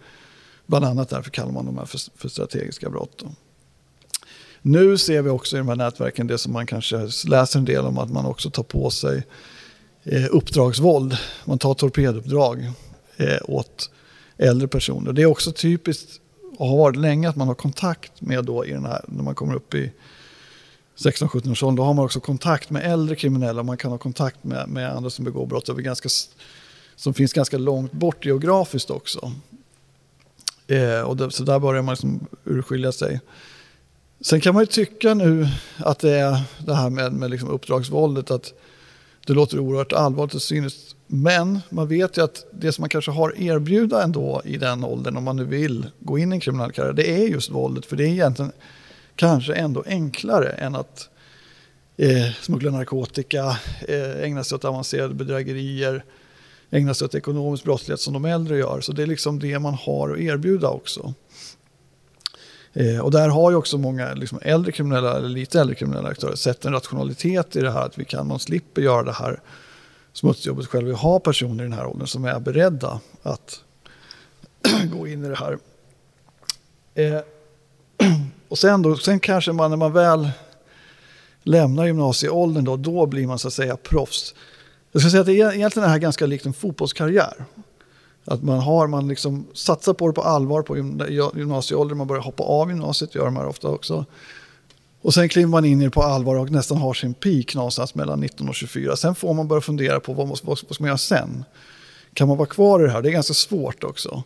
bland 0.66 0.86
annat 0.86 1.10
därför 1.10 1.30
kallar 1.30 1.52
man 1.52 1.66
de 1.66 1.78
här 1.78 1.86
för, 1.86 2.00
för 2.16 2.30
strategiska 2.30 2.90
brott. 2.90 3.18
Då. 3.20 3.28
Nu 4.62 4.98
ser 4.98 5.22
vi 5.22 5.30
också 5.30 5.56
i 5.56 5.60
de 5.60 5.68
här 5.68 5.76
nätverken 5.76 6.28
det 6.28 6.38
som 6.38 6.54
man 6.54 6.66
kanske 6.66 7.10
läser 7.28 7.60
en 7.60 7.66
del 7.66 7.86
om 7.86 7.98
att 7.98 8.12
man 8.12 8.26
också 8.26 8.50
tar 8.50 8.64
på 8.64 8.90
sig 8.90 9.24
eh, 10.04 10.26
uppdragsvåld. 10.32 11.18
Man 11.46 11.58
tar 11.58 11.74
torpeduppdrag 11.74 12.72
eh, 13.18 13.40
åt 13.44 13.90
äldre 14.38 14.68
personer. 14.68 15.14
Det 15.14 15.22
är 15.22 15.26
också 15.26 15.52
typiskt 15.52 16.22
och 16.58 16.68
har 16.68 16.78
varit 16.78 16.96
länge 16.96 17.30
att 17.30 17.36
man 17.36 17.48
har 17.48 17.56
kontakt 17.56 18.22
med 18.22 18.46
då 18.46 18.66
i 18.66 18.72
den 18.72 18.86
här, 18.86 19.02
när 19.08 19.24
man 19.24 19.36
kommer 19.36 19.56
upp 19.56 19.74
i 19.74 19.92
16-17 20.98 21.52
års 21.52 21.64
ålder, 21.64 21.78
då 21.78 21.84
har 21.84 21.94
man 21.94 22.06
också 22.06 22.20
kontakt 22.20 22.70
med 22.70 22.92
äldre 22.92 23.16
kriminella. 23.16 23.64
Man 23.64 23.78
kan 23.78 23.92
ha 23.92 23.98
kontakt 23.98 24.44
med, 24.44 24.70
med 24.70 24.92
andra 24.92 25.10
som 25.10 25.26
begår 25.26 25.46
brott 25.46 25.70
över 25.70 25.82
ganska, 25.82 26.10
som 26.96 27.14
finns 27.14 27.34
ganska 27.34 27.58
långt 27.58 27.92
bort 27.92 28.26
geografiskt 28.26 28.90
också. 28.90 29.32
Eh, 30.68 31.02
och 31.02 31.18
det, 31.18 31.32
så 31.32 31.44
där 31.44 31.60
börjar 31.60 31.82
man 31.82 31.94
liksom 31.94 32.28
urskilja 32.46 32.92
sig. 32.92 33.20
Sen 34.22 34.42
kan 34.42 34.54
man 34.54 34.64
ju 34.64 34.68
tycka 34.68 35.14
nu 35.14 35.48
att 35.78 36.00
det 36.00 36.12
är 36.12 36.42
det 36.66 36.76
här 36.76 36.90
med, 36.90 37.14
med 37.14 37.32
liksom 37.32 37.50
uppdragsvåldet, 37.50 38.32
att 38.32 38.54
det 39.28 39.34
låter 39.34 39.60
oerhört 39.60 39.94
allvarligt 39.94 40.36
och 40.36 40.42
cyniskt. 40.42 40.97
Men 41.08 41.60
man 41.70 41.88
vet 41.88 42.18
ju 42.18 42.24
att 42.24 42.46
det 42.52 42.72
som 42.72 42.82
man 42.82 42.90
kanske 42.90 43.12
har 43.12 43.42
erbjuda 43.42 44.04
ändå 44.04 44.42
i 44.46 44.58
den 44.58 44.84
åldern, 44.84 45.18
om 45.18 45.24
man 45.24 45.36
nu 45.36 45.44
vill 45.44 45.88
gå 46.00 46.18
in 46.18 46.34
i 46.34 46.36
en 46.36 46.40
kriminell 46.40 46.72
karriär, 46.72 46.94
det 46.94 47.12
är 47.12 47.28
just 47.28 47.52
våldet. 47.52 47.86
För 47.86 47.96
det 47.96 48.04
är 48.04 48.08
egentligen 48.08 48.52
kanske 49.16 49.54
ändå 49.54 49.84
enklare 49.88 50.50
än 50.50 50.76
att 50.76 51.10
eh, 51.98 52.32
smuggla 52.42 52.72
narkotika, 52.72 53.58
eh, 53.88 54.24
ägna 54.24 54.44
sig 54.44 54.56
åt 54.56 54.66
avancerade 54.66 55.14
bedrägerier, 55.14 56.04
ägna 56.72 56.94
sig 56.94 57.06
åt 57.06 57.16
ekonomisk 57.16 57.64
brottslighet 57.64 58.00
som 58.00 58.14
de 58.14 58.26
äldre 58.26 58.58
gör. 58.58 58.82
Så 58.82 58.92
det 58.92 59.04
är 59.04 59.08
liksom 59.08 59.40
det 59.40 59.60
man 59.60 59.74
har 59.74 60.10
att 60.10 60.20
erbjuda 60.20 60.70
också. 60.70 61.14
Eh, 62.74 63.00
och 63.00 63.12
där 63.12 63.30
har 63.30 63.52
ju 63.52 63.58
också 63.58 63.78
många 63.78 64.14
liksom 64.14 64.40
äldre 64.42 64.72
kriminella, 64.72 65.18
eller 65.18 65.30
lite 65.30 65.62
äldre 65.62 65.76
kriminella 65.76 66.10
aktörer 66.10 66.36
sett 66.36 66.66
en 66.66 66.74
rationalitet 66.74 67.56
i 67.56 67.62
det 67.62 67.72
här 67.72 67.86
att 67.86 67.98
vi 67.98 68.06
kan, 68.06 68.28
man 68.28 68.40
slipper 68.40 68.82
göra 68.82 69.04
det 69.04 69.12
här 69.12 69.40
smutsjobbet 70.18 70.68
själv. 70.68 70.88
Vi 70.88 70.94
har 70.94 71.20
personer 71.20 71.64
i 71.64 71.68
den 71.68 71.78
här 71.78 71.86
åldern 71.86 72.08
som 72.08 72.26
är 72.26 72.40
beredda 72.40 73.00
att 73.24 73.60
gå 74.94 75.08
in 75.08 75.26
i 75.26 75.30
det 75.30 75.36
här. 75.36 75.58
Eh, 76.96 77.22
och 78.50 78.58
sen, 78.58 78.82
då, 78.82 78.96
sen 78.96 79.20
kanske 79.20 79.52
man 79.52 79.70
när 79.70 79.78
man 79.78 79.94
väl 79.94 80.30
lämnar 81.44 81.86
gymnasieåldern 81.86 82.66
då, 82.66 82.78
då 82.78 83.06
blir 83.06 83.28
man 83.28 83.40
så 83.40 83.48
att 83.48 83.54
säga 83.54 83.78
proffs. 83.78 84.36
Jag 84.92 85.02
ska 85.02 85.12
säga 85.12 85.22
att 85.22 85.28
det 85.28 85.42
är 85.42 85.54
egentligen 85.54 85.88
det 85.88 85.92
här 85.92 86.00
ganska 86.00 86.26
likt 86.26 86.46
en 86.46 86.54
fotbollskarriär. 86.54 87.46
Att 88.26 88.44
man, 88.44 88.60
har, 88.60 88.88
man 88.88 89.08
liksom 89.08 89.48
satsar 89.54 89.94
på 89.94 90.08
det 90.08 90.14
på 90.14 90.22
allvar 90.22 90.62
på 90.62 90.78
gymnasieåldern, 91.38 91.98
man 91.98 92.08
börjar 92.08 92.24
hoppa 92.24 92.44
av 92.44 92.70
gymnasiet, 92.70 93.16
gör 93.16 93.26
de 93.26 93.36
här 93.36 93.48
ofta 93.48 93.68
också. 93.68 94.06
Och 95.08 95.14
sen 95.14 95.30
kliver 95.30 95.48
man 95.48 95.66
in 95.66 95.82
i 95.82 95.84
det 95.84 95.92
på 95.92 96.04
allvar 96.04 96.36
och 96.36 96.52
nästan 96.52 96.78
har 96.78 96.94
sin 96.94 97.14
peak 97.14 97.56
någonstans 97.56 97.96
mellan 97.96 98.20
19 98.20 98.50
och 98.50 98.56
24. 98.56 98.96
Sen 98.96 99.16
får 99.16 99.34
man 99.34 99.48
börja 99.48 99.62
fundera 99.62 100.00
på 100.00 100.14
vad, 100.14 100.28
vad, 100.28 100.40
vad 100.44 100.58
ska 100.58 100.76
man 100.80 100.88
göra 100.88 100.98
sen? 100.98 101.46
Kan 102.14 102.28
man 102.28 102.38
vara 102.38 102.48
kvar 102.48 102.80
i 102.80 102.84
det 102.84 102.90
här? 102.90 103.02
Det 103.02 103.10
är 103.10 103.12
ganska 103.12 103.34
svårt 103.34 103.84
också. 103.84 104.24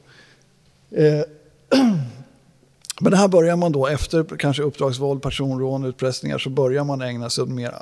Eh, 0.91 1.21
men 3.01 3.11
det 3.11 3.17
här 3.17 3.27
börjar 3.27 3.55
man 3.55 3.71
då 3.71 3.87
efter 3.87 4.37
kanske 4.37 4.63
uppdragsvåld, 4.63 5.21
personrån, 5.21 5.85
utpressningar 5.85 6.37
så 6.37 6.49
börjar 6.49 6.83
man 6.83 7.01
ägna 7.01 7.29
sig 7.29 7.41
åt 7.41 7.49
mer 7.49 7.73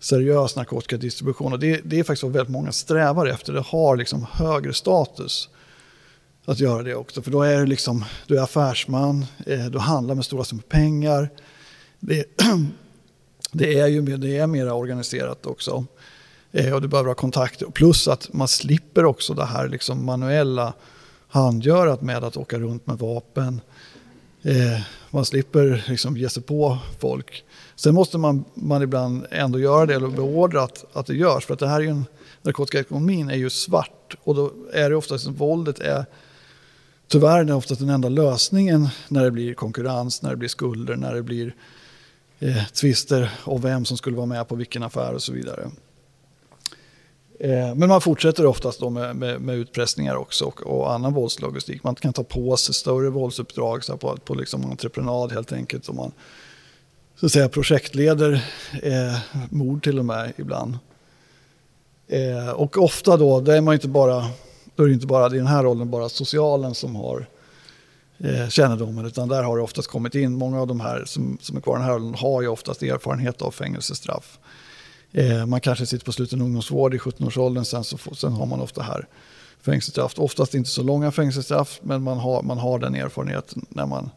seriös 0.00 0.56
narkotikadistribution. 0.56 1.52
Och 1.52 1.58
det, 1.58 1.80
det 1.84 1.98
är 1.98 2.04
faktiskt 2.04 2.22
vad 2.22 2.32
väldigt 2.32 2.52
många 2.52 2.72
strävar 2.72 3.26
efter. 3.26 3.52
Det 3.52 3.64
har 3.66 3.96
liksom 3.96 4.26
högre 4.32 4.72
status 4.72 5.48
att 6.44 6.60
göra 6.60 6.82
det 6.82 6.94
också. 6.94 7.22
För 7.22 7.30
då 7.30 7.42
är 7.42 7.58
du, 7.58 7.66
liksom, 7.66 8.04
du 8.26 8.38
är 8.38 8.42
affärsman, 8.42 9.26
eh, 9.46 9.64
du 9.64 9.78
handlar 9.78 10.14
med 10.14 10.24
stora 10.24 10.44
summor 10.44 10.62
pengar. 10.62 11.28
Det, 12.00 12.24
det, 13.52 13.78
är 13.78 13.86
ju 13.86 14.02
det 14.16 14.36
är 14.36 14.46
mer 14.46 14.72
organiserat 14.72 15.46
också. 15.46 15.84
Eh, 16.52 16.74
och 16.74 16.82
du 16.82 16.88
behöver 16.88 17.08
ha 17.08 17.14
kontakter. 17.14 17.66
Plus 17.66 18.08
att 18.08 18.32
man 18.32 18.48
slipper 18.48 19.04
också 19.04 19.34
det 19.34 19.44
här 19.44 19.68
liksom 19.68 20.06
manuella 20.06 20.72
handgörat 21.28 22.02
med 22.02 22.24
att 22.24 22.36
åka 22.36 22.58
runt 22.58 22.86
med 22.86 22.98
vapen. 22.98 23.60
Eh, 24.42 24.80
man 25.10 25.24
slipper 25.24 25.84
liksom 25.88 26.16
ge 26.16 26.28
sig 26.28 26.42
på 26.42 26.78
folk. 27.00 27.44
Sen 27.76 27.94
måste 27.94 28.18
man, 28.18 28.44
man 28.54 28.82
ibland 28.82 29.26
ändå 29.30 29.58
göra 29.58 29.86
det 29.86 29.94
eller 29.94 30.08
beordra 30.08 30.62
att, 30.62 30.84
att 30.92 31.06
det 31.06 31.14
görs. 31.14 31.46
För 31.46 31.54
att 31.54 31.60
det 31.60 31.68
här 31.68 31.80
är 31.80 31.84
ju 31.84 31.90
en, 31.90 32.04
narkotikaekonomin 32.42 33.30
är 33.30 33.36
ju 33.36 33.50
svart 33.50 34.16
och 34.24 34.34
då 34.34 34.52
är 34.72 34.90
det 34.90 34.96
oftast 34.96 35.26
våldet 35.26 35.78
är 35.78 36.04
tyvärr 37.08 37.40
är 37.40 37.52
oftast 37.52 37.80
den 37.80 37.90
enda 37.90 38.08
lösningen 38.08 38.88
när 39.08 39.24
det 39.24 39.30
blir 39.30 39.54
konkurrens, 39.54 40.22
när 40.22 40.30
det 40.30 40.36
blir 40.36 40.48
skulder, 40.48 40.96
när 40.96 41.14
det 41.14 41.22
blir 41.22 41.54
eh, 42.40 42.64
tvister 42.64 43.30
om 43.44 43.60
vem 43.60 43.84
som 43.84 43.96
skulle 43.96 44.16
vara 44.16 44.26
med 44.26 44.48
på 44.48 44.54
vilken 44.54 44.82
affär 44.82 45.14
och 45.14 45.22
så 45.22 45.32
vidare. 45.32 45.70
Eh, 47.40 47.74
men 47.74 47.88
man 47.88 48.00
fortsätter 48.00 48.46
oftast 48.46 48.80
då 48.80 48.90
med, 48.90 49.16
med, 49.16 49.40
med 49.40 49.56
utpressningar 49.56 50.16
också 50.16 50.44
och, 50.44 50.60
och, 50.60 50.92
annan 50.92 51.12
våldslogistik. 51.12 51.84
Man 51.84 51.94
kan 51.94 52.12
ta 52.12 52.24
på 52.24 52.56
sig 52.56 52.74
större 52.74 53.10
våldsuppdrag 53.10 53.84
så 53.84 53.96
på, 53.96 54.16
på 54.16 54.34
liksom 54.34 54.70
entreprenad 54.70 55.32
helt 55.32 55.52
enkelt. 55.52 55.88
Och 55.88 55.94
man 55.94 56.12
så 57.20 57.26
att 57.26 57.32
säga, 57.32 57.48
projektleder 57.48 58.44
eh, 58.82 59.18
mord 59.50 59.84
till 59.84 59.98
och 59.98 60.04
med 60.04 60.32
ibland. 60.36 60.78
Eh, 62.08 62.50
och 62.50 62.78
ofta 62.78 63.16
då, 63.16 63.40
det 63.40 63.56
är 63.56 63.60
man 63.60 63.74
inte 63.74 63.88
bara, 63.88 64.26
då 64.74 64.82
är 64.82 64.88
det 64.88 64.94
inte 64.94 65.06
bara 65.06 65.26
i 65.26 65.38
den 65.38 65.46
här 65.46 65.62
rollen 65.62 65.90
bara 65.90 66.08
socialen 66.08 66.74
som 66.74 66.96
har 66.96 67.26
eh, 68.20 68.48
kännedomen, 68.48 69.06
utan 69.06 69.28
där 69.28 69.42
har 69.42 69.56
det 69.56 69.62
oftast 69.62 69.88
kommit 69.88 70.14
in, 70.14 70.32
många 70.32 70.60
av 70.60 70.66
de 70.66 70.80
här 70.80 71.04
som, 71.06 71.38
som 71.40 71.56
är 71.56 71.60
kvar 71.60 71.76
i 71.76 71.78
den 71.78 71.86
här 71.86 71.94
åldern 71.94 72.14
har 72.14 72.42
ju 72.42 72.48
oftast 72.48 72.82
erfarenhet 72.82 73.42
av 73.42 73.50
fängelsestraff. 73.50 74.38
Eh, 75.12 75.46
man 75.46 75.60
kanske 75.60 75.86
sitter 75.86 76.04
på 76.04 76.12
sluten 76.12 76.40
ungdomsvård 76.40 76.94
i 76.94 76.98
17-årsåldern, 76.98 77.64
sen, 77.64 77.84
så, 77.84 77.98
sen 78.14 78.32
har 78.32 78.46
man 78.46 78.60
ofta 78.60 78.82
här 78.82 79.06
fängelsestraff. 79.62 80.14
Oftast 80.16 80.54
inte 80.54 80.70
så 80.70 80.82
långa 80.82 81.10
fängelsestraff, 81.10 81.80
men 81.82 82.02
man 82.02 82.18
har, 82.18 82.42
man 82.42 82.58
har 82.58 82.78
den 82.78 82.94
erfarenheten 82.94 83.66
när 83.68 83.86
man 83.86 84.10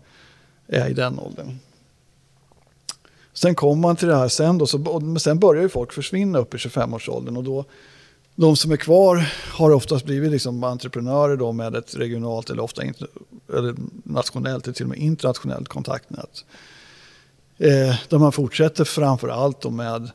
är 0.67 0.89
i 0.89 0.93
den 0.93 1.19
åldern. 1.19 1.59
Sen 3.33 3.55
kommer 3.55 3.81
man 3.81 3.95
till 3.95 4.07
det 4.07 4.15
här 4.15 4.27
sen 4.27 4.57
då, 4.57 4.67
så, 4.67 5.01
sen 5.19 5.39
börjar 5.39 5.63
ju 5.63 5.69
folk 5.69 5.93
försvinna 5.93 6.39
upp 6.39 6.53
i 6.53 6.57
25-årsåldern 6.57 7.37
och 7.37 7.43
då 7.43 7.65
de 8.35 8.55
som 8.55 8.71
är 8.71 8.77
kvar 8.77 9.29
har 9.51 9.71
oftast 9.71 10.05
blivit 10.05 10.31
liksom 10.31 10.63
entreprenörer 10.63 11.37
då 11.37 11.51
med 11.51 11.75
ett 11.75 11.95
regionalt 11.95 12.49
eller 12.49 12.63
ofta 12.63 12.83
inter, 12.83 13.07
eller 13.53 13.75
nationellt 14.03 14.67
eller 14.67 14.73
till 14.73 14.85
och 14.85 14.89
med 14.89 14.99
internationellt 14.99 15.67
kontaktnät. 15.67 16.45
Eh, 17.57 17.95
där 18.09 18.17
man 18.17 18.31
fortsätter 18.31 18.83
framför 18.83 19.27
allt 19.27 19.71
med 19.71 20.11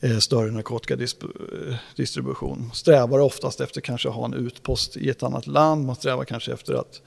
eh, 0.00 0.18
större 0.18 0.50
narkotikadistribution. 0.50 2.64
Eh, 2.66 2.72
strävar 2.72 3.18
oftast 3.18 3.60
efter 3.60 3.80
kanske 3.80 4.08
att 4.08 4.14
ha 4.14 4.24
en 4.24 4.34
utpost 4.34 4.96
i 4.96 5.10
ett 5.10 5.22
annat 5.22 5.46
land. 5.46 5.86
Man 5.86 5.96
strävar 5.96 6.24
kanske 6.24 6.52
efter 6.52 6.74
att 6.74 7.02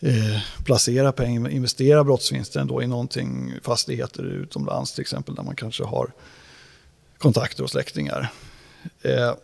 eh, 0.00 0.38
placera 0.64 1.12
pengar, 1.12 1.50
investera 1.50 2.04
brottsvinsten 2.04 2.66
då 2.66 2.82
i 2.82 2.86
någonting, 2.86 3.54
fastigheter 3.62 4.22
utomlands 4.22 4.92
till 4.92 5.02
exempel, 5.02 5.34
där 5.34 5.42
man 5.42 5.56
kanske 5.56 5.84
har 5.84 6.12
kontakter 7.18 7.62
och 7.62 7.70
släktingar. 7.70 8.32
Eh, 9.02 9.34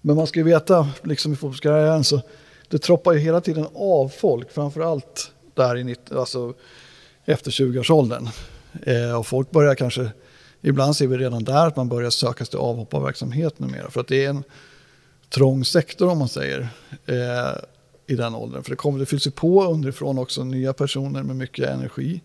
men 0.00 0.16
man 0.16 0.26
ska 0.26 0.40
ju 0.40 0.44
veta, 0.44 0.88
liksom 1.02 1.32
i 1.32 1.36
fotbollskarriären, 1.36 2.04
så 2.04 2.22
det 2.68 2.78
troppar 2.78 3.12
ju 3.12 3.18
hela 3.18 3.40
tiden 3.40 3.66
av 3.74 4.08
folk, 4.08 4.50
framförallt 4.50 5.32
där 5.54 5.76
i 5.76 5.84
90, 5.84 6.18
alltså 6.18 6.54
efter 7.24 7.50
20-årsåldern. 7.50 8.28
Eh, 8.82 9.18
och 9.18 9.26
folk 9.26 9.50
börjar 9.50 9.74
kanske, 9.74 10.10
ibland 10.60 10.96
ser 10.96 11.06
vi 11.06 11.16
redan 11.16 11.44
där 11.44 11.66
att 11.66 11.76
man 11.76 11.88
börjar 11.88 12.10
söka 12.10 12.44
sig 12.44 12.50
till 12.50 12.58
avhopparverksamhet 12.58 13.58
numera. 13.58 13.90
För 13.90 14.00
att 14.00 14.08
det 14.08 14.24
är 14.24 14.30
en 14.30 14.44
trång 15.28 15.64
sektor 15.64 16.08
om 16.10 16.18
man 16.18 16.28
säger. 16.28 16.68
Eh, 17.06 17.62
i 18.06 18.16
den 18.16 18.34
åldern. 18.34 18.62
För 18.62 18.70
det, 18.70 18.76
kommer, 18.76 18.98
det 18.98 19.06
fylls 19.06 19.26
ju 19.26 19.30
på 19.30 19.64
underifrån 19.64 20.18
också 20.18 20.44
nya 20.44 20.72
personer 20.72 21.22
med 21.22 21.36
mycket 21.36 21.68
energi. 21.68 22.20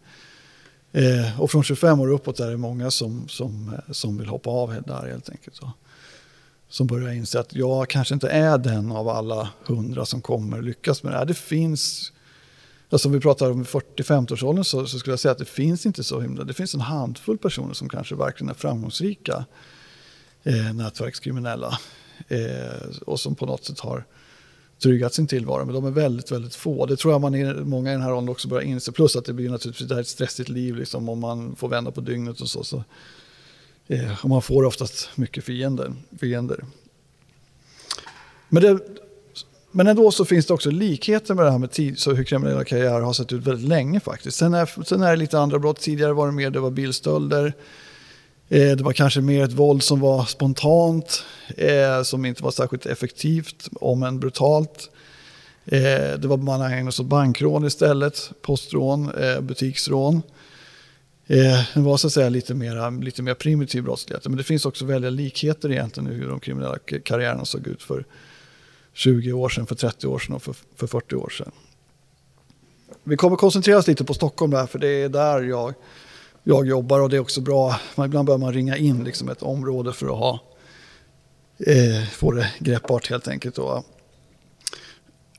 Eh, 0.97 1.41
och 1.41 1.51
från 1.51 1.63
25 1.63 1.99
år 1.99 2.11
uppåt 2.11 2.39
är 2.39 2.49
det 2.49 2.57
många 2.57 2.91
som, 2.91 3.27
som, 3.27 3.73
eh, 3.73 3.93
som 3.93 4.17
vill 4.17 4.27
hoppa 4.27 4.49
av 4.49 4.83
där 4.87 5.07
helt 5.07 5.29
enkelt. 5.29 5.55
Så. 5.55 5.71
Som 6.69 6.87
börjar 6.87 7.11
inse 7.11 7.39
att 7.39 7.55
jag 7.55 7.89
kanske 7.89 8.13
inte 8.13 8.29
är 8.29 8.57
den 8.57 8.91
av 8.91 9.09
alla 9.09 9.49
hundra 9.65 10.05
som 10.05 10.21
kommer 10.21 10.61
lyckas 10.61 11.03
med 11.03 11.13
det 11.13 11.17
här. 11.17 11.25
Det 11.25 11.33
finns, 11.33 12.11
alltså 12.89 13.07
om 13.07 13.13
vi 13.13 13.19
pratar 13.19 13.51
om 13.51 13.65
40-50-årsåldern 13.65 14.63
så, 14.63 14.87
så 14.87 14.99
skulle 14.99 15.11
jag 15.11 15.19
säga 15.19 15.31
att 15.31 15.37
det 15.37 15.45
finns 15.45 15.85
inte 15.85 16.03
så 16.03 16.21
himla, 16.21 16.43
det 16.43 16.53
finns 16.53 16.73
en 16.73 16.81
handfull 16.81 17.37
personer 17.37 17.73
som 17.73 17.89
kanske 17.89 18.15
verkligen 18.15 18.49
är 18.49 18.53
framgångsrika 18.53 19.45
eh, 20.43 20.73
nätverkskriminella. 20.73 21.79
Eh, 22.27 22.87
och 23.05 23.19
som 23.19 23.35
på 23.35 23.45
något 23.45 23.65
sätt 23.65 23.79
har 23.79 24.05
tryggat 24.79 25.13
sin 25.13 25.27
tillvaro. 25.27 25.65
Men 25.65 25.75
de 25.75 25.85
är 25.85 25.91
väldigt, 25.91 26.31
väldigt 26.31 26.55
få. 26.55 26.85
Det 26.85 26.97
tror 26.97 27.13
jag 27.13 27.21
man 27.21 27.35
är, 27.35 27.53
många 27.53 27.89
i 27.89 27.93
den 27.93 28.01
här 28.01 28.13
åldern 28.13 28.29
också 28.29 28.47
börjar 28.47 28.63
inse. 28.63 28.91
Plus 28.91 29.15
att 29.15 29.25
det 29.25 29.33
blir 29.33 29.49
naturligtvis 29.49 29.87
det 29.87 29.95
här 29.95 30.01
ett 30.01 30.07
stressigt 30.07 30.49
liv 30.49 30.75
liksom, 30.75 31.09
om 31.09 31.19
man 31.19 31.55
får 31.55 31.69
vända 31.69 31.91
på 31.91 32.01
dygnet 32.01 32.41
och 32.41 32.49
så. 32.49 32.63
så 32.63 32.83
eh, 33.87 34.23
och 34.23 34.29
man 34.29 34.41
får 34.41 34.63
oftast 34.63 35.09
mycket 35.15 35.43
fiender. 35.43 35.93
fiender. 36.19 36.65
Men, 38.49 38.63
det, 38.63 38.79
men 39.71 39.87
ändå 39.87 40.11
så 40.11 40.25
finns 40.25 40.45
det 40.45 40.53
också 40.53 40.71
likheter 40.71 41.33
med 41.33 41.45
det 41.45 41.51
här 41.51 41.57
med 41.57 41.71
tid, 41.71 41.99
så 41.99 42.13
hur 42.13 42.23
kriminella 42.23 42.63
karriärer 42.63 43.01
har 43.01 43.13
sett 43.13 43.33
ut 43.33 43.47
väldigt 43.47 43.67
länge 43.67 43.99
faktiskt. 43.99 44.37
Sen 44.37 44.53
är, 44.53 44.83
sen 44.83 45.01
är 45.01 45.09
det 45.09 45.15
lite 45.15 45.39
andra 45.39 45.59
brott. 45.59 45.79
Tidigare 45.79 46.13
var 46.13 46.25
det 46.25 46.33
mer 46.33 46.49
det 46.49 46.59
var 46.59 46.71
bilstölder. 46.71 47.53
Eh, 48.49 48.75
det 48.77 48.83
var 48.83 48.93
kanske 48.93 49.21
mer 49.21 49.43
ett 49.43 49.53
våld 49.53 49.83
som 49.83 49.99
var 49.99 50.25
spontant, 50.25 51.23
eh, 51.57 52.03
som 52.03 52.25
inte 52.25 52.43
var 52.43 52.51
särskilt 52.51 52.85
effektivt, 52.85 53.69
om 53.73 54.03
än 54.03 54.19
brutalt. 54.19 54.89
Eh, 55.65 56.19
det 56.19 56.25
var 56.27 56.37
man 56.37 56.61
ägnade 56.61 56.91
sig 56.91 57.03
åt 57.03 57.09
bankrån 57.09 57.65
istället, 57.65 58.31
postrån, 58.41 59.11
butiksrån. 59.41 60.21
Det 61.27 61.65
var 61.75 61.97
så 61.97 62.07
att 62.07 62.13
säga 62.13 62.29
lite 62.29 62.53
mer, 62.53 63.03
lite 63.03 63.21
mer 63.21 63.33
primitiv 63.33 63.83
brottslighet. 63.83 64.23
Men 64.27 64.37
det 64.37 64.43
finns 64.43 64.65
också 64.65 64.85
väldiga 64.85 65.09
likheter 65.11 65.71
egentligen 65.71 66.11
i 66.11 66.13
hur 66.13 66.29
de 66.29 66.39
kriminella 66.39 66.77
karriärerna 67.03 67.45
såg 67.45 67.67
ut 67.67 67.83
för 67.83 68.05
20 68.93 69.33
år 69.33 69.49
sedan, 69.49 69.67
för 69.67 69.75
30 69.75 70.07
år 70.07 70.19
sedan 70.19 70.35
och 70.35 70.43
för, 70.43 70.55
för 70.75 70.87
40 70.87 71.15
år 71.15 71.29
sedan. 71.29 71.51
Vi 73.03 73.17
kommer 73.17 73.35
koncentrera 73.35 73.77
oss 73.77 73.87
lite 73.87 74.03
på 74.03 74.13
Stockholm 74.13 74.51
där, 74.51 74.65
för 74.65 74.79
det 74.79 74.87
är 74.87 75.09
där 75.09 75.43
jag, 75.43 75.73
jag 76.49 76.67
jobbar 76.67 76.99
och 76.99 77.09
det 77.09 77.15
är 77.15 77.19
också 77.19 77.41
bra. 77.41 77.79
ibland 78.05 78.25
behöver 78.25 78.37
man 78.37 78.53
ringa 78.53 78.77
in 78.77 79.03
liksom 79.03 79.29
ett 79.29 79.41
område 79.41 79.93
för 79.93 80.07
att 80.07 80.17
ha, 80.17 80.39
eh, 81.57 82.07
få 82.11 82.31
det 82.31 82.51
greppbart 82.59 83.09
helt 83.09 83.27
enkelt. 83.27 83.55
Då. 83.55 83.83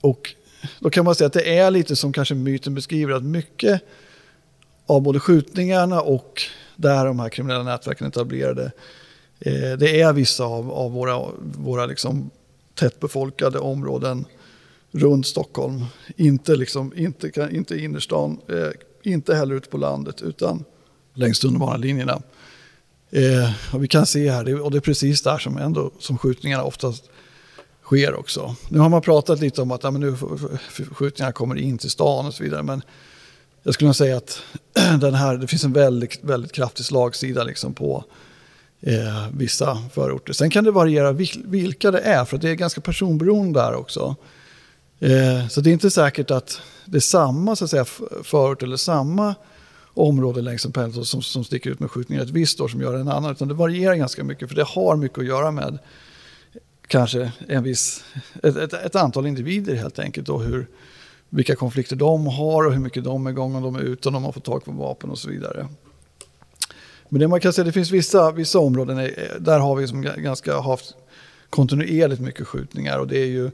Och 0.01 0.35
då 0.81 0.90
kan 0.90 1.05
man 1.05 1.14
säga 1.14 1.27
att 1.27 1.33
det 1.33 1.59
är 1.59 1.71
lite 1.71 1.97
som 1.97 2.12
kanske 2.12 2.35
myten 2.35 2.75
beskriver, 2.75 3.12
att 3.12 3.23
mycket 3.23 3.83
av 4.87 5.03
både 5.03 5.21
skjutningarna 5.21 6.01
och 6.01 6.42
där 6.77 7.05
de 7.05 7.21
här 7.21 7.29
kriminella 7.29 7.62
nätverken 7.62 8.07
etablerade, 8.07 8.73
eh, 9.40 9.73
det 9.79 10.01
är 10.01 10.12
vissa 10.12 10.44
av, 10.44 10.71
av 10.73 10.92
våra, 10.92 11.23
våra 11.38 11.87
liksom 11.87 12.31
tättbefolkade 12.75 13.59
områden 13.59 14.25
runt 14.90 15.27
Stockholm. 15.27 15.85
Inte, 16.16 16.57
liksom, 16.57 16.92
inte, 16.97 17.49
inte 17.53 17.81
innerstan, 17.81 18.40
eh, 18.49 18.71
inte 19.12 19.35
heller 19.35 19.55
ute 19.55 19.68
på 19.68 19.77
landet, 19.77 20.23
utan 20.23 20.64
längs 21.18 21.38
tunnelbanelinjerna. 21.38 22.22
Eh, 23.11 23.74
och 23.74 23.85
vi 23.85 23.88
kan 23.88 24.07
se 24.07 24.31
här, 24.31 24.61
och 24.61 24.70
det 24.70 24.76
är 24.76 24.81
precis 24.81 25.22
där 25.22 25.38
som, 25.38 25.59
ändå, 25.59 25.90
som 25.98 26.18
skjutningarna 26.18 26.62
oftast 26.62 27.04
sker 27.85 28.14
också. 28.14 28.57
Nu 28.68 28.78
har 28.78 28.88
man 28.88 29.02
pratat 29.02 29.40
lite 29.40 29.62
om 29.62 29.70
att 29.70 29.83
ja, 29.83 29.90
men 29.90 30.00
nu 30.00 30.16
skjutningarna 30.92 31.33
kommer 31.33 31.57
in 31.57 31.78
till 31.78 31.90
stan 31.90 32.26
och 32.26 32.35
så 32.35 32.42
vidare. 32.42 32.62
Men 32.62 32.83
jag 33.62 33.74
skulle 33.74 33.94
säga 33.94 34.16
att 34.16 34.42
den 35.00 35.14
här, 35.14 35.37
det 35.37 35.46
finns 35.46 35.64
en 35.64 35.72
väldigt, 35.72 36.18
väldigt 36.24 36.52
kraftig 36.52 36.87
slagsida 36.87 37.44
liksom 37.44 37.74
på 37.74 38.04
eh, 38.81 39.28
vissa 39.33 39.78
förorter. 39.94 40.33
Sen 40.33 40.50
kan 40.50 40.64
det 40.64 40.70
variera 40.70 41.12
vilka 41.44 41.90
det 41.90 42.00
är, 42.00 42.24
för 42.24 42.38
det 42.38 42.50
är 42.50 42.54
ganska 42.54 42.81
personberoende 42.81 43.61
där 43.61 43.74
också. 43.74 44.16
Eh, 45.00 45.48
så 45.48 45.61
det 45.61 45.70
är 45.70 45.72
inte 45.72 45.90
säkert 45.90 46.31
att 46.31 46.61
det 46.85 46.96
är 46.96 47.00
samma 47.00 47.57
så 47.57 47.64
att 47.64 47.70
säga, 47.70 47.85
förort 48.22 48.62
eller 48.62 48.76
samma 48.76 49.35
område 49.98 50.42
längs 50.42 50.66
en 50.66 50.72
pendel 50.72 51.04
som, 51.04 51.22
som 51.22 51.44
sticker 51.44 51.70
ut 51.70 51.80
med 51.80 51.90
skjutningar 51.90 52.22
ett 52.22 52.30
visst 52.30 52.61
år 52.61 52.68
som 52.68 52.80
gör 52.80 52.94
en 52.94 53.08
annan. 53.08 53.32
Utan 53.32 53.48
det 53.48 53.54
varierar 53.54 53.94
ganska 53.94 54.24
mycket, 54.24 54.48
för 54.48 54.56
det 54.56 54.64
har 54.64 54.96
mycket 54.96 55.18
att 55.18 55.26
göra 55.26 55.50
med 55.50 55.78
kanske 56.87 57.32
en 57.48 57.62
viss, 57.62 58.04
ett, 58.42 58.56
ett, 58.56 58.72
ett 58.72 58.96
antal 58.96 59.26
individer 59.26 59.74
helt 59.74 59.98
enkelt. 59.98 60.28
Och 60.28 60.42
hur, 60.42 60.66
vilka 61.28 61.56
konflikter 61.56 61.96
de 61.96 62.26
har 62.26 62.66
och 62.66 62.72
hur 62.72 62.80
mycket 62.80 63.04
de 63.04 63.26
är 63.26 63.30
igång, 63.30 63.54
om 63.54 63.62
de 63.62 63.76
är 63.76 63.80
ute, 63.80 64.08
om 64.08 64.14
de 64.14 64.24
har 64.24 64.32
fått 64.32 64.44
tag 64.44 64.64
på 64.64 64.72
vapen 64.72 65.11
och 65.11 65.18
så 65.18 65.28
vidare. 65.28 65.68
Men 67.08 67.20
det 67.20 67.28
man 67.28 67.40
kan 67.40 67.52
säga, 67.52 67.64
det 67.64 67.72
finns 67.72 67.90
vissa, 67.90 68.30
vissa 68.30 68.58
områden, 68.58 68.98
eh, 68.98 69.11
där 69.38 69.58
har 69.58 69.76
vi 69.76 69.88
som 69.88 70.02
ganska 70.02 70.61
haft 70.61 70.94
kontinuerligt 71.50 72.20
mycket 72.20 72.46
skjutningar 72.46 72.98
och 72.98 73.08
det 73.08 73.18
är 73.18 73.26
ju 73.26 73.50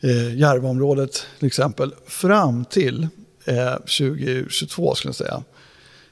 eh, 0.00 0.36
Järvaområdet 0.36 1.26
till 1.38 1.46
exempel 1.46 1.94
fram 2.06 2.64
till 2.64 3.08
eh, 3.44 3.72
2022 3.74 4.94
skulle 4.94 5.08
jag 5.08 5.16
säga. 5.16 5.42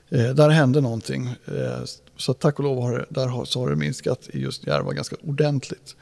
Eh, 0.09 0.31
där 0.31 0.49
hände 0.49 0.81
någonting. 0.81 1.27
Eh, 1.27 1.85
så 2.17 2.35
tack 2.35 2.59
och 2.59 2.65
lov 2.65 2.83
har 2.83 2.93
det, 2.93 3.07
där 3.09 3.27
har, 3.27 3.45
så 3.45 3.61
har 3.61 3.71
det 3.71 3.77
minskat 3.77 4.29
i 4.33 4.41
just 4.41 4.67
Järva 4.67 4.93
ganska 4.93 5.17
ordentligt 5.23 5.97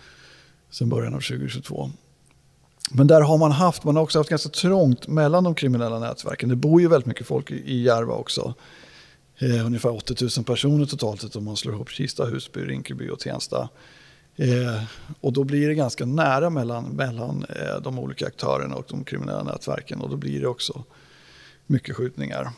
sen 0.70 0.88
början 0.88 1.14
av 1.14 1.20
2022. 1.20 1.90
Men 2.90 3.06
där 3.06 3.20
har 3.20 3.38
man 3.38 3.52
haft, 3.52 3.84
man 3.84 3.96
har 3.96 4.02
också 4.02 4.18
haft 4.18 4.30
ganska 4.30 4.48
trångt 4.48 5.08
mellan 5.08 5.44
de 5.44 5.54
kriminella 5.54 5.98
nätverken. 5.98 6.48
Det 6.48 6.56
bor 6.56 6.80
ju 6.80 6.88
väldigt 6.88 7.06
mycket 7.06 7.26
folk 7.26 7.50
i 7.50 7.82
Järva 7.82 8.14
också. 8.14 8.54
Eh, 9.38 9.66
ungefär 9.66 9.90
80 9.90 10.14
000 10.36 10.44
personer 10.44 10.86
totalt 10.86 11.20
sett 11.20 11.36
om 11.36 11.44
man 11.44 11.56
slår 11.56 11.74
ihop 11.74 11.90
Kista, 11.90 12.24
Husby, 12.24 12.60
Rinkeby 12.60 13.08
och 13.08 13.18
Tensta. 13.18 13.68
Eh, 14.36 14.82
och 15.20 15.32
då 15.32 15.44
blir 15.44 15.68
det 15.68 15.74
ganska 15.74 16.06
nära 16.06 16.50
mellan, 16.50 16.84
mellan 16.84 17.46
eh, 17.48 17.80
de 17.82 17.98
olika 17.98 18.26
aktörerna 18.26 18.74
och 18.74 18.84
de 18.88 19.04
kriminella 19.04 19.42
nätverken 19.42 20.00
och 20.00 20.10
då 20.10 20.16
blir 20.16 20.40
det 20.40 20.46
också 20.46 20.84
mycket 21.66 21.96
skjutningar. 21.96 22.50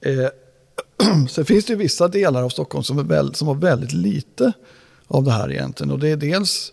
Eh, 0.00 0.28
sen 1.28 1.44
finns 1.44 1.64
det 1.64 1.74
vissa 1.74 2.08
delar 2.08 2.42
av 2.42 2.48
Stockholm 2.48 2.84
som, 2.84 2.98
är 2.98 3.02
väl, 3.02 3.34
som 3.34 3.48
har 3.48 3.54
väldigt 3.54 3.92
lite 3.92 4.52
av 5.08 5.24
det 5.24 5.32
här 5.32 5.52
egentligen 5.52 5.90
och 5.92 5.98
det 5.98 6.08
är 6.08 6.16
dels 6.16 6.72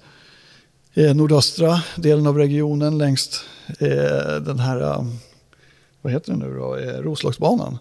eh, 0.93 1.15
nordöstra 1.15 1.81
delen 1.95 2.27
av 2.27 2.37
regionen 2.37 2.97
längs 2.97 3.43
eh, 3.79 4.35
den 4.41 4.59
här, 4.59 4.81
eh, 4.81 5.05
vad 6.01 6.13
heter 6.13 6.31
det 6.31 6.37
nu 6.37 6.55
då, 6.57 6.75
eh, 6.75 7.01
Roslagsbanan. 7.01 7.77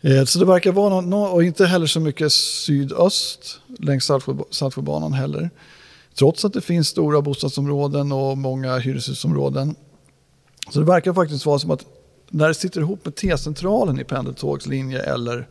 Eh, 0.00 0.24
så 0.24 0.38
det 0.38 0.44
verkar 0.44 0.72
vara 0.72 1.00
någon, 1.00 1.32
och 1.32 1.44
inte 1.44 1.66
heller 1.66 1.86
så 1.86 2.00
mycket 2.00 2.32
sydöst 2.32 3.60
längs 3.78 4.10
Saltsjöbanan 4.50 5.12
heller. 5.12 5.50
Trots 6.14 6.44
att 6.44 6.52
det 6.52 6.60
finns 6.60 6.88
stora 6.88 7.22
bostadsområden 7.22 8.12
och 8.12 8.38
många 8.38 8.78
hyreshusområden. 8.78 9.74
Så 10.70 10.78
det 10.78 10.86
verkar 10.86 11.12
faktiskt 11.12 11.46
vara 11.46 11.58
som 11.58 11.70
att 11.70 11.84
när 12.34 12.48
det 12.48 12.54
sitter 12.54 12.80
ihop 12.80 13.04
med 13.04 13.14
T-centralen 13.14 14.00
i 14.00 14.04
pendeltågslinje 14.04 14.98
eller 14.98 15.48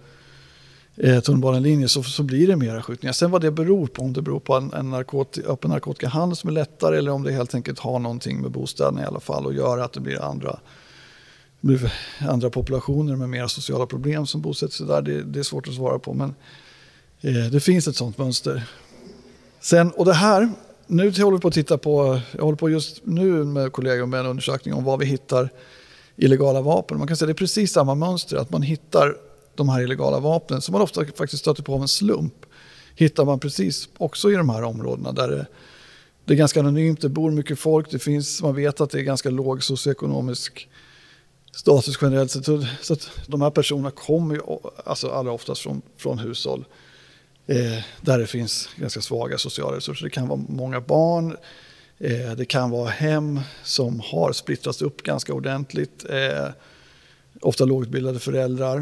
eh, 0.96 1.19
tunnelbanelinje 1.19 1.88
så, 1.88 2.04
så 2.04 2.24
blir 2.24 2.48
det 2.48 2.56
mera 2.56 2.82
skjutningar. 2.82 3.13
Sen 3.13 3.32
vad 3.32 3.41
det 3.41 3.52
beror 3.52 3.88
på, 3.88 4.02
om 4.02 4.13
det 4.13 4.22
beror 4.22 4.39
på 4.39 4.56
en, 4.56 4.74
en 4.74 4.89
narkoti, 4.89 5.41
öppen 5.48 5.72
narkotikahandel 5.72 6.36
som 6.36 6.50
är 6.50 6.54
lättare 6.54 6.98
eller 6.98 7.12
om 7.12 7.24
det 7.24 7.32
helt 7.32 7.56
enkelt 7.56 7.80
har 7.80 8.00
någonting 8.00 8.41
med 8.41 8.52
bostäderna 8.52 9.02
i 9.02 9.06
alla 9.06 9.19
fall 9.19 9.46
och 9.46 9.54
gör 9.54 9.78
att 9.78 9.93
det 9.93 10.00
blir 10.00 10.22
andra, 10.22 10.60
blir 11.62 11.93
andra 12.19 12.50
populationer 12.50 13.15
med 13.15 13.30
mer 13.30 13.48
sociala 13.48 13.86
problem 13.86 14.28
som 14.28 14.41
bosätter 14.41 14.74
sig 14.74 14.88
där. 14.88 15.02
Det, 15.02 15.24
det 15.24 15.39
är 15.39 15.43
svårt 15.43 15.67
att 15.67 15.76
svara 15.76 16.00
på 16.00 16.13
men 16.13 16.36
eh, 17.22 17.52
det 17.52 17.60
finns 17.60 17.88
ett 17.88 17.96
sånt 17.96 18.17
mönster. 18.17 18.63
Sen, 19.60 19.91
och 19.91 20.06
det 20.06 20.13
här, 20.13 20.52
nu 20.88 21.04
håller 21.04 21.38
vi 21.38 21.41
på 21.41 21.48
att 21.48 21.54
titta 21.54 21.78
på, 21.78 22.19
jag 22.32 22.43
håller 22.43 22.58
på 22.58 22.69
just 22.69 23.02
nu 23.04 23.43
med 23.43 23.72
kollegor 23.72 24.06
med 24.06 24.19
en 24.19 24.26
undersökning 24.26 24.74
om 24.74 24.84
vad 24.84 25.00
vi 25.00 25.06
hittar 25.06 25.50
illegala 26.17 26.62
vapen. 26.62 26.97
Man 26.97 27.08
kan 27.08 27.17
säga 27.17 27.26
att 27.26 27.28
det 27.28 27.41
är 27.41 27.45
precis 27.45 27.71
samma 27.71 27.95
mönster, 27.95 28.38
att 28.38 28.49
man 28.49 28.62
hittar 28.62 29.15
de 29.56 29.69
här 29.69 29.82
illegala 29.82 30.19
vapnen 30.19 30.62
som 30.62 30.73
man 30.73 30.82
ofta 30.82 31.06
faktiskt 31.06 31.41
stöter 31.41 31.63
på 31.63 31.73
av 31.73 31.82
en 31.82 31.88
slump. 31.88 32.45
Hittar 32.95 33.26
man 33.26 33.39
precis 33.39 33.89
också 33.97 34.32
i 34.32 34.36
de 34.36 34.49
här 34.49 34.63
områdena 34.63 35.12
där 35.12 35.28
det, 35.28 35.45
det 36.26 36.34
är 36.34 36.38
ganska 36.38 36.60
anonymt, 36.60 37.02
det 37.02 37.10
bor 37.10 37.32
mycket 37.32 37.60
folk, 37.60 37.91
det 37.91 37.99
finns, 37.99 38.41
man 38.41 38.56
vet 38.56 38.82
att 38.82 38.89
det 38.89 38.99
är 38.99 39.04
ganska 39.04 39.30
låg 39.30 39.63
socioekonomisk 39.63 40.69
status 41.52 41.97
generellt 42.02 42.32
sett. 42.32 42.45
Så 42.82 42.93
att 42.93 43.10
de 43.28 43.41
här 43.41 43.49
personerna 43.49 43.91
kommer 43.91 44.36
ju 44.36 44.41
alltså 44.86 45.10
allra 45.10 45.32
oftast 45.32 45.62
från, 45.62 45.82
från 45.97 46.19
hushåll 46.19 46.65
eh, 47.47 47.84
där 48.02 48.19
det 48.19 48.28
finns 48.28 48.69
ganska 48.76 49.02
svaga 49.02 49.38
sociala 49.38 49.78
resurser. 49.78 50.06
Det 50.06 50.10
kan 50.10 50.28
vara 50.28 50.39
många 50.49 50.82
barn, 50.82 51.38
Eh, 51.99 52.32
det 52.38 52.45
kan 52.45 52.69
vara 52.69 52.89
hem 52.89 53.39
som 53.63 53.99
har 53.99 54.32
splittrats 54.32 54.82
upp 54.82 55.03
ganska 55.03 55.34
ordentligt. 55.34 56.06
Eh, 56.10 56.47
ofta 57.41 57.65
lågutbildade 57.65 58.19
föräldrar. 58.19 58.77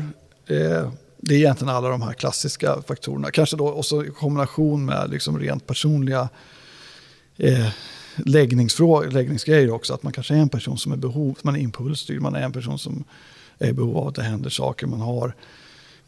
Eh, 0.47 0.91
det 1.17 1.35
är 1.35 1.37
egentligen 1.37 1.75
alla 1.75 1.89
de 1.89 2.01
här 2.01 2.13
klassiska 2.13 2.81
faktorerna. 2.87 3.31
Kanske 3.31 3.57
då 3.57 3.71
också 3.71 4.05
i 4.05 4.09
kombination 4.09 4.85
med 4.85 5.09
liksom 5.09 5.39
rent 5.39 5.67
personliga 5.67 6.29
läggningsgrejer 8.25 9.71
också. 9.71 9.93
Att 9.93 10.03
man 10.03 10.13
kanske 10.13 10.33
är 10.33 10.37
en 10.37 10.49
person 10.49 10.77
som 10.77 10.91
är 10.91 10.97
behov, 10.97 11.37
man 11.41 11.55
är 11.55 11.59
impulsstyrd, 11.59 12.21
man 12.21 12.35
är 12.35 12.41
en 12.41 12.51
person 12.51 12.79
som 12.79 13.03
är 13.59 13.69
i 13.69 13.73
behov 13.73 13.97
av 13.97 14.07
att 14.07 14.15
det 14.15 14.23
händer 14.23 14.49
saker. 14.49 14.87
Man 14.87 15.01
har 15.01 15.33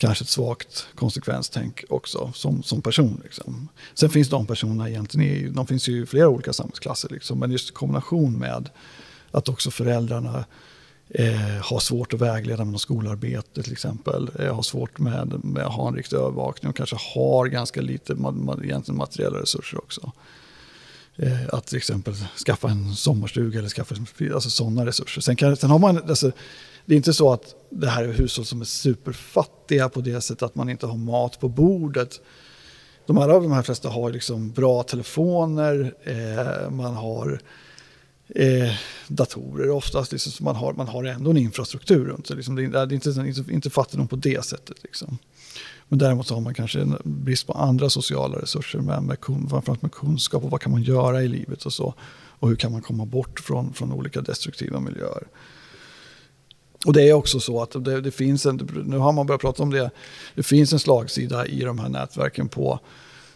kanske 0.04 0.24
ett 0.24 0.30
svagt 0.30 0.88
konsekvenstänk 0.96 1.84
också 1.90 2.32
som, 2.36 2.64
som 2.64 2.82
person. 2.82 3.22
Liksom. 3.24 3.70
Sen 3.94 4.10
finns 4.10 4.30
de 4.30 4.46
personerna 4.46 4.90
egentligen, 4.90 5.54
de 5.56 5.68
finns 5.68 5.88
ju 5.88 6.04
i 6.04 6.06
flera 6.06 6.30
olika 6.30 6.54
samhällsklasser. 6.54 7.10
Liksom, 7.10 7.40
men 7.40 7.52
just 7.52 7.70
i 7.70 7.74
kombination 7.74 8.40
med 8.40 8.70
att 9.32 9.50
också 9.50 9.72
föräldrarna 9.72 10.46
eh, 11.10 11.62
har 11.62 11.80
svårt 11.80 12.14
att 12.14 12.22
vägleda 12.22 12.66
med 12.66 12.80
skolarbete 12.80 13.64
till 13.64 13.72
exempel. 13.72 14.30
Eh, 14.40 14.56
har 14.56 14.62
svårt 14.62 15.00
med, 15.00 15.46
med 15.46 15.66
att 15.66 15.74
ha 15.74 15.88
en 15.88 15.96
riktig 15.96 16.18
övervakning 16.18 16.70
och 16.70 16.76
kanske 16.76 16.98
har 17.16 17.46
ganska 17.46 17.82
lite 17.82 18.14
egentligen 18.64 18.98
materiella 18.98 19.42
resurser 19.42 19.78
också. 19.78 20.12
Eh, 21.16 21.54
att 21.54 21.68
till 21.68 21.78
exempel 21.78 22.14
skaffa 22.46 22.70
en 22.70 22.96
sommarstuga 22.96 23.60
eller 23.60 23.70
skaffa 23.70 23.96
alltså 24.34 24.50
sådana 24.50 24.86
resurser. 24.86 25.22
Sen, 25.22 25.36
kan, 25.36 25.58
sen 25.58 25.70
har 25.70 25.80
man, 25.80 26.10
alltså, 26.10 26.32
det 26.86 26.94
är 26.94 26.98
inte 26.98 27.14
så 27.14 27.34
att 27.34 27.56
det 27.70 27.90
här 27.90 28.04
är 28.04 28.14
hushåll 28.14 28.46
som 28.46 28.62
är 28.62 28.66
superfattiga 28.66 29.90
på 29.90 30.02
det 30.02 30.22
sättet 30.22 30.44
att 30.44 30.56
man 30.56 30.70
inte 30.70 30.86
har 30.86 30.98
mat 30.98 31.40
på 31.40 31.50
bordet. 31.50 32.22
De 33.06 33.18
allra 33.18 33.40
de 33.40 33.52
här 33.52 33.62
flesta 33.62 33.90
har 33.90 34.12
liksom 34.12 34.52
bra 34.52 34.84
telefoner, 34.84 35.94
eh, 36.04 36.70
man 36.72 36.94
har 36.94 37.42
eh, 38.36 38.74
datorer 39.08 39.70
oftast. 39.70 40.12
Liksom, 40.12 40.32
så 40.32 40.44
man, 40.44 40.56
har, 40.56 40.74
man 40.74 40.88
har 40.88 41.04
ändå 41.04 41.32
en 41.32 41.38
infrastruktur 41.38 42.06
runt 42.06 42.28
sig. 42.28 42.36
Liksom, 42.36 42.56
det, 42.56 42.64
är 42.64 42.94
inte, 42.94 43.10
inte, 43.10 43.54
inte 43.54 43.70
fattigdom 43.70 44.08
på 44.08 44.16
det 44.16 44.46
sättet. 44.46 44.84
Liksom. 44.84 45.18
Men 45.88 46.00
däremot 46.00 46.28
så 46.28 46.34
har 46.34 46.42
man 46.42 46.54
kanske 46.54 46.82
en 46.82 46.98
brist 47.04 47.48
på 47.48 47.54
andra 47.54 47.90
sociala 47.90 48.42
resurser, 48.42 48.80
med, 48.80 49.04
med, 49.04 49.18
framförallt 49.50 49.82
med 49.82 49.92
kunskap 49.92 50.44
och 50.44 50.52
vad 50.52 50.62
kan 50.62 50.72
man 50.72 50.84
göra 50.84 51.24
i 51.24 51.28
livet 51.28 51.66
och 51.66 51.74
så. 51.74 51.94
Och 52.40 52.50
hur 52.50 52.56
kan 52.56 52.72
man 52.72 52.82
komma 52.82 53.06
bort 53.06 53.40
från, 53.40 53.74
från 53.74 53.92
olika 53.92 54.22
destruktiva 54.22 54.80
miljöer. 54.80 55.28
Och 56.86 56.94
det 56.94 57.10
är 57.10 57.14
också 57.14 57.40
så 57.40 57.62
att 57.62 57.86
det, 57.86 58.02
det, 58.02 58.12
finns 58.12 58.46
en, 58.46 58.84
nu 58.86 58.98
har 58.98 59.12
man 59.12 59.26
börjat 59.28 59.42
prata 59.42 59.64
om 59.64 59.70
det, 59.70 59.92
det 60.36 60.44
finns 60.44 60.74
en 60.74 60.80
slagsida 60.80 61.46
i 61.46 61.62
de 61.62 61.80
här 61.80 61.90
nätverken 61.90 62.48
på 62.48 62.80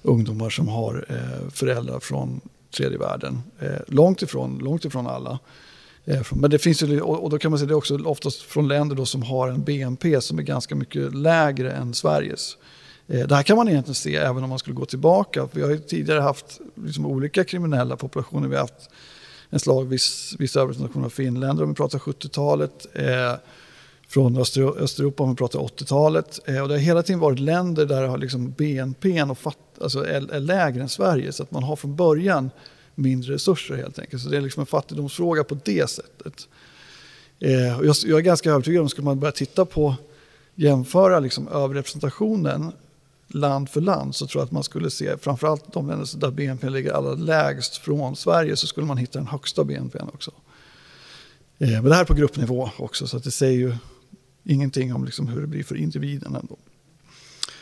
ungdomar 0.02 0.50
som 0.50 0.68
har 0.68 1.06
eh, 1.10 1.50
föräldrar 1.50 2.00
från 2.00 2.42
tredje 2.78 2.98
världen. 2.98 3.42
Eh, 3.60 3.70
långt, 3.88 4.22
ifrån, 4.22 4.60
långt 4.64 4.86
ifrån 4.86 5.08
alla. 5.08 5.40
Eh, 6.06 6.22
men 6.32 6.52
det 6.52 6.60
finns 6.60 6.82
ju, 6.82 7.02
och 7.02 7.30
då 7.30 7.38
kan 7.38 7.52
man 7.52 7.60
säga 7.60 7.68
det 7.68 7.74
är 7.74 7.78
också 7.78 7.98
oftast 8.06 8.42
från 8.42 8.68
länder 8.68 8.96
då 8.96 9.06
som 9.06 9.24
har 9.24 9.48
en 9.48 9.64
BNP 9.64 10.22
som 10.22 10.40
är 10.40 10.44
ganska 10.44 10.76
mycket 10.76 11.16
lägre 11.16 11.72
än 11.72 11.94
Sveriges. 11.94 12.58
Eh, 13.08 13.28
det 13.28 13.36
här 13.36 13.44
kan 13.44 13.58
man 13.58 13.70
egentligen 13.70 13.96
se 13.96 14.16
även 14.16 14.44
om 14.44 14.50
man 14.50 14.60
skulle 14.60 14.76
gå 14.76 14.86
tillbaka. 14.86 15.48
Vi 15.52 15.62
har 15.62 15.70
ju 15.70 15.80
tidigare 15.80 16.20
haft 16.20 16.60
liksom 16.76 17.06
olika 17.06 17.44
kriminella 17.44 17.96
populationer. 17.96 18.48
Vi 18.48 18.56
har 18.56 18.62
haft 18.62 18.90
en 19.50 19.60
slagvis 19.60 20.36
viss 20.40 20.56
överrepresentation 20.56 21.06
av 21.06 21.10
finländare 21.10 21.64
om 21.64 21.70
vi 21.70 21.76
pratar 21.76 22.00
70-talet. 22.00 22.86
Eh, 22.94 23.34
från 24.08 24.38
Östeuropa 24.38 25.24
om 25.24 25.30
vi 25.30 25.36
pratar 25.36 25.60
80-talet. 25.60 26.40
Eh, 26.46 26.62
och 26.62 26.68
det 26.68 26.74
har 26.74 26.80
hela 26.80 27.04
tiden 27.04 27.20
varit 27.20 27.40
länder 27.40 27.86
där 27.86 28.18
liksom 28.18 28.52
BNP 28.52 29.24
och 29.24 29.38
fatt, 29.38 29.58
alltså 29.82 30.06
är, 30.06 30.32
är 30.32 30.40
lägre 30.40 30.82
än 30.82 30.90
Sverige. 30.90 31.32
Så 31.32 31.44
att 31.44 31.52
man 31.52 31.64
har 31.64 31.76
från 31.76 31.96
början 31.96 32.50
mindre 32.96 33.34
resurser 33.34 33.76
helt 33.76 34.00
enkelt. 34.00 34.24
Så 34.24 34.30
det 34.30 34.38
är 34.38 34.42
liksom 34.42 34.62
en 34.62 34.68
fattigdomsfråga 34.68 35.44
på 35.44 35.58
det 35.64 35.90
sättet. 35.90 36.48
Eh, 37.40 37.80
och 37.80 37.86
jag, 37.86 37.96
jag, 38.06 38.20
är 38.20 38.24
ganska 38.24 38.52
övertygad 38.52 38.80
om, 38.80 38.86
att 38.86 38.92
skulle 38.92 39.06
man 39.06 39.20
börja 39.20 39.32
titta 39.32 39.66
på, 39.66 39.96
jämföra 40.56 41.20
liksom 41.20 41.48
överrepresentationen 41.48 42.72
land 43.28 43.70
för 43.70 43.82
land 43.82 44.16
så 44.16 44.28
tror 44.28 44.42
jag 44.42 44.46
att 44.46 44.52
man 44.52 44.64
skulle 44.64 44.90
se, 44.90 45.18
framförallt 45.18 45.74
de 45.74 45.88
länder 45.88 46.18
där 46.18 46.32
BNP 46.32 46.70
ligger 46.70 46.92
allra 46.92 47.14
lägst 47.14 47.78
från 47.78 48.16
Sverige, 48.16 48.56
så 48.56 48.68
skulle 48.68 48.88
man 48.88 48.98
hitta 48.98 49.20
den 49.20 49.28
högsta 49.28 49.64
BNP 49.64 50.00
också. 50.00 50.32
Eh, 51.58 51.70
men 51.70 51.84
det 51.84 51.94
här 51.94 52.02
är 52.02 52.06
på 52.06 52.14
gruppnivå 52.14 52.70
också, 52.78 53.08
så 53.08 53.18
att 53.18 53.24
det 53.24 53.32
säger 53.32 53.58
ju 53.58 53.76
ingenting 54.44 54.94
om 54.96 55.06
liksom 55.06 55.28
hur 55.28 55.42
det 55.42 55.48
blir 55.48 55.64
för 55.64 55.76
individen 55.76 56.36
ändå. 56.36 56.58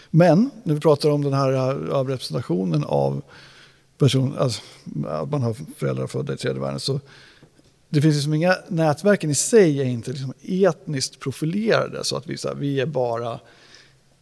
Men 0.10 0.50
när 0.64 0.74
vi 0.74 0.80
pratar 0.80 1.10
om 1.10 1.24
den 1.24 1.34
här 1.34 1.52
eh, 1.54 2.00
överrepresentationen 2.00 2.84
av 2.84 3.22
person, 3.98 4.38
alltså, 4.38 4.62
att 5.08 5.30
man 5.30 5.42
har 5.42 5.56
föräldrar 5.78 6.08
födda 6.08 6.34
i 6.34 6.38
tredje 6.38 6.62
världen, 6.62 6.80
så 6.80 7.00
det 7.90 8.02
finns 8.02 8.16
liksom 8.16 8.34
inga, 8.34 8.56
nätverken 8.68 9.30
i 9.30 9.36
sig 9.36 9.80
är 9.80 9.86
inte 9.86 10.12
liksom 10.12 10.34
etniskt 10.42 11.20
profilerade 11.20 12.04
så 12.04 12.18
att 12.18 12.28
vi, 12.28 12.38
så 12.38 12.48
här, 12.48 12.56
vi 12.56 12.80
är 12.80 12.86
bara 12.86 13.40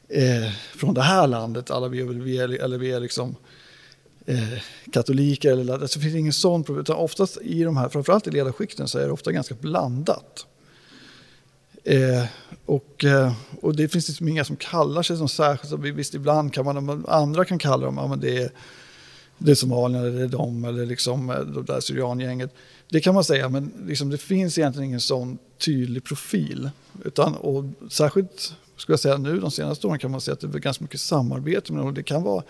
eh, 0.09 0.51
från 0.75 0.93
det 0.93 1.01
här 1.01 1.27
landet, 1.27 1.71
alla 1.71 1.87
vi, 1.87 2.03
vi 2.03 2.37
är, 2.37 2.49
eller 2.49 2.77
vi 2.77 2.91
är 2.91 2.99
liksom 2.99 3.35
eh, 4.25 4.59
katoliker. 4.91 5.51
Eller, 5.51 5.73
alltså, 5.73 5.99
det 5.99 6.03
finns 6.03 6.15
ingen 6.15 6.33
sån 6.33 6.63
problem, 6.63 6.81
utan 6.81 6.95
oftast 6.95 7.37
i 7.41 7.63
de 7.63 7.77
här, 7.77 7.89
framförallt 7.89 8.27
i 8.27 8.31
ledarskikten 8.31 8.87
så 8.87 8.99
är 8.99 9.05
det 9.05 9.11
ofta 9.11 9.31
ganska 9.31 9.55
blandat. 9.55 10.45
Eh, 11.83 12.25
och, 12.65 13.05
eh, 13.05 13.33
och 13.61 13.75
det 13.75 13.87
finns 13.87 14.07
liksom 14.07 14.27
inga 14.27 14.45
som 14.45 14.55
kallar 14.55 15.03
sig 15.03 15.17
som 15.17 15.29
särskilt, 15.29 15.81
visst 15.81 16.13
ibland 16.13 16.53
kan 16.53 16.65
man, 16.65 17.05
andra 17.07 17.45
kan 17.45 17.59
kalla 17.59 17.85
dem, 17.85 17.97
ja, 17.97 18.07
men 18.07 18.19
det 18.19 18.37
är 18.37 18.51
det 19.37 19.51
är 19.51 19.55
somalierna 19.55 20.07
eller 20.07 20.17
det 20.17 20.23
är 20.23 20.27
de 20.27 20.65
eller 20.65 20.85
liksom 20.85 21.29
eh, 21.29 21.39
det 21.39 21.63
där 21.63 21.79
syriangänget. 21.79 22.53
Det 22.89 23.01
kan 23.01 23.13
man 23.13 23.23
säga, 23.23 23.49
men 23.49 23.71
liksom 23.87 24.09
det 24.09 24.17
finns 24.17 24.57
egentligen 24.57 24.87
ingen 24.87 25.01
sån 25.01 25.37
tydlig 25.57 26.03
profil. 26.03 26.69
Utan, 27.05 27.35
och 27.35 27.65
särskilt 27.89 28.53
skulle 28.83 28.93
jag 28.93 28.99
säga 28.99 29.17
nu 29.17 29.39
de 29.39 29.51
senaste 29.51 29.87
åren 29.87 29.99
kan 29.99 30.11
man 30.11 30.21
säga 30.21 30.33
att 30.33 30.39
det 30.39 30.47
är 30.47 30.59
ganska 30.59 30.83
mycket 30.83 30.99
samarbete 30.99 31.73
Men. 31.73 31.93
Det 31.93 32.03
kan 32.03 32.23
vara 32.23 32.43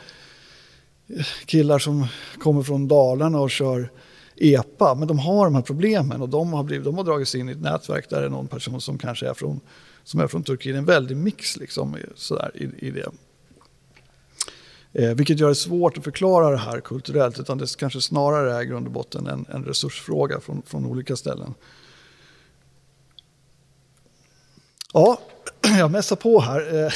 killar 1.46 1.80
som 1.80 2.08
kommer 2.39 2.63
från 2.63 2.88
Dalarna 2.88 3.39
och 3.39 3.52
kör 3.52 3.91
EPA, 4.36 4.96
men 4.96 5.08
de 5.08 5.19
har 5.19 5.46
de 5.46 5.56
här 5.56 5.62
problemen 5.62 6.22
och 6.22 6.30
de 6.30 6.54
har, 6.54 6.63
blivit, 6.63 6.86
de 6.86 6.98
har 6.98 7.04
dragits 7.04 7.36
in 7.36 7.50
i 7.50 7.52
ett 7.52 7.62
nätverk 7.62 8.10
där 8.10 8.19
det 8.19 8.26
är 8.26 8.30
någon 8.30 8.48
person 8.48 8.82
som 8.82 8.98
kanske 8.98 9.30
är 9.30 9.34
från, 9.34 9.60
som 10.04 10.19
är 10.19 10.28
från 10.28 10.43
Turkiet. 10.43 10.76
En 10.76 10.86
väldig 10.86 11.17
mix 11.17 11.58
liksom, 11.58 11.98
sådär, 12.15 12.52
i, 12.56 12.88
i 12.88 12.91
det. 12.91 13.12
Eh, 14.93 15.15
vilket 15.15 15.39
gör 15.39 15.50
det 15.50 15.56
svårt 15.56 15.98
att 15.98 16.04
förklara 16.04 16.50
det 16.50 16.58
här 16.58 16.80
kulturellt, 16.80 17.39
utan 17.39 17.58
det 17.58 17.78
kanske 17.78 18.02
snarare 18.02 18.54
är 18.54 18.62
i 18.62 18.65
grund 18.65 18.86
och 18.86 18.93
botten 18.93 19.28
en, 19.28 19.46
en 19.50 19.65
resursfråga 19.65 20.39
från, 20.39 20.62
från 20.65 20.86
olika 20.86 21.15
ställen. 21.15 21.54
Ja, 24.93 25.19
jag 25.80 25.92
mässar 25.92 26.16
på 26.16 26.42
här. 26.42 26.86
Eh, 26.86 26.94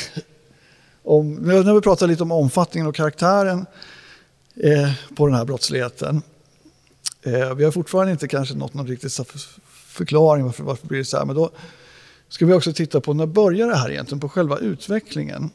om, 1.03 1.33
nu 1.33 1.63
har 1.63 1.75
vi 1.75 1.81
pratat 1.81 2.09
lite 2.09 2.23
om 2.23 2.31
omfattningen 2.31 2.87
och 2.87 2.95
karaktären 2.95 3.65
eh, 4.55 4.91
på 5.15 5.27
den 5.27 5.35
här 5.35 5.45
brottsligheten. 5.45 6.21
Eh, 7.21 7.53
vi 7.53 7.63
har 7.63 7.71
fortfarande 7.71 8.11
inte 8.11 8.27
kanske 8.27 8.55
nått 8.55 8.73
någon 8.73 8.87
riktig 8.87 9.11
förklaring 9.69 10.45
varför, 10.45 10.63
varför 10.63 10.87
blir 10.87 10.97
det 10.97 11.05
så 11.05 11.17
här. 11.17 11.25
Men 11.25 11.35
då 11.35 11.49
ska 12.29 12.45
vi 12.45 12.53
också 12.53 12.73
titta 12.73 13.01
på 13.01 13.13
när 13.13 13.25
börjar 13.25 13.67
det 13.67 13.75
här 13.75 13.91
egentligen, 13.91 14.19
på 14.19 14.29
själva 14.29 14.57
utvecklingen. 14.57 15.49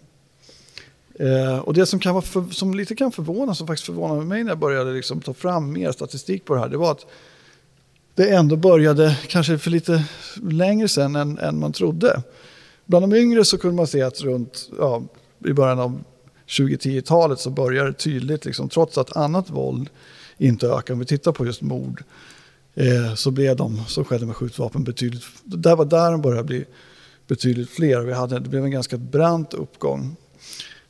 Eh, 1.18 1.58
och 1.58 1.74
det 1.74 1.86
som, 1.86 2.00
kan 2.00 2.14
vara 2.14 2.24
för, 2.24 2.44
som 2.50 2.74
lite 2.74 2.94
kan 2.94 3.12
förvåna, 3.12 3.54
som 3.54 3.66
faktiskt 3.66 3.86
förvånade 3.86 4.24
mig 4.24 4.44
när 4.44 4.50
jag 4.50 4.58
började 4.58 4.92
liksom 4.92 5.20
ta 5.20 5.34
fram 5.34 5.72
mer 5.72 5.92
statistik 5.92 6.44
på 6.44 6.54
det 6.54 6.60
här, 6.60 6.68
det 6.68 6.76
var 6.76 6.92
att 6.92 7.06
det 8.14 8.30
ändå 8.30 8.56
började 8.56 9.18
kanske 9.26 9.58
för 9.58 9.70
lite 9.70 10.04
längre 10.42 10.88
sedan 10.88 11.16
än, 11.16 11.38
än 11.38 11.58
man 11.58 11.72
trodde. 11.72 12.22
Bland 12.92 13.10
de 13.10 13.16
yngre 13.16 13.44
så 13.44 13.58
kunde 13.58 13.76
man 13.76 13.86
se 13.86 14.02
att 14.02 14.20
runt 14.20 14.70
ja, 14.78 15.02
i 15.46 15.52
början 15.52 15.78
av 15.78 16.02
2010-talet 16.46 17.40
så 17.40 17.50
började 17.50 17.90
det 17.90 17.94
tydligt, 17.94 18.44
liksom, 18.44 18.68
trots 18.68 18.98
att 18.98 19.16
annat 19.16 19.50
våld 19.50 19.90
inte 20.38 20.66
ökar, 20.66 20.94
om 20.94 21.00
vi 21.00 21.06
tittar 21.06 21.32
på 21.32 21.46
just 21.46 21.62
mord, 21.62 22.04
eh, 22.74 23.14
så 23.14 23.30
blev 23.30 23.56
de 23.56 23.84
som 23.86 24.04
skedde 24.04 24.26
med 24.26 24.36
skjutvapen 24.36 24.84
betydligt, 24.84 25.24
där 25.44 25.76
var 25.76 25.84
där 25.84 26.10
de 26.10 26.22
började 26.22 26.44
bli 26.44 26.64
betydligt 27.26 27.70
fler. 27.70 28.00
Vi 28.00 28.12
hade, 28.12 28.38
det 28.38 28.48
blev 28.48 28.64
en 28.64 28.70
ganska 28.70 28.96
brant 28.96 29.54
uppgång. 29.54 30.16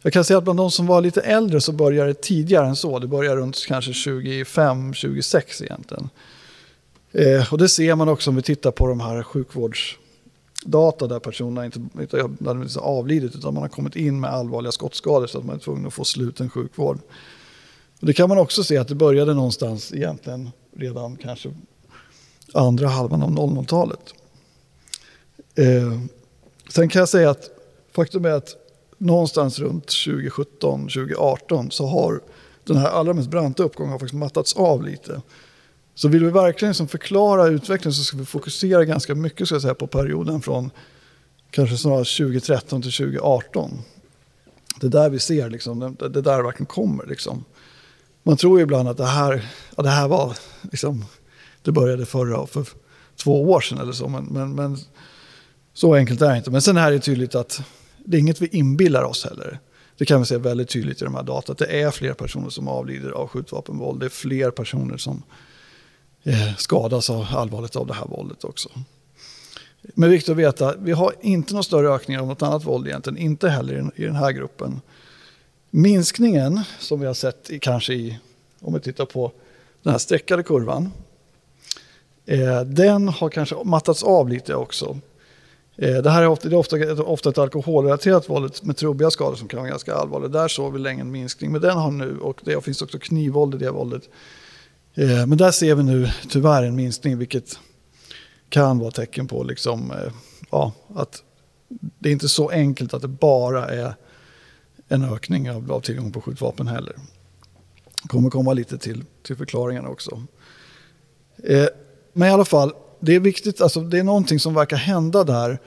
Jag 0.03 0.13
kan 0.13 0.25
säga 0.25 0.39
att 0.39 0.45
bland 0.45 0.59
de 0.59 0.71
som 0.71 0.87
var 0.87 1.01
lite 1.01 1.21
äldre 1.21 1.61
så 1.61 1.73
började 1.73 2.09
det 2.09 2.23
tidigare 2.23 2.67
än 2.67 2.77
så. 2.77 2.99
Det 2.99 3.07
började 3.07 3.37
runt 3.37 3.67
kanske 3.67 3.93
25-26 3.93 5.63
egentligen. 5.63 6.09
Eh, 7.13 7.53
och 7.53 7.59
det 7.59 7.69
ser 7.69 7.95
man 7.95 8.09
också 8.09 8.31
om 8.31 8.37
vi 8.37 8.43
tittar 8.43 8.71
på 8.71 8.87
de 8.87 9.01
här 9.01 9.23
sjukvårds 9.23 9.99
data 10.65 11.07
där 11.07 11.19
personerna 11.19 11.65
inte, 11.65 11.81
inte 12.01 12.17
har 12.17 12.81
avlidit 12.81 13.35
utan 13.35 13.55
man 13.55 13.63
har 13.63 13.69
kommit 13.69 13.97
in 13.97 14.21
med 14.21 14.31
allvarliga 14.31 14.73
skottskador 14.73 15.27
så 15.27 15.39
att 15.39 15.45
man 15.45 15.57
är 15.57 15.61
tvungen 15.61 15.87
att 15.87 15.95
få 15.95 16.05
sluten 16.05 16.51
sjukvård. 16.51 16.99
Och 18.01 18.07
det 18.07 18.13
kan 18.13 18.29
man 18.29 18.39
också 18.39 18.65
se 18.65 18.77
att 18.77 18.89
det 18.89 18.95
började 18.95 19.35
någonstans 19.35 19.93
egentligen 19.93 20.51
redan 20.77 21.17
kanske 21.17 21.55
andra 22.55 22.89
halvan 22.89 23.23
av 23.23 23.31
00-talet. 23.31 24.15
Eh, 25.55 26.01
sen 26.69 26.89
kan 26.89 27.01
jag 27.01 27.09
säga 27.09 27.31
att 27.31 27.51
faktum 27.93 28.25
är 28.25 28.31
att 28.31 28.57
någonstans 28.99 29.59
runt 29.59 29.87
2017, 29.87 30.81
2018 30.81 31.71
så 31.71 31.87
har 31.87 32.21
den 32.65 32.77
här 32.77 32.89
allra 32.89 33.13
mest 33.13 33.31
branta 33.31 33.63
uppgången 33.63 33.99
faktiskt 33.99 34.19
mattats 34.19 34.57
av 34.57 34.83
lite. 34.83 35.23
Så 35.95 36.09
vill 36.09 36.25
vi 36.25 36.31
verkligen 36.31 36.71
liksom 36.71 36.89
förklara 36.89 37.47
utvecklingen 37.47 37.93
så 37.93 38.05
ska 38.05 38.17
vi 38.17 38.25
fokusera 38.25 38.85
ganska 38.85 39.15
mycket 39.15 39.47
ska 39.47 39.55
jag 39.55 39.63
säga, 39.63 39.75
på 39.75 39.87
perioden 39.87 40.43
från 40.43 40.71
kanske 41.51 41.77
snarare 41.77 42.05
2013 42.05 42.83
till 42.83 42.93
2018. 42.93 43.71
Det 44.81 44.87
är 44.87 44.91
där 44.91 45.11
vi 45.11 45.19
ser, 45.19 45.51
liksom, 45.51 45.97
det, 45.99 46.09
det 46.09 46.23
där 46.23 46.43
verkligen 46.43 46.67
kommer. 46.67 47.07
Liksom. 47.07 47.45
Man 48.23 48.37
tror 48.37 48.59
ju 48.59 48.63
ibland 48.63 48.89
att 48.89 48.97
det 48.97 49.07
här, 49.07 49.49
ja, 49.77 49.83
det 49.83 49.89
här 49.89 50.09
var, 50.09 50.37
liksom, 50.71 51.05
det 51.63 51.73
började 51.73 52.07
förra, 52.07 52.47
för 52.47 52.67
två 53.17 53.51
år 53.51 53.61
sedan 53.61 53.79
eller 53.79 53.93
så. 53.93 54.09
Men, 54.09 54.25
men, 54.25 54.55
men 54.55 54.79
så 55.75 55.95
enkelt 55.95 56.23
är 56.23 56.31
det 56.31 56.37
inte. 56.37 56.51
Men 56.51 56.63
sen 56.63 56.77
är 56.77 56.91
det 56.91 56.99
tydligt 56.99 57.35
att 57.35 57.63
det 58.05 58.17
är 58.17 58.21
inget 58.21 58.41
vi 58.41 58.47
inbillar 58.47 59.03
oss 59.03 59.25
heller. 59.25 59.61
Det 59.97 60.05
kan 60.05 60.21
vi 60.21 60.27
se 60.27 60.37
väldigt 60.37 60.69
tydligt 60.69 61.03
i 61.03 61.05
de 61.05 61.15
här 61.15 61.23
data. 61.23 61.53
att 61.53 61.59
Det 61.59 61.83
är 61.83 61.91
fler 61.91 62.13
personer 62.13 62.51
som 62.51 62.69
avlider 62.69 63.11
av 63.11 63.29
skjutvapenvåld. 63.29 64.01
Det 64.01 64.07
är 64.07 64.11
fler 64.11 64.51
personer 64.51 64.97
som 64.97 65.23
eh, 66.25 66.57
skadas 66.57 67.11
av 67.11 67.27
allvarligt 67.31 67.77
av 67.77 67.87
det 67.87 67.95
här 67.95 68.07
våldet 68.07 68.45
också. 68.45 68.69
Men 69.95 70.11
viktigt 70.11 70.29
att 70.31 70.37
veta, 70.37 70.75
vi 70.79 70.93
har 70.93 71.15
inte 71.21 71.55
någon 71.55 71.65
större 71.65 71.89
ökning 71.95 72.19
av 72.19 72.27
något 72.27 72.43
annat 72.43 72.65
våld 72.65 72.87
egentligen. 72.87 73.19
Inte 73.19 73.49
heller 73.49 73.91
i 73.97 74.05
den 74.05 74.17
här 74.17 74.33
gruppen. 74.33 74.81
Minskningen 75.71 76.61
som 76.79 77.01
vi 77.01 77.07
har 77.07 77.15
sett 77.15 77.51
i, 77.51 77.59
kanske 77.59 77.95
i, 77.95 78.19
om 78.61 78.75
vi 78.75 78.81
tittar 78.81 79.05
på 79.05 79.33
den 79.83 79.91
här 79.91 79.99
streckade 79.99 80.43
kurvan. 80.43 80.93
Eh, 82.27 82.61
den 82.61 83.09
har 83.09 83.29
kanske 83.29 83.55
mattats 83.65 84.03
av 84.03 84.29
lite 84.29 84.55
också. 84.55 84.99
Eh, 85.77 85.97
det 85.97 86.11
här 86.11 86.23
är 86.23 86.27
ofta, 86.27 86.49
det 86.49 86.55
är 86.55 86.59
ofta, 86.59 87.03
ofta 87.03 87.31
ett 87.31 87.39
alkoholrelaterat 87.39 88.29
våld 88.29 88.55
med 88.63 88.77
trubbiga 88.77 89.11
skador 89.11 89.37
som 89.37 89.49
kan 89.49 89.61
vara 89.61 89.71
ganska 89.71 89.95
allvarliga. 89.95 90.29
Där 90.29 90.49
såg 90.49 90.73
vi 90.73 90.79
länge 90.79 91.01
en 91.01 91.11
minskning, 91.11 91.53
men 91.53 91.61
den 91.61 91.79
har 91.79 91.91
nu, 91.91 92.19
och 92.19 92.41
det 92.45 92.65
finns 92.65 92.83
också 92.83 92.99
knivvåld 92.99 93.55
i 93.55 93.59
det 93.59 93.71
våldet, 93.71 94.09
Eh, 94.95 95.27
men 95.27 95.39
där 95.39 95.51
ser 95.51 95.75
vi 95.75 95.83
nu 95.83 96.11
tyvärr 96.29 96.63
en 96.63 96.77
minskning, 96.77 97.19
vilket 97.19 97.59
kan 98.49 98.79
vara 98.79 98.91
tecken 98.91 99.29
på 99.29 99.43
liksom, 99.43 99.91
eh, 99.91 100.13
ja, 100.51 100.73
att 100.95 101.23
det 101.99 102.09
är 102.09 102.13
inte 102.13 102.29
så 102.29 102.49
enkelt 102.49 102.95
att 102.95 103.03
det 103.03 103.09
bara 103.09 103.67
är 103.67 103.95
en 104.89 105.05
ökning 105.05 105.51
av, 105.51 105.73
av 105.73 105.81
tillgång 105.81 106.13
på 106.13 106.21
skjutvapen 106.21 106.67
heller. 106.67 106.95
Det 108.03 108.09
kommer 108.09 108.31
komma 108.31 108.53
lite 108.53 108.79
till, 108.79 109.05
till 109.23 109.37
förklaringarna 109.37 109.89
också. 109.89 110.23
Eh, 111.45 111.67
men 112.13 112.29
i 112.29 112.33
alla 112.33 112.45
fall, 112.45 112.73
det 113.01 113.15
är 113.15 113.21
viktigt, 113.21 113.61
alltså 113.61 113.81
det 113.81 113.99
är 113.99 114.05
någonting 114.05 114.41
som 114.41 114.55
verkar 114.55 114.77
hända 114.77 115.25
där 115.25 115.59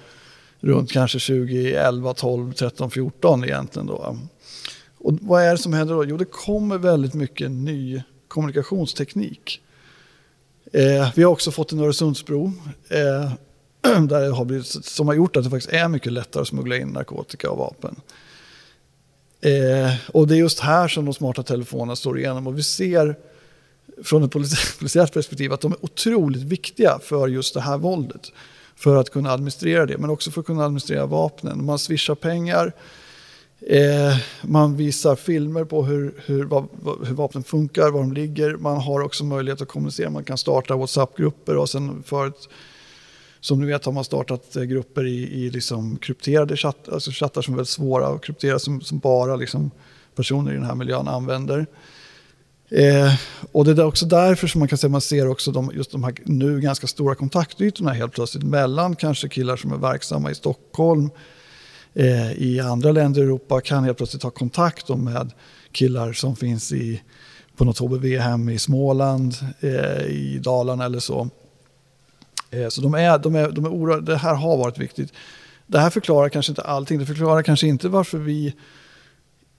runt 0.60 0.92
kanske 0.92 1.20
2011, 1.20 2.14
12, 2.14 2.54
13, 2.54 2.92
14 2.92 3.44
egentligen 3.44 3.88
då. 3.88 4.18
Och 4.98 5.14
vad 5.22 5.44
är 5.44 5.52
det 5.52 5.58
som 5.58 5.74
händer 5.74 5.96
då? 5.96 6.06
Jo, 6.06 6.18
det 6.18 6.26
kommer 6.26 6.78
väldigt 6.78 7.14
mycket 7.14 7.52
ny 7.52 8.02
kommunikationsteknik. 8.36 9.62
Eh, 10.74 11.10
vi 11.16 11.24
har 11.24 11.32
också 11.32 11.52
fått 11.52 11.72
en 11.72 11.80
Öresundsbro 11.80 12.54
eh, 12.90 13.32
där 14.02 14.32
har 14.32 14.46
blivit, 14.46 14.68
som 14.86 15.08
har 15.08 15.16
gjort 15.16 15.36
att 15.36 15.44
det 15.44 15.50
faktiskt 15.50 15.74
är 15.74 15.88
mycket 15.88 16.12
lättare 16.12 16.42
att 16.42 16.48
smuggla 16.48 16.78
in 16.78 16.88
narkotika 16.88 17.52
och 17.52 17.58
vapen. 17.58 17.96
Eh, 19.42 19.94
och 20.08 20.28
det 20.28 20.36
är 20.36 20.38
just 20.38 20.60
här 20.60 20.88
som 20.88 21.06
de 21.06 21.14
smarta 21.14 21.44
telefonerna 21.44 21.96
står 21.96 22.20
igenom 22.20 22.48
och 22.48 22.58
vi 22.58 22.64
ser 22.64 23.16
från 24.04 24.24
ett 24.24 24.32
polisiärt 24.80 25.14
perspektiv 25.14 25.54
att 25.54 25.62
de 25.62 25.72
är 25.72 25.86
otroligt 25.86 26.44
viktiga 26.44 27.00
för 27.04 27.28
just 27.28 27.54
det 27.54 27.62
här 27.62 27.78
våldet. 27.78 28.32
För 28.76 28.96
att 28.96 29.10
kunna 29.10 29.32
administrera 29.32 29.86
det, 29.86 29.98
men 29.98 30.10
också 30.10 30.32
för 30.32 30.42
att 30.42 30.48
kunna 30.48 30.66
administrera 30.66 31.06
vapnen. 31.06 31.66
Man 31.66 31.80
swishar 31.80 32.16
pengar, 32.16 32.74
eh, 33.60 34.18
man 34.42 34.76
visar 34.78 35.16
filmer 35.16 35.64
på 35.64 35.86
hur, 35.86 36.24
hur, 36.26 36.38
hur, 37.06 37.14
vapnen 37.14 37.44
funkar, 37.44 37.92
var 37.92 38.00
de 38.00 38.14
ligger. 38.14 38.56
Man 38.58 38.78
har 38.78 39.02
också 39.02 39.24
möjlighet 39.24 39.62
att 39.62 39.68
kommunicera, 39.68 40.10
man 40.10 40.24
kan 40.24 40.38
starta 40.38 40.76
WhatsApp-grupper 40.76 41.58
och 41.58 41.70
sen 41.70 42.04
förut 42.04 42.50
som 43.40 43.60
ni 43.60 43.66
vet 43.66 43.86
har 43.86 43.92
man 43.92 44.04
startat 44.04 44.56
eh, 44.56 44.64
grupper 44.64 45.06
i, 45.06 45.46
i 45.46 45.50
liksom 45.50 45.98
krypterade 45.98 46.58
chatt, 46.58 46.90
alltså 46.90 47.12
chattar 47.12 47.42
som 47.42 47.54
är 47.54 47.58
väldigt 47.58 47.70
svåra 47.70 48.08
att 48.08 48.24
kryptera 48.24 48.60
som, 48.60 48.82
som 48.82 49.00
bara 49.00 49.36
liksom 49.36 49.72
personer 50.16 50.52
i 50.52 50.56
den 50.56 50.64
här 50.64 50.76
miljön 50.76 51.08
använder. 51.08 51.66
Eh, 52.70 53.14
och 53.52 53.66
det 53.66 53.72
är 53.72 53.86
också 53.86 54.06
därför 54.06 54.48
som 54.48 54.60
man 54.60 54.68
kan 54.68 54.78
se, 54.78 54.90
man 54.90 55.02
ser 55.02 55.28
också 55.28 55.52
de, 55.52 55.72
just 55.76 55.92
de 55.92 56.04
här 56.04 56.16
nu 56.24 56.62
ganska 56.62 56.88
stora 56.88 57.16
kontaktytorna 57.16 57.92
helt 57.92 58.14
plötsligt 58.14 58.44
mellan 58.44 58.96
kanske 58.96 59.30
killar 59.30 59.58
som 59.58 59.72
är 59.72 59.78
verksamma 59.78 60.32
i 60.32 60.36
Stockholm, 60.36 61.10
eh, 61.96 62.32
i 62.32 62.60
andra 62.60 62.92
länder 62.92 63.22
i 63.22 63.24
Europa 63.24 63.62
kan 63.62 63.84
helt 63.84 63.98
plötsligt 63.98 64.24
ha 64.24 64.30
kontakt 64.30 64.90
med 64.90 65.32
killar 65.72 66.14
som 66.14 66.36
finns 66.36 66.72
i, 66.72 67.02
på 67.56 67.66
något 67.66 67.80
HBV-hem 67.80 68.50
i 68.50 68.60
Småland, 68.60 69.36
eh, 69.60 70.06
i 70.06 70.40
Dalarna 70.44 70.86
eller 70.86 71.00
så. 71.00 71.30
Eh, 72.52 72.68
så 72.70 72.82
de 72.82 72.94
är, 72.94 73.18
de 73.18 73.36
är, 73.36 73.52
de 73.52 73.66
är 73.66 73.70
oroade. 73.70 74.12
Det 74.12 74.18
här 74.18 74.36
har 74.36 74.58
varit 74.58 74.78
viktigt. 74.78 75.14
Det 75.68 75.80
här 75.80 75.90
förklarar 75.90 76.30
kanske 76.30 76.52
inte 76.52 76.62
allting. 76.62 77.00
Det 77.00 77.06
förklarar 77.06 77.42
kanske 77.42 77.68
inte 77.68 77.90
varför 77.90 78.18
vi 78.18 78.54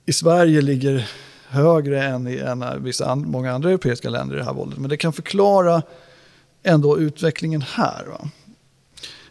i 0.06 0.12
Sverige 0.12 0.60
ligger 0.62 1.10
högre 1.48 2.04
än 2.04 2.28
i 2.28 2.36
än 2.36 2.64
vissa 2.84 3.06
and, 3.06 3.26
många 3.26 3.52
andra 3.52 3.68
europeiska 3.68 4.10
länder 4.10 4.34
i 4.34 4.38
det 4.38 4.44
här 4.44 4.52
våldet. 4.52 4.78
Men 4.78 4.90
det 4.90 4.96
kan 4.96 5.12
förklara 5.12 5.82
ändå 6.62 6.98
utvecklingen 6.98 7.62
här. 7.62 8.04
Va? 8.06 8.28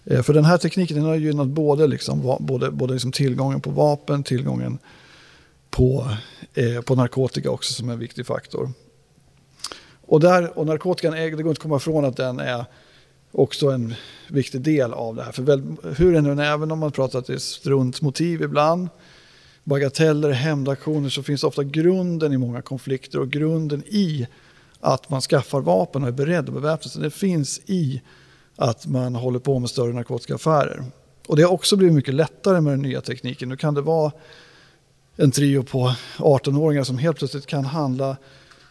Eh, 0.06 0.22
för 0.22 0.34
den 0.34 0.46
här 0.46 0.58
tekniken 0.58 0.98
den 0.98 1.06
har 1.06 1.16
gynnat 1.16 1.48
både, 1.48 1.88
liksom, 1.88 2.38
både, 2.40 2.72
både 2.72 2.94
liksom 2.94 3.12
tillgången 3.12 3.62
på 3.62 3.70
vapen, 3.70 4.24
tillgången 4.24 4.80
på, 5.70 6.08
eh, 6.54 6.82
på 6.82 6.96
narkotika 6.96 7.52
också 7.52 7.74
som 7.74 7.90
en 7.90 8.00
viktig 8.00 8.26
faktor. 8.26 8.72
Och, 10.08 10.20
där, 10.20 10.58
och 10.58 10.66
narkotikan, 10.66 11.14
är, 11.14 11.24
det 11.24 11.30
går 11.30 11.40
inte 11.40 11.50
att 11.52 11.60
komma 11.60 11.78
ifrån 11.78 12.06
att 12.06 12.18
den 12.18 12.40
är 12.40 12.66
också 13.32 13.70
en 13.70 13.96
viktig 14.30 14.62
del 14.62 14.94
av 14.94 15.16
det 15.16 15.24
här. 15.24 15.32
För 15.32 15.44
väl, 15.44 15.76
hur 15.98 16.14
det 16.14 16.22
nu 16.22 16.32
är, 16.32 16.54
även 16.54 16.72
om 16.72 16.80
man 16.80 16.92
pratar 16.92 17.20
att 17.20 17.28
det 17.28 17.34
är 17.34 17.38
struntmotiv 17.38 18.42
ibland, 18.42 18.90
bagateller, 19.64 20.30
hämndaktioner, 20.30 21.10
så 21.10 21.24
finns 21.24 21.44
ofta 21.44 21.64
grunden 21.64 22.34
i 22.34 22.38
många 22.38 22.62
konflikter 22.62 23.20
och 23.20 23.30
grunden 23.30 23.84
i 23.88 24.28
att 24.80 25.10
man 25.10 25.22
skaffar 25.22 25.62
vapen 25.62 26.04
och 26.04 26.08
är 26.08 26.14
beredd 26.14 26.48
att 26.48 26.54
beväpna 26.54 26.90
sig. 26.90 27.02
Det 27.02 27.10
finns 27.10 27.62
i 27.66 28.02
att 28.56 28.88
man 28.88 29.16
håller 29.16 29.40
på 29.40 29.60
med 29.60 29.70
större 29.70 29.94
narkotikaaffärer. 29.94 30.84
Och 31.28 31.36
det 31.36 31.44
har 31.44 31.52
också 31.52 31.76
blivit 31.76 31.96
mycket 31.96 32.14
lättare 32.14 32.62
med 32.62 32.74
den 32.74 32.82
nya 32.82 33.02
tekniken. 33.02 33.50
Nu 33.50 33.58
kan 33.58 33.74
det 33.74 33.82
vara 33.82 34.12
en 35.16 35.32
trio 35.32 35.64
på 35.64 35.96
18-åringar 36.18 36.84
som 36.84 36.98
helt 36.98 37.18
plötsligt 37.18 37.46
kan 37.46 37.66
handla 37.66 38.18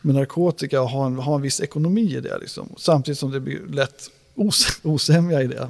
med 0.01 0.14
narkotika 0.14 0.82
och 0.82 0.91
ha 0.91 1.07
en, 1.07 1.16
ha 1.16 1.35
en 1.35 1.43
viss 1.43 1.61
ekonomi 1.61 2.16
i 2.16 2.20
det. 2.20 2.39
Liksom. 2.39 2.68
Samtidigt 2.76 3.18
som 3.18 3.30
det 3.30 3.41
blir 3.41 3.61
lätt 3.68 4.11
os 4.35 4.66
osämja 4.82 5.43
i 5.43 5.47
det. 5.47 5.68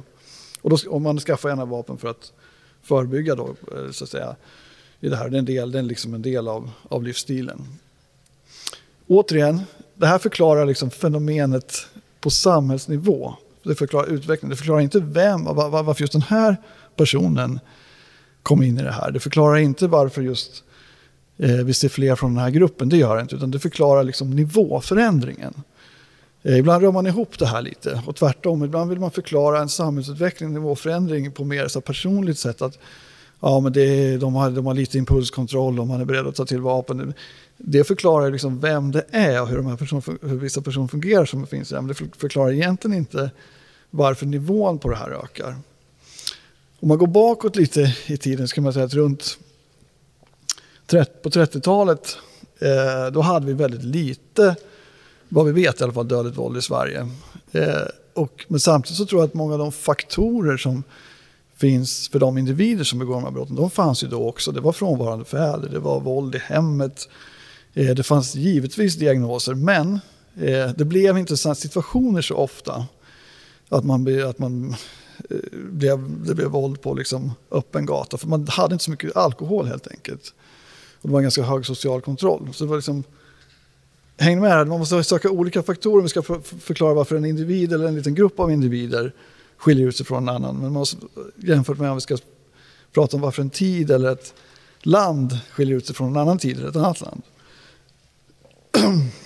Och 0.62 0.70
då, 0.70 0.76
om 0.88 1.02
man 1.02 1.18
skaffar 1.18 1.48
gärna 1.48 1.64
vapen 1.64 1.98
för 1.98 2.08
att 2.08 2.32
förebygga 2.82 3.34
då, 3.34 3.48
eh, 3.48 3.90
så 3.90 4.04
att 4.04 4.10
säga, 4.10 4.36
i 5.04 5.08
det 5.08 5.16
här. 5.16 5.28
Det 5.28 5.36
är 5.36 5.38
en 5.38 5.44
del, 5.44 5.72
det 5.72 5.78
är 5.78 5.82
liksom 5.82 6.14
en 6.14 6.22
del 6.22 6.48
av, 6.48 6.70
av 6.88 7.02
livsstilen. 7.02 7.66
Återigen, 9.06 9.60
det 9.94 10.06
här 10.06 10.18
förklarar 10.18 10.66
liksom 10.66 10.90
fenomenet 10.90 11.86
på 12.20 12.30
samhällsnivå. 12.30 13.34
Det 13.64 13.74
förklarar 13.74 14.06
utvecklingen. 14.06 14.50
Det 14.50 14.56
förklarar 14.56 14.80
inte 14.80 15.00
vem, 15.00 15.44
varför 15.44 16.00
just 16.00 16.12
den 16.12 16.22
här 16.22 16.56
personen 16.96 17.60
kom 18.42 18.62
in 18.62 18.78
i 18.78 18.82
det 18.82 18.92
här. 18.92 19.10
Det 19.10 19.20
förklarar 19.20 19.56
inte 19.56 19.86
varför 19.86 20.22
just 20.22 20.64
eh, 21.38 21.50
vi 21.50 21.74
ser 21.74 21.88
fler 21.88 22.16
från 22.16 22.34
den 22.34 22.42
här 22.42 22.50
gruppen. 22.50 22.88
Det 22.88 22.96
gör 22.96 23.16
det 23.16 23.22
inte. 23.22 23.36
Utan 23.36 23.50
det 23.50 23.58
förklarar 23.58 24.04
liksom 24.04 24.30
nivåförändringen. 24.30 25.54
Eh, 26.42 26.58
ibland 26.58 26.82
rör 26.82 26.92
man 26.92 27.06
ihop 27.06 27.38
det 27.38 27.46
här 27.46 27.62
lite 27.62 28.02
och 28.06 28.16
tvärtom. 28.16 28.64
Ibland 28.64 28.90
vill 28.90 29.00
man 29.00 29.10
förklara 29.10 29.60
en 29.60 29.68
samhällsutveckling, 29.68 30.46
en 30.46 30.54
nivåförändring 30.54 31.32
på 31.32 31.44
mer 31.44 31.68
så 31.68 31.80
personligt 31.80 32.38
sätt. 32.38 32.62
Att, 32.62 32.78
ja, 33.40 33.60
men 33.60 33.72
det, 33.72 34.16
de, 34.16 34.34
har, 34.34 34.50
de 34.50 34.66
har 34.66 34.74
lite 34.74 34.98
impulskontroll 34.98 35.80
och 35.80 35.86
man 35.86 36.00
är 36.00 36.04
beredd 36.04 36.26
att 36.26 36.34
ta 36.34 36.46
till 36.46 36.60
vapen. 36.60 37.14
Det 37.56 37.84
förklarar 37.84 38.30
liksom 38.30 38.60
vem 38.60 38.92
det 38.92 39.04
är 39.10 39.42
och 39.42 39.48
hur, 39.48 39.56
de 39.56 39.66
här 39.66 39.76
person, 39.76 40.02
hur 40.22 40.36
vissa 40.36 40.62
personer 40.62 40.88
fungerar 40.88 41.24
som 41.24 41.46
finns 41.46 41.68
där. 41.68 41.80
Men 41.80 41.88
det 41.88 41.94
förklarar 41.94 42.52
egentligen 42.52 42.96
inte 42.96 43.30
varför 43.96 44.26
nivån 44.26 44.78
på 44.78 44.90
det 44.90 44.96
här 44.96 45.10
ökar. 45.10 45.56
Om 46.80 46.88
man 46.88 46.98
går 46.98 47.06
bakåt 47.06 47.56
lite 47.56 47.96
i 48.06 48.16
tiden 48.16 48.48
så 48.48 48.54
kan 48.54 48.64
man 48.64 48.72
säga 48.72 48.84
att 48.84 48.94
runt 48.94 49.38
på 51.22 51.30
30-talet 51.30 52.16
eh, 52.58 53.12
då 53.12 53.20
hade 53.20 53.46
vi 53.46 53.52
väldigt 53.52 53.84
lite 53.84 54.56
vad 55.28 55.46
vi 55.46 55.52
vet 55.52 55.80
i 55.80 55.84
alla 55.84 55.92
fall, 55.92 56.08
dödligt 56.08 56.36
våld 56.36 56.56
i 56.56 56.62
Sverige. 56.62 57.08
Eh, 57.52 57.86
och, 58.14 58.44
men 58.48 58.60
samtidigt 58.60 58.98
så 58.98 59.06
tror 59.06 59.20
jag 59.20 59.28
att 59.28 59.34
många 59.34 59.52
av 59.52 59.58
de 59.58 59.72
faktorer 59.72 60.56
som 60.56 60.82
finns 61.56 62.08
för 62.08 62.18
de 62.18 62.38
individer 62.38 62.84
som 62.84 62.98
begår 62.98 63.14
de 63.14 63.24
här 63.24 63.30
brotten, 63.30 63.56
de 63.56 63.70
fanns 63.70 64.04
ju 64.04 64.08
då 64.08 64.28
också. 64.28 64.52
Det 64.52 64.60
var 64.60 64.72
frånvarande 64.72 65.24
fäder, 65.24 65.68
det 65.68 65.78
var 65.78 66.00
våld 66.00 66.34
i 66.34 66.38
hemmet, 66.38 67.08
eh, 67.74 67.94
det 67.94 68.02
fanns 68.02 68.34
givetvis 68.34 68.96
diagnoser, 68.96 69.54
men 69.54 70.00
eh, 70.40 70.70
det 70.76 70.84
blev 70.84 71.18
inte 71.18 71.36
sådana 71.36 71.54
situationer 71.54 72.22
så 72.22 72.34
ofta. 72.34 72.86
Att 73.74 73.84
man, 73.84 74.28
att 74.28 74.38
man 74.38 74.76
eh, 75.30 75.36
blev, 75.52 76.26
det 76.26 76.34
blev 76.34 76.48
våld 76.48 76.82
på 76.82 76.94
liksom 76.94 77.32
öppen 77.50 77.86
gata, 77.86 78.16
för 78.16 78.28
man 78.28 78.48
hade 78.48 78.72
inte 78.72 78.84
så 78.84 78.90
mycket 78.90 79.16
alkohol 79.16 79.66
helt 79.66 79.88
enkelt. 79.88 80.34
Och 81.00 81.08
det 81.08 81.12
var 81.12 81.20
en 81.20 81.24
ganska 81.24 81.42
hög 81.42 81.66
social 81.66 82.00
kontroll. 82.00 82.48
Så 82.52 82.64
det 82.64 82.70
var 82.70 82.76
liksom 82.76 83.04
Häng 84.16 84.40
med 84.40 84.50
här, 84.50 84.64
man 84.64 84.78
måste 84.78 85.04
söka 85.04 85.30
olika 85.30 85.62
faktorer 85.62 85.96
om 85.96 86.02
vi 86.02 86.08
ska 86.08 86.22
förklara 86.42 86.94
varför 86.94 87.16
en 87.16 87.24
individ 87.24 87.72
eller 87.72 87.88
en 87.88 87.94
liten 87.94 88.14
grupp 88.14 88.40
av 88.40 88.52
individer 88.52 89.12
skiljer 89.56 89.88
ut 89.88 89.96
sig 89.96 90.06
från 90.06 90.28
en 90.28 90.34
annan. 90.34 90.54
Men 90.54 90.62
man 90.62 90.72
måste, 90.72 90.96
jämfört 91.36 91.78
med 91.78 91.90
om 91.90 91.96
vi 91.96 92.00
ska 92.00 92.16
prata 92.92 93.16
om 93.16 93.20
varför 93.20 93.42
en 93.42 93.50
tid 93.50 93.90
eller 93.90 94.12
ett 94.12 94.34
land 94.82 95.38
skiljer 95.50 95.76
ut 95.76 95.86
sig 95.86 95.94
från 95.94 96.08
en 96.08 96.16
annan 96.16 96.38
tid 96.38 96.58
eller 96.58 96.68
ett 96.68 96.76
annat 96.76 97.00
land. 97.00 97.22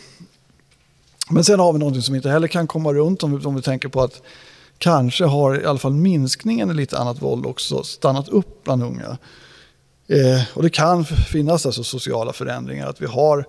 Men 1.30 1.44
sen 1.44 1.60
har 1.60 1.72
vi 1.72 1.78
någonting 1.78 2.02
som 2.02 2.14
inte 2.14 2.30
heller 2.30 2.48
kan 2.48 2.66
komma 2.66 2.92
runt 2.92 3.22
om 3.22 3.38
vi, 3.38 3.44
om 3.44 3.54
vi 3.54 3.62
tänker 3.62 3.88
på 3.88 4.02
att 4.02 4.22
kanske 4.78 5.24
har 5.24 5.60
i 5.60 5.64
alla 5.64 5.78
fall 5.78 5.92
minskningen 5.92 6.70
i 6.70 6.74
lite 6.74 6.98
annat 6.98 7.22
våld 7.22 7.46
också 7.46 7.82
stannat 7.82 8.28
upp 8.28 8.64
bland 8.64 8.82
unga. 8.82 9.18
Eh, 10.08 10.42
och 10.54 10.62
det 10.62 10.70
kan 10.70 11.04
finnas 11.04 11.66
alltså 11.66 11.84
sociala 11.84 12.32
förändringar, 12.32 12.86
att 12.86 13.02
vi 13.02 13.06
har 13.06 13.46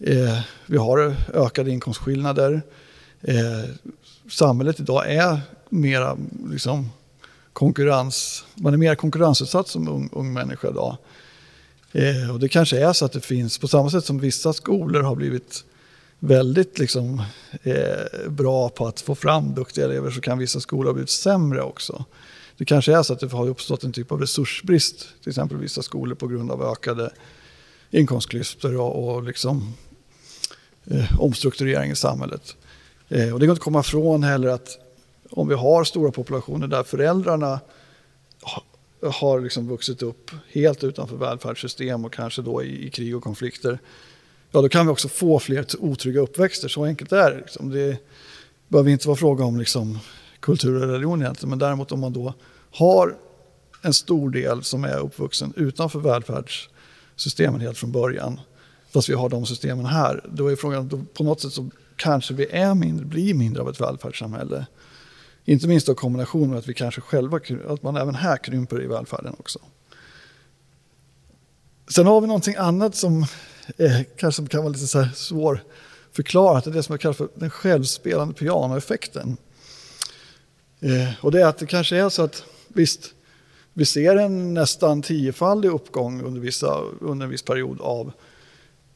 Eh, 0.00 0.38
vi 0.66 0.76
har 0.76 1.16
ökade 1.34 1.70
inkomstskillnader. 1.70 2.62
Eh, 3.20 3.70
samhället 4.30 4.80
idag 4.80 5.12
är 5.12 5.40
mera 5.68 6.16
liksom, 6.50 6.90
konkurrens, 7.52 8.44
man 8.54 8.74
är 8.74 8.78
mer 8.78 8.94
konkurrensutsatt 8.94 9.68
som 9.68 9.88
ung, 9.88 10.10
ung 10.12 10.32
människa 10.32 10.68
idag. 10.68 10.96
Eh, 11.92 12.30
och 12.32 12.40
det 12.40 12.48
kanske 12.48 12.78
är 12.78 12.92
så 12.92 13.04
att 13.04 13.12
det 13.12 13.20
finns, 13.20 13.58
på 13.58 13.68
samma 13.68 13.90
sätt 13.90 14.04
som 14.04 14.18
vissa 14.18 14.52
skolor 14.52 15.02
har 15.02 15.14
blivit 15.14 15.64
väldigt 16.18 16.78
liksom, 16.78 17.22
eh, 17.62 18.28
bra 18.30 18.68
på 18.68 18.86
att 18.86 19.00
få 19.00 19.14
fram 19.14 19.54
duktiga 19.54 19.84
elever 19.84 20.10
så 20.10 20.20
kan 20.20 20.38
vissa 20.38 20.60
skolor 20.60 20.86
ha 20.86 20.92
blivit 20.92 21.10
sämre 21.10 21.62
också. 21.62 22.04
Det 22.56 22.64
kanske 22.64 22.96
är 22.96 23.02
så 23.02 23.12
att 23.12 23.20
det 23.20 23.32
har 23.32 23.48
uppstått 23.48 23.84
en 23.84 23.92
typ 23.92 24.12
av 24.12 24.20
resursbrist, 24.20 25.08
till 25.22 25.30
exempel 25.30 25.56
vissa 25.56 25.82
skolor 25.82 26.14
på 26.14 26.26
grund 26.26 26.50
av 26.50 26.62
ökade 26.62 27.10
inkomstklyftor 27.90 28.76
och, 28.76 29.14
och 29.14 29.22
liksom 29.22 29.74
eh, 30.84 31.20
omstrukturering 31.20 31.90
i 31.90 31.96
samhället. 31.96 32.56
Eh, 33.08 33.32
och 33.32 33.40
det 33.40 33.46
går 33.46 33.50
inte 33.50 33.52
att 33.52 33.64
komma 33.64 33.80
ifrån 33.80 34.22
heller 34.22 34.48
att 34.48 34.78
om 35.30 35.48
vi 35.48 35.54
har 35.54 35.84
stora 35.84 36.10
populationer 36.10 36.66
där 36.66 36.82
föräldrarna 36.82 37.60
har 39.02 39.40
liksom 39.40 39.68
vuxit 39.68 40.02
upp 40.02 40.30
helt 40.52 40.84
utanför 40.84 41.16
välfärdssystem 41.16 42.04
och 42.04 42.12
kanske 42.12 42.42
då 42.42 42.62
i, 42.62 42.86
i, 42.86 42.90
krig 42.90 43.16
och 43.16 43.22
konflikter. 43.22 43.78
Ja, 44.50 44.60
då 44.62 44.68
kan 44.68 44.86
vi 44.86 44.92
också 44.92 45.08
få 45.08 45.38
fler 45.38 45.66
otrygga 45.78 46.20
uppväxter. 46.20 46.68
Så 46.68 46.84
enkelt 46.84 47.12
är 47.12 47.30
det. 47.30 47.36
Liksom. 47.36 47.70
Det 47.70 47.98
behöver 48.68 48.90
inte 48.90 49.08
vara 49.08 49.16
fråga 49.16 49.44
om 49.44 49.58
liksom, 49.58 49.98
kultur 50.40 50.82
och 50.82 50.88
religion 50.88 51.22
egentligen. 51.22 51.50
Men 51.50 51.58
däremot 51.58 51.92
om 51.92 52.00
man 52.00 52.12
då 52.12 52.34
har 52.70 53.16
en 53.82 53.94
stor 53.94 54.30
del 54.30 54.62
som 54.62 54.84
är 54.84 54.98
uppvuxen 54.98 55.52
utanför 55.56 56.00
välfärdssystemen 56.00 57.60
helt 57.60 57.78
från 57.78 57.92
början. 57.92 58.40
Fast 58.90 59.08
vi 59.08 59.14
har 59.14 59.28
de 59.28 59.46
systemen 59.46 59.86
här. 59.86 60.24
Då 60.32 60.48
är 60.48 60.56
frågan, 60.56 60.88
då 60.88 61.00
på 61.14 61.24
något 61.24 61.40
sätt 61.40 61.52
så 61.52 61.70
kanske 61.96 62.34
vi 62.34 62.46
är 62.50 62.74
mindre, 62.74 63.06
blir 63.06 63.34
mindre 63.34 63.62
av 63.62 63.68
ett 63.68 63.80
välfärdssamhälle. 63.80 64.66
Inte 65.44 65.68
minst 65.68 65.88
i 65.88 65.94
kombination 65.94 66.50
med 66.50 66.58
att 66.58 66.68
vi 66.68 66.74
kanske 66.74 67.00
själva, 67.00 67.40
att 67.68 67.82
man 67.82 67.96
även 67.96 68.14
här 68.14 68.44
krymper 68.44 68.82
i 68.82 68.86
välfärden 68.86 69.34
också. 69.38 69.58
Sen 71.94 72.06
har 72.06 72.20
vi 72.20 72.26
någonting 72.26 72.54
annat 72.56 72.96
som 72.96 73.26
eh, 73.76 74.00
kanske 74.16 74.46
kan 74.46 74.62
vara 74.62 74.72
lite 74.72 74.86
så 74.86 75.00
här 75.00 75.10
svårförklarat. 75.14 76.64
Det 76.64 76.70
är 76.70 76.74
det 76.74 76.82
som 76.82 76.92
jag 76.92 77.00
kallar 77.00 77.12
för 77.12 77.28
den 77.34 77.50
självspelande 77.50 78.34
pianoeffekten. 78.34 79.36
Eh, 80.80 81.24
och 81.24 81.32
det 81.32 81.42
är 81.42 81.46
att 81.46 81.58
det 81.58 81.66
kanske 81.66 81.96
är 81.96 82.08
så 82.08 82.22
att 82.22 82.44
visst, 82.68 83.14
vi 83.72 83.84
ser 83.84 84.16
en 84.16 84.54
nästan 84.54 85.02
tiofaldig 85.02 85.68
uppgång 85.68 86.22
under, 86.22 86.40
vissa, 86.40 86.80
under 87.00 87.24
en 87.24 87.30
viss 87.30 87.42
period 87.42 87.80
av 87.80 88.12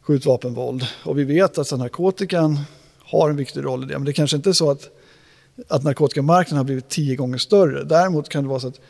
skjutvapenvåld. 0.01 0.87
Och 1.05 1.19
vi 1.19 1.25
vet 1.25 1.59
att 1.59 1.79
narkotikan 1.79 2.61
har 2.99 3.31
en 3.31 3.37
viktig 3.37 3.65
roll 3.65 3.85
i 3.85 3.87
det. 3.87 3.99
Men 3.99 4.05
det 4.05 4.13
kanske 4.13 4.37
inte 4.37 4.51
är 4.51 4.53
så 4.53 4.71
att, 4.71 4.91
att 5.69 5.85
narkotikamarknaden 5.85 6.57
har 6.57 6.65
blivit 6.65 6.89
tio 6.89 7.17
gånger 7.17 7.39
större. 7.39 7.85
Däremot 7.85 8.29
kan 8.29 8.43
det 8.43 8.49
vara 8.49 8.61
så 8.61 8.69
att 8.69 8.81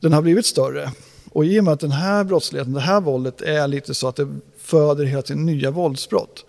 den 0.00 0.12
har 0.12 0.22
blivit 0.22 0.46
större. 0.46 0.92
Och 1.30 1.44
i 1.44 1.60
och 1.60 1.64
med 1.64 1.72
att 1.72 1.80
den 1.80 1.90
här 1.90 2.24
brottsligheten, 2.24 2.72
det 2.72 2.80
här 2.80 3.00
våldet 3.00 3.42
är 3.42 3.68
lite 3.68 3.94
så 3.94 4.08
att 4.08 4.16
det 4.16 4.28
föder 4.72 5.04
hela 5.04 5.22
tiden 5.22 5.46
nya 5.46 5.70
våldsbrott. 5.70 6.44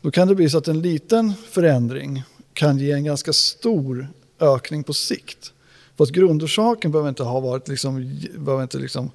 Då 0.00 0.10
kan 0.10 0.28
det 0.28 0.34
bli 0.34 0.50
så 0.50 0.58
att 0.58 0.68
en 0.68 0.82
liten 0.82 1.32
förändring 1.50 2.22
kan 2.52 2.78
ge 2.78 2.92
en 2.92 3.04
ganska 3.04 3.32
stor 3.32 4.08
ökning 4.40 4.84
på 4.84 4.92
sikt. 4.94 5.52
Fast 5.96 6.12
grundorsaken 6.12 6.92
behöver 6.92 7.08
inte 7.08 7.22
ha 7.22 7.40
varit 7.40 7.68
liksom, 7.68 8.20
behöver 8.38 8.62
inte 8.62 8.78
liksom 8.78 9.10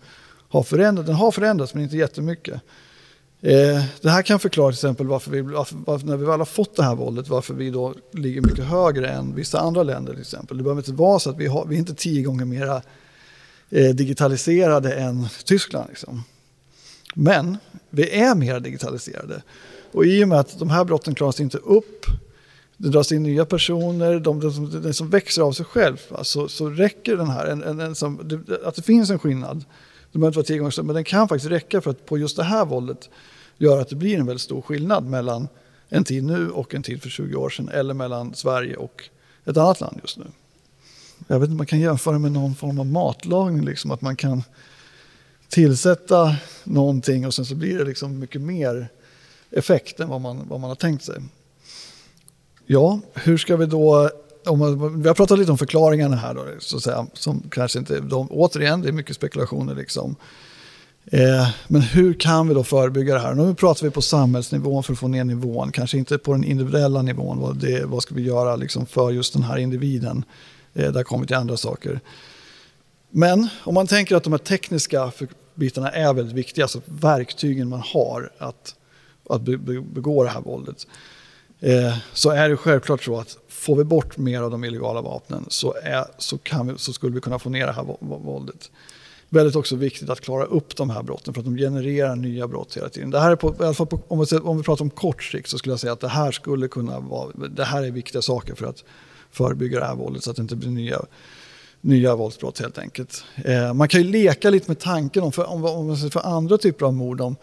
ha 0.50 0.64
förändrats. 0.64 1.08
Den 1.08 1.16
har 1.16 1.32
förändrats 1.32 1.74
men 1.74 1.84
inte 1.84 1.98
jättemycket. 1.98 2.54
Eh, 3.42 3.84
det 4.02 4.10
här 4.10 4.22
kan 4.22 4.40
förklara 4.40 4.72
till 4.72 4.76
exempel 4.76 5.08
varför 5.08 5.32
vi, 5.32 5.42
varför, 5.42 6.08
när 6.08 6.18
vi 6.18 6.26
väl 6.26 6.40
har 6.40 6.46
fått 6.46 6.76
det 6.76 6.84
här 6.84 6.96
våldet, 6.96 7.30
varför 7.30 7.54
vi 7.54 7.70
då 7.70 7.94
ligger 8.12 8.42
mycket 8.42 8.66
högre 8.66 9.10
än 9.10 9.36
vissa 9.36 9.60
andra 9.60 9.84
länder 9.84 10.14
till 10.14 10.22
exempel. 10.22 10.58
Det 10.58 10.64
behöver 10.64 10.82
inte 10.82 10.94
vara 10.94 11.20
så 11.20 11.30
att 11.30 11.38
vi, 11.38 11.48
har, 11.48 11.66
vi 11.66 11.76
är 11.76 11.80
inte 11.80 11.96
tio 11.96 12.24
gånger 12.24 12.46
mera 12.46 12.82
eh, 13.70 13.90
digitaliserade 13.90 14.94
än 14.94 15.28
Tyskland. 15.46 15.90
Liksom. 15.90 16.24
Men 17.16 17.58
vi 17.90 18.20
är 18.20 18.36
mer 18.36 18.60
digitaliserade. 18.60 19.44
Och 19.92 20.06
i 20.06 20.24
och 20.24 20.28
med 20.28 20.40
att 20.40 20.60
de 20.60 20.70
här 20.70 20.86
brotten 20.86 21.16
klaras 21.16 21.40
inte 21.40 21.58
upp, 21.58 22.06
det 22.78 22.90
dras 22.90 23.12
in 23.12 23.24
nya 23.24 23.46
personer, 23.46 24.20
de, 24.20 24.40
de, 24.40 24.82
de 24.82 24.94
som 24.94 25.10
växer 25.10 25.42
av 25.42 25.52
sig 25.52 25.66
själv, 25.66 25.98
alltså, 26.12 26.48
så 26.48 26.70
räcker 26.70 27.18
den 27.18 27.30
här, 27.30 27.46
en, 27.46 27.64
en, 27.64 27.80
en 27.80 27.96
som, 27.96 28.40
att 28.66 28.76
det 28.76 28.82
finns 28.82 29.10
en 29.10 29.20
skillnad 29.20 29.66
det 30.12 30.20
behöver 30.20 30.28
inte 30.28 30.38
vara 30.38 30.46
tio 30.46 30.58
gånger 30.58 30.72
större, 30.72 30.86
men 30.86 30.96
den 30.96 31.04
kan 31.04 31.28
faktiskt 31.28 31.52
räcka 31.52 31.82
för 31.82 31.92
att 31.92 32.06
på 32.06 32.18
just 32.18 32.36
det 32.36 32.44
här 32.44 32.66
våldet 32.66 33.10
göra 33.58 33.82
att 33.82 33.90
det 33.90 33.96
blir 33.96 34.20
en 34.20 34.26
väldigt 34.26 34.42
stor 34.42 34.62
skillnad 34.62 35.06
mellan 35.06 35.48
en 35.90 36.04
tid 36.04 36.24
nu 36.24 36.50
och 36.50 36.76
en 36.76 36.84
tid 36.84 37.02
för 37.02 37.10
20 37.10 37.36
år 37.36 37.50
sedan 37.50 37.70
eller 37.70 37.94
mellan 37.94 38.34
Sverige 38.34 38.76
och 38.76 39.10
ett 39.46 39.58
annat 39.58 39.82
land 39.82 40.00
just 40.02 40.18
nu. 40.18 40.26
Jag 41.28 41.40
vet 41.40 41.48
inte, 41.48 41.58
man 41.58 41.66
kan 41.66 41.80
jämföra 41.80 42.20
med 42.20 42.32
någon 42.32 42.56
form 42.56 42.80
av 42.80 42.86
matlagning, 42.86 43.66
liksom, 43.66 43.92
att 43.92 44.02
man 44.02 44.16
kan 44.16 44.44
tillsätta 45.50 46.36
någonting 46.64 47.28
och 47.28 47.34
sen 47.34 47.46
så 47.46 47.56
blir 47.56 47.78
det 47.78 47.84
liksom 47.84 48.20
mycket 48.20 48.42
mer 48.42 48.88
effekt 49.52 50.00
än 50.00 50.10
vad 50.10 50.22
man, 50.22 50.48
vad 50.50 50.60
man 50.60 50.70
har 50.70 50.76
tänkt 50.76 51.04
sig. 51.04 51.16
Ja, 52.66 53.00
hur 53.14 53.38
ska 53.38 53.58
vi 53.58 53.66
då 53.66 54.10
om 54.46 54.60
man, 54.60 55.02
vi 55.02 55.08
har 55.08 55.16
pratat 55.16 55.40
lite 55.40 55.52
om 55.52 55.58
förklaringarna 55.58 56.16
här 56.16 56.34
då, 56.34 56.46
så 56.60 56.78
att 56.78 56.84
säga, 56.84 57.08
som 57.14 57.44
kanske 57.52 57.80
inte, 57.80 58.00
de, 58.00 58.28
återigen, 58.32 58.82
det 58.82 58.88
är 58.88 58.92
mycket 58.92 59.16
spekulationer 59.16 59.76
liksom. 59.76 60.16
Eh, 61.06 61.50
men 61.68 61.82
hur 61.82 62.14
kan 62.14 62.48
vi 62.48 62.54
då 62.54 62.64
förebygga 62.64 63.14
det 63.14 63.20
här? 63.20 63.34
Nu 63.34 63.56
pratar 63.56 63.84
vi 63.84 63.92
på 63.92 64.02
samhällsnivån 64.02 64.84
för 64.84 64.94
att 64.94 65.00
få 65.00 65.08
ner 65.08 65.24
nivån, 65.24 65.72
kanske 65.72 65.98
inte 65.98 66.18
på 66.18 66.32
den 66.32 66.44
individuella 66.44 67.02
nivån. 67.02 67.40
Vad, 67.40 67.58
det, 67.58 67.86
vad 67.86 68.04
ska 68.04 68.16
vi 68.16 68.22
göra 68.22 68.56
liksom 68.56 68.86
för 68.86 69.12
just 69.12 69.34
den 69.34 69.44
här 69.44 69.58
individen? 69.58 70.26
Eh, 70.74 70.92
där 70.92 71.04
kommer 71.04 71.22
vi 71.22 71.28
till 71.28 71.36
andra 71.36 71.58
saker. 71.58 72.00
Men 73.10 73.48
om 73.64 73.74
man 73.74 73.88
tänker 73.88 74.16
att 74.16 74.24
de 74.24 74.34
här 74.34 74.38
tekniska 74.38 75.12
bitarna 75.56 75.90
är 75.92 76.14
väldigt 76.14 76.36
viktiga, 76.36 76.66
alltså 76.66 76.82
verktygen 76.86 77.70
man 77.70 77.82
har 77.86 78.32
att, 78.38 78.76
att 79.30 79.42
begå 79.42 80.24
det 80.24 80.30
här 80.30 80.42
våldet. 80.42 80.88
Eh, 81.60 81.98
så 82.14 82.30
är 82.30 82.50
det 82.50 82.58
självklart 82.58 83.04
så 83.04 83.20
att 83.20 83.38
får 83.48 83.76
vi 83.76 83.84
bort 83.84 84.18
mer 84.18 84.42
av 84.42 84.52
de 84.52 84.64
illegala 84.64 85.02
vapnen 85.02 85.46
så, 85.48 85.76
är, 85.84 86.06
så, 86.18 86.38
kan 86.38 86.68
vi, 86.68 86.78
så 86.78 86.94
skulle 86.94 87.16
vi 87.16 87.22
kunna 87.22 87.40
få 87.40 87.50
ner 87.50 87.66
det 87.66 87.72
här 87.72 87.96
våldet. 88.00 88.72
Väldigt 89.30 89.56
också 89.56 89.76
viktigt 89.76 90.10
att 90.10 90.22
klara 90.22 90.44
upp 90.44 90.76
de 90.76 90.90
här 90.90 91.04
brotten 91.04 91.34
för 91.34 91.42
att 91.42 91.46
de 91.46 91.58
genererar 91.58 92.16
nya 92.16 92.48
brott 92.48 92.78
hela 92.78 92.90
tiden. 92.90 93.10
Det 93.10 93.20
här 93.20 93.32
är 93.32 93.36
på, 93.36 93.56
i 93.60 93.64
alla 93.64 93.74
fall 93.74 93.88
på, 93.88 94.00
om, 94.08 94.26
vi, 94.32 94.38
om 94.38 94.58
vi 94.58 94.64
pratar 94.64 94.86
om 94.86 94.90
kort 94.90 95.24
sikt 95.24 95.50
så 95.50 95.58
skulle 95.58 95.74
jag 95.74 95.80
säga 95.80 95.94
att 95.94 96.00
det 96.00 96.08
här 96.08 96.32
skulle 96.32 96.68
kunna 96.68 97.00
vara, 97.00 97.32
det 97.50 97.64
här 97.64 97.84
är 97.84 97.92
viktiga 97.92 98.22
saker 98.22 98.56
för 98.56 98.66
att 98.66 98.84
förebygga 99.32 99.80
det 99.80 99.86
här 99.86 99.96
våldet 99.96 100.24
så 100.24 100.30
att 100.30 100.36
det 100.36 100.42
inte 100.42 100.56
blir 100.56 100.70
nya, 100.70 101.02
nya 101.82 102.16
våldsbrott 102.16 102.60
helt 102.60 102.78
enkelt. 102.78 103.24
Eh, 103.46 103.74
man 103.74 103.88
kan 103.88 104.02
ju 104.02 104.08
leka 104.08 104.50
lite 104.50 104.68
med 104.68 104.80
tanken 104.80 105.24
om, 105.24 105.32
för, 105.32 105.50
om, 105.50 105.66
om, 105.66 105.98
för 105.98 106.26
andra 106.26 106.58
typer 106.58 106.86
av 106.86 106.94
mord, 106.94 107.22
om, 107.22 107.36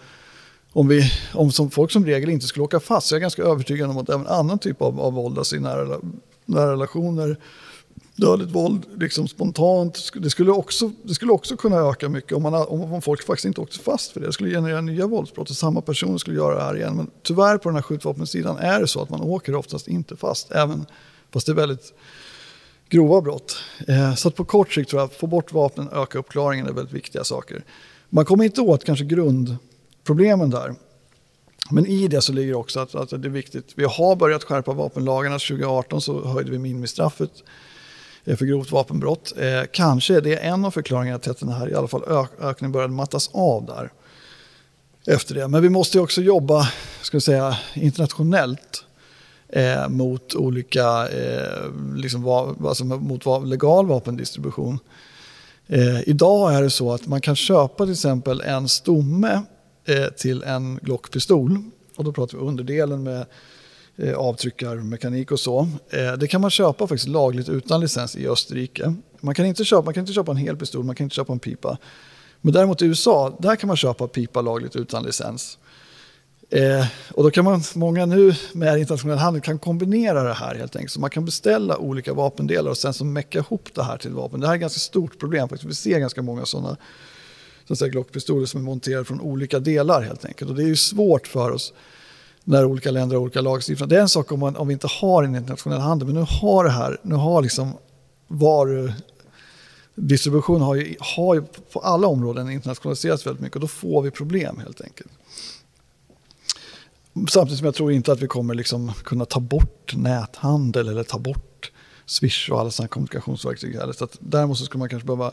om, 0.73 0.89
vi, 0.89 1.13
om 1.35 1.53
som 1.53 1.71
folk 1.71 1.91
som 1.91 2.07
regel 2.07 2.31
inte 2.31 2.47
skulle 2.47 2.65
åka 2.65 2.81
fast. 2.81 3.07
Så 3.07 3.15
jag 3.15 3.19
är 3.19 3.21
ganska 3.21 3.43
övertygad 3.43 3.91
om 3.91 3.99
att 3.99 4.09
även 4.09 4.27
annan 4.27 4.59
typ 4.59 4.83
av, 4.83 5.01
av 5.01 5.13
våld, 5.13 5.39
alltså 5.39 5.57
i 5.57 5.61
nära, 5.61 6.01
nära 6.47 6.73
relationer, 6.73 7.37
dödligt 8.17 8.51
våld, 8.51 8.83
liksom 8.97 9.29
spontant, 9.29 10.11
det 10.15 10.31
skulle, 10.31 10.51
också, 10.51 10.91
det 11.03 11.15
skulle 11.15 11.33
också 11.33 11.57
kunna 11.57 11.77
öka 11.77 12.09
mycket 12.09 12.33
om, 12.33 12.43
man, 12.43 12.55
om, 12.55 12.93
om 12.93 13.03
folk 13.03 13.27
faktiskt 13.27 13.45
inte 13.45 13.61
åkte 13.61 13.79
fast 13.79 14.13
för 14.13 14.21
det. 14.21 14.27
Det 14.27 14.33
skulle 14.33 14.51
generera 14.51 14.81
nya 14.81 15.07
våldsbrott 15.07 15.51
och 15.51 15.57
samma 15.57 15.81
personer 15.81 16.19
skulle 16.19 16.37
göra 16.37 16.55
det 16.55 16.63
här 16.63 16.77
igen. 16.77 16.97
Men 16.97 17.11
tyvärr 17.23 17.59
på 17.59 17.69
den 17.69 17.77
här 17.77 17.83
skjutvapensidan 17.83 18.57
är 18.59 18.81
det 18.81 18.89
så 18.89 19.03
att 19.03 19.11
man 19.11 19.21
åker 19.21 19.55
oftast 19.55 19.89
inte 19.89 20.17
fast, 20.17 20.51
även 20.53 20.87
fast 21.33 21.47
det 21.47 21.53
är 21.53 21.57
väldigt 21.57 21.93
grova 22.89 23.21
brott. 23.21 23.57
Eh, 23.89 24.15
så 24.15 24.29
att 24.29 24.35
på 24.35 24.45
kort 24.45 24.73
sikt 24.73 24.91
tror 24.91 25.03
jag 25.03 25.07
att 25.07 25.15
få 25.15 25.27
bort 25.27 25.53
vapnen, 25.53 25.89
öka 25.93 26.19
uppklaringen 26.19 26.67
är 26.67 26.73
väldigt 26.73 26.95
viktiga 26.95 27.25
saker. 27.25 27.65
Man 28.09 28.25
kommer 28.25 28.45
inte 28.45 28.61
åt 28.61 28.85
kanske 28.85 29.05
grundproblemen 29.05 30.51
där. 30.51 30.75
Men 31.71 31.87
i 31.87 32.09
det 32.09 32.21
så 32.21 32.33
ligger 32.33 32.55
också 32.55 32.81
att, 32.81 32.95
att 32.95 33.11
det 33.11 33.17
är 33.17 33.29
viktigt. 33.29 33.73
Vi 33.77 33.85
har 33.85 34.17
börjat 34.17 34.45
skärpa 34.45 34.73
vapenlagarna. 34.73 35.39
2018 35.39 36.01
så 36.01 36.25
höjde 36.25 36.51
vi 36.51 36.59
minimistraffet 36.59 37.31
eh, 38.25 38.37
för 38.37 38.47
grovt 38.47 38.71
vapenbrott. 38.71 39.33
Eh, 39.37 39.63
kanske 39.73 40.17
är 40.17 40.21
det 40.21 40.37
en 40.37 40.65
av 40.65 40.71
förklaringarna 40.71 41.19
till 41.19 41.31
att 41.31 41.41
den 41.41 41.49
här 41.49 41.71
i 41.71 41.75
alla 41.75 41.89
fall 41.89 42.05
ök 42.09 42.31
ökningen 42.41 42.73
började 42.73 42.93
mattas 42.93 43.31
av 43.33 43.67
där. 43.67 43.93
Efter 45.07 45.35
det. 45.35 45.49
Men 45.49 45.63
vi 45.63 45.69
måste 45.69 46.01
också 46.01 46.23
jobba 46.23 46.71
ska 47.03 47.21
säga, 47.21 47.59
internationellt 47.75 48.86
eh, 49.49 49.89
mot 49.89 50.35
olika, 50.35 51.09
eh, 51.09 51.71
liksom, 51.97 52.23
va, 52.23 52.55
alltså 52.65 52.85
mot 52.85 53.27
va, 53.27 53.39
legal 53.39 53.87
vapendistribution. 53.87 54.79
Eh, 55.67 56.09
idag 56.09 56.55
är 56.55 56.63
det 56.63 56.71
så 56.71 56.93
att 56.93 57.07
man 57.07 57.21
kan 57.21 57.37
köpa 57.37 57.85
till 57.85 57.93
exempel 57.93 58.41
en 58.41 58.69
stomme 58.69 59.43
eh, 59.85 60.07
till 60.17 60.43
en 60.43 60.79
Glockpistol. 60.83 61.63
Och 61.97 62.05
då 62.05 62.13
pratar 62.13 62.39
vi 62.39 62.45
underdelen 62.45 63.03
med 63.03 63.27
eh, 63.97 64.15
avtryckarmekanik 64.15 65.31
och 65.31 65.41
så. 65.41 65.69
Eh, 65.91 66.13
det 66.13 66.27
kan 66.29 66.41
man 66.41 66.51
köpa 66.51 66.87
faktiskt 66.87 67.09
lagligt 67.09 67.49
utan 67.49 67.81
licens 67.81 68.17
i 68.17 68.29
Österrike. 68.29 68.95
Man 69.21 69.35
kan, 69.35 69.47
inte 69.47 69.65
köpa, 69.65 69.83
man 69.83 69.95
kan 69.95 70.01
inte 70.01 70.13
köpa 70.13 70.31
en 70.31 70.37
hel 70.37 70.57
pistol, 70.57 70.85
man 70.85 70.95
kan 70.95 71.05
inte 71.05 71.17
köpa 71.17 71.33
en 71.33 71.39
pipa. 71.39 71.79
Men 72.41 72.53
däremot 72.53 72.83
i 72.83 72.87
USA, 72.87 73.37
där 73.41 73.57
kan 73.57 73.69
man 73.69 73.77
köpa 73.77 74.09
pipa 74.09 74.41
lagligt 74.41 74.77
utan 74.77 75.03
licens. 75.03 75.59
Eh, 76.51 76.87
och 77.13 77.23
då 77.23 77.31
kan 77.31 77.45
man, 77.45 77.63
många 77.75 78.07
nu 78.07 78.35
med 78.53 78.79
internationell 78.79 79.19
handel 79.19 79.43
kan 79.43 79.59
kombinera 79.59 80.23
det 80.23 80.35
här 80.35 80.55
helt 80.55 80.77
enkelt. 80.77 80.93
Så 80.93 81.01
man 81.01 81.11
kan 81.11 81.25
beställa 81.25 81.77
olika 81.79 82.15
vapendelar 82.15 82.71
och 82.71 82.77
sen 82.77 82.95
så 82.95 83.05
mecka 83.05 83.39
ihop 83.39 83.69
det 83.75 83.83
här 83.83 83.99
till 83.99 84.13
vapen. 84.13 84.41
Det 84.41 84.47
här 84.47 84.55
är 84.55 84.57
ett 84.57 84.61
ganska 84.61 84.79
stort 84.79 85.19
problem 85.19 85.49
faktiskt. 85.49 85.71
Vi 85.71 85.75
ser 85.75 85.99
ganska 85.99 86.23
många 86.23 86.47
sådana 86.47 86.77
så 87.69 87.77
säga, 87.77 87.89
Glockpistoler 87.89 88.47
som 88.47 88.61
är 88.61 88.65
monterade 88.65 89.05
från 89.05 89.21
olika 89.21 89.59
delar 89.59 90.03
helt 90.03 90.25
enkelt. 90.25 90.51
Och 90.51 90.57
det 90.57 90.63
är 90.63 90.69
ju 90.69 90.77
svårt 90.77 91.27
för 91.27 91.51
oss 91.51 91.73
när 92.45 92.65
olika 92.65 92.91
länder 92.91 93.17
har 93.17 93.23
olika 93.23 93.41
lagstiftningar. 93.41 93.89
Det 93.89 93.97
är 93.97 94.01
en 94.01 94.09
sak 94.09 94.33
om, 94.33 94.41
man, 94.41 94.57
om 94.57 94.69
vi 94.69 94.73
inte 94.73 94.89
har 95.01 95.25
en 95.25 95.37
internationell 95.37 95.81
handel, 95.81 96.09
men 96.09 96.17
nu 96.17 96.27
har 96.29 96.65
det 96.65 96.71
här, 96.71 97.01
nu 97.03 97.15
har 97.15 97.43
liksom 97.43 97.73
varu 98.29 98.93
distribution 99.97 100.61
har 100.61 100.75
ju, 100.75 100.97
har 101.01 101.35
ju 101.35 101.43
på 101.73 101.81
alla 101.81 102.07
områden 102.07 102.51
internationaliserats 102.51 103.27
väldigt 103.27 103.43
mycket 103.43 103.57
och 103.57 103.61
då 103.61 103.69
får 103.69 104.03
vi 104.03 104.11
problem 104.11 104.59
helt 104.59 104.81
enkelt. 104.81 105.11
Samtidigt 107.29 107.59
som 107.59 107.65
jag 107.65 107.75
tror 107.75 107.93
inte 107.93 108.13
att 108.13 108.23
vi 108.23 108.27
kommer 108.27 108.55
liksom 108.55 108.93
kunna 109.05 109.25
ta 109.25 109.41
bort 109.41 109.95
näthandel 109.97 110.89
eller 110.89 111.03
ta 111.03 111.19
bort 111.19 111.73
Swish 112.07 112.51
och 112.51 112.61
alla 112.61 112.71
sådana 112.71 112.89
kommunikationsverktyg. 112.89 113.77
Så 113.95 114.05
att 114.05 114.17
däremot 114.21 114.59
så 114.59 114.65
skulle 114.65 114.79
man 114.79 114.89
kanske 114.89 115.07
behöva 115.07 115.33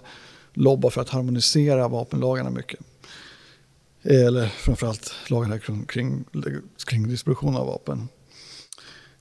lobba 0.53 0.89
för 0.89 1.01
att 1.01 1.09
harmonisera 1.09 1.87
vapenlagarna 1.87 2.49
mycket. 2.49 2.79
Eller 4.03 4.47
framförallt 4.47 5.13
lagarna 5.27 5.59
kring, 5.59 5.85
kring, 5.85 6.25
kring 6.85 7.07
distribution 7.07 7.55
av 7.55 7.67
vapen. 7.67 8.07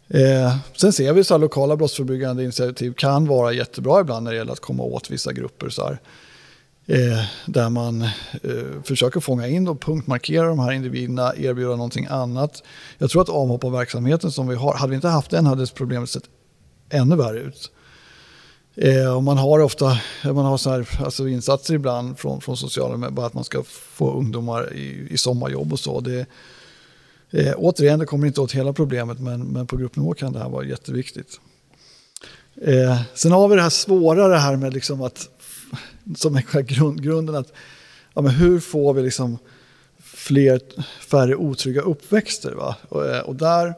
Eh, 0.08 0.56
sen 0.76 0.92
ser 0.92 1.12
vi 1.12 1.24
så 1.24 1.34
att 1.34 1.40
lokala 1.40 1.76
brottsförebyggande 1.76 2.42
initiativ 2.42 2.92
kan 2.92 3.26
vara 3.26 3.52
jättebra 3.52 4.00
ibland 4.00 4.24
när 4.24 4.30
det 4.30 4.36
gäller 4.36 4.52
att 4.52 4.60
komma 4.60 4.82
åt 4.82 5.10
vissa 5.10 5.32
grupper. 5.32 5.68
Så 5.68 5.86
här, 5.86 6.00
eh, 6.86 7.24
där 7.46 7.70
man 7.70 8.02
eh, 8.02 8.82
försöker 8.84 9.20
fånga 9.20 9.48
in 9.48 9.68
och 9.68 9.80
punktmarkera 9.80 10.46
de 10.46 10.58
här 10.58 10.72
individerna, 10.72 11.36
erbjuda 11.36 11.70
någonting 11.70 12.06
annat. 12.06 12.62
Jag 12.98 13.10
tror 13.10 13.22
att 13.22 13.28
avhopparverksamheten 13.28 14.32
som 14.32 14.48
vi 14.48 14.54
har, 14.54 14.74
hade 14.74 14.90
vi 14.90 14.96
inte 14.96 15.08
haft 15.08 15.30
den 15.30 15.46
hade 15.46 15.66
problemet 15.66 16.10
sett 16.10 16.24
ännu 16.90 17.16
värre 17.16 17.38
ut. 17.38 17.70
Eh, 18.74 19.16
och 19.16 19.22
man 19.22 19.38
har 19.38 19.60
ofta 19.60 19.98
man 20.24 20.44
har 20.44 20.56
så 20.56 20.70
här, 20.70 20.88
alltså 21.04 21.28
insatser 21.28 21.74
ibland 21.74 22.18
från, 22.18 22.40
från 22.40 22.56
sociala 22.56 22.96
med 22.96 23.12
bara 23.12 23.26
att 23.26 23.34
man 23.34 23.44
ska 23.44 23.62
få 23.68 24.12
ungdomar 24.12 24.74
i, 24.74 25.06
i 25.10 25.18
sommarjobb 25.18 25.72
och 25.72 25.80
så. 25.80 26.00
Det, 26.00 26.26
eh, 27.30 27.54
återigen, 27.56 27.98
det 27.98 28.06
kommer 28.06 28.26
inte 28.26 28.40
åt 28.40 28.52
hela 28.52 28.72
problemet 28.72 29.20
men, 29.20 29.42
men 29.42 29.66
på 29.66 29.76
gruppnivå 29.76 30.14
kan 30.14 30.32
det 30.32 30.38
här 30.38 30.48
vara 30.48 30.64
jätteviktigt. 30.64 31.40
Eh, 32.62 33.00
sen 33.14 33.32
har 33.32 33.48
vi 33.48 33.56
det 33.56 33.62
här 33.62 33.70
svårare 33.70 34.36
här 34.36 34.56
med 34.56 34.74
liksom 34.74 35.02
att, 35.02 35.28
som 36.16 36.36
är 36.36 36.62
grund, 36.62 37.02
grunden 37.02 37.34
att 37.34 37.52
ja, 38.14 38.22
men 38.22 38.32
hur 38.32 38.60
får 38.60 38.94
vi 38.94 39.02
liksom 39.02 39.38
fler, 40.02 40.60
färre 41.00 41.36
otrygga 41.36 41.80
uppväxter? 41.80 42.52
Va? 42.52 42.76
Och, 42.88 43.06
eh, 43.06 43.20
och 43.20 43.36
där, 43.36 43.74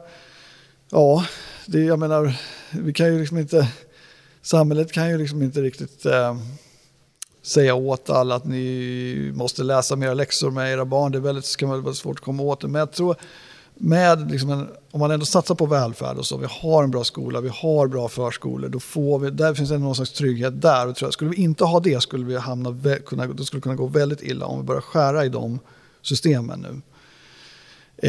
ja, 0.89 1.25
det, 1.65 1.79
jag 1.79 1.99
menar, 1.99 2.37
vi 2.71 2.93
kan 2.93 3.13
ju 3.13 3.19
liksom 3.19 3.37
inte 3.37 3.67
samhället 4.41 4.91
kan 4.91 5.09
ju 5.09 5.17
liksom 5.17 5.41
inte 5.41 5.61
riktigt 5.61 6.05
eh, 6.05 6.37
säga 7.41 7.75
åt 7.75 8.09
alla 8.09 8.35
att 8.35 8.45
ni 8.45 9.31
måste 9.33 9.63
läsa 9.63 9.95
mera 9.95 10.13
läxor 10.13 10.51
med 10.51 10.73
era 10.73 10.85
barn. 10.85 11.11
Det 11.11 11.17
är 11.17 11.21
väldigt, 11.21 11.45
ska 11.45 11.67
vara 11.67 11.93
svårt 11.93 12.19
att 12.19 12.25
komma 12.25 12.43
åt 12.43 12.61
det. 12.61 12.67
Men 12.67 12.79
jag 12.79 12.91
tror 12.91 13.15
med 13.77 14.31
liksom 14.31 14.49
en, 14.49 14.67
om 14.91 14.99
man 14.99 15.11
ändå 15.11 15.25
satsar 15.25 15.55
på 15.55 15.65
välfärd 15.65 16.17
och 16.17 16.25
så, 16.25 16.37
vi 16.37 16.47
har 16.49 16.83
en 16.83 16.91
bra 16.91 17.03
skola, 17.03 17.41
vi 17.41 17.49
har 17.53 17.87
bra 17.87 18.09
förskolor, 18.09 18.69
då 18.69 18.79
får 18.79 19.19
vi, 19.19 19.29
där 19.29 19.53
finns 19.53 19.69
det 19.69 19.77
någon 19.77 19.95
slags 19.95 20.11
trygghet 20.11 20.61
där. 20.61 20.87
Och 20.87 20.95
tror 20.95 21.07
jag, 21.07 21.13
skulle 21.13 21.29
vi 21.29 21.37
inte 21.37 21.63
ha 21.63 21.79
det 21.79 22.01
skulle 22.01 22.25
vi 22.25 22.37
hamna, 22.37 22.95
kunna, 23.05 23.27
det 23.27 23.45
skulle 23.45 23.61
kunna 23.61 23.75
gå 23.75 23.87
väldigt 23.87 24.23
illa 24.23 24.45
om 24.45 24.59
vi 24.59 24.65
börjar 24.65 24.81
skära 24.81 25.25
i 25.25 25.29
de 25.29 25.59
systemen 26.01 26.59
nu. 26.59 26.81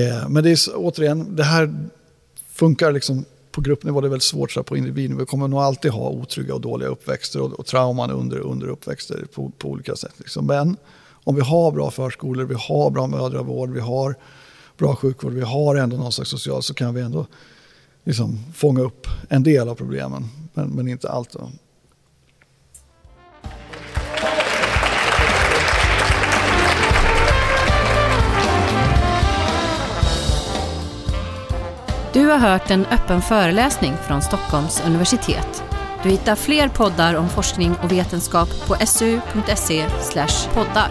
Eh, 0.01 0.29
men 0.29 0.45
det 0.45 0.51
är 0.51 0.59
återigen, 0.75 1.37
det 1.37 1.45
här 1.45 1.89
funkar 2.53 2.93
liksom 2.93 3.25
på 3.51 3.61
gruppnivå 3.61 4.01
det 4.01 4.07
är 4.07 4.09
väldigt 4.09 4.23
svårt, 4.23 4.53
så 4.53 4.63
på 4.63 4.77
individnivå. 4.77 5.21
Vi 5.21 5.27
kommer 5.27 5.49
nog 5.49 5.61
alltid 5.61 5.91
ha 5.91 6.09
otrygga 6.09 6.55
och 6.55 6.61
dåliga 6.61 6.89
uppväxter 6.89 7.41
och, 7.41 7.53
och 7.53 7.67
trauman 7.67 8.11
under, 8.11 8.39
under 8.39 8.67
uppväxter 8.67 9.27
på, 9.35 9.53
på 9.59 9.69
olika 9.69 9.97
sätt. 9.97 10.15
Liksom. 10.17 10.47
Men 10.47 10.77
om 11.25 11.35
vi 11.35 11.41
har 11.41 11.73
bra 11.73 11.91
förskolor, 11.91 12.45
vi 12.45 12.55
har 12.59 12.91
bra 12.91 13.07
mödravård, 13.07 13.71
vi 13.71 13.81
har 13.81 14.15
bra 14.77 14.97
sjukvård, 14.97 15.33
vi 15.33 15.41
har 15.41 15.77
ändå 15.77 15.97
någon 15.97 16.13
slags 16.13 16.31
social 16.31 16.63
så 16.63 16.75
kan 16.75 16.95
vi 16.95 17.01
ändå 17.01 17.27
liksom 18.05 18.39
fånga 18.55 18.81
upp 18.81 19.07
en 19.29 19.43
del 19.43 19.69
av 19.69 19.75
problemen, 19.75 20.29
men, 20.55 20.69
men 20.69 20.89
inte 20.89 21.09
allt. 21.09 21.33
Då. 21.33 21.51
Du 32.17 32.27
har 32.27 32.39
hört 32.39 32.71
en 32.71 32.87
öppen 32.87 33.23
föreläsning 33.23 33.95
från 34.07 34.23
Stockholms 34.23 34.83
universitet. 34.87 35.63
Du 36.03 36.09
hittar 36.09 36.37
fler 36.37 36.69
poddar 36.69 37.15
om 37.15 37.29
forskning 37.29 37.75
och 37.83 37.93
vetenskap 37.93 38.49
på 38.67 38.75
su.se 38.87 39.87
poddar. 40.55 40.91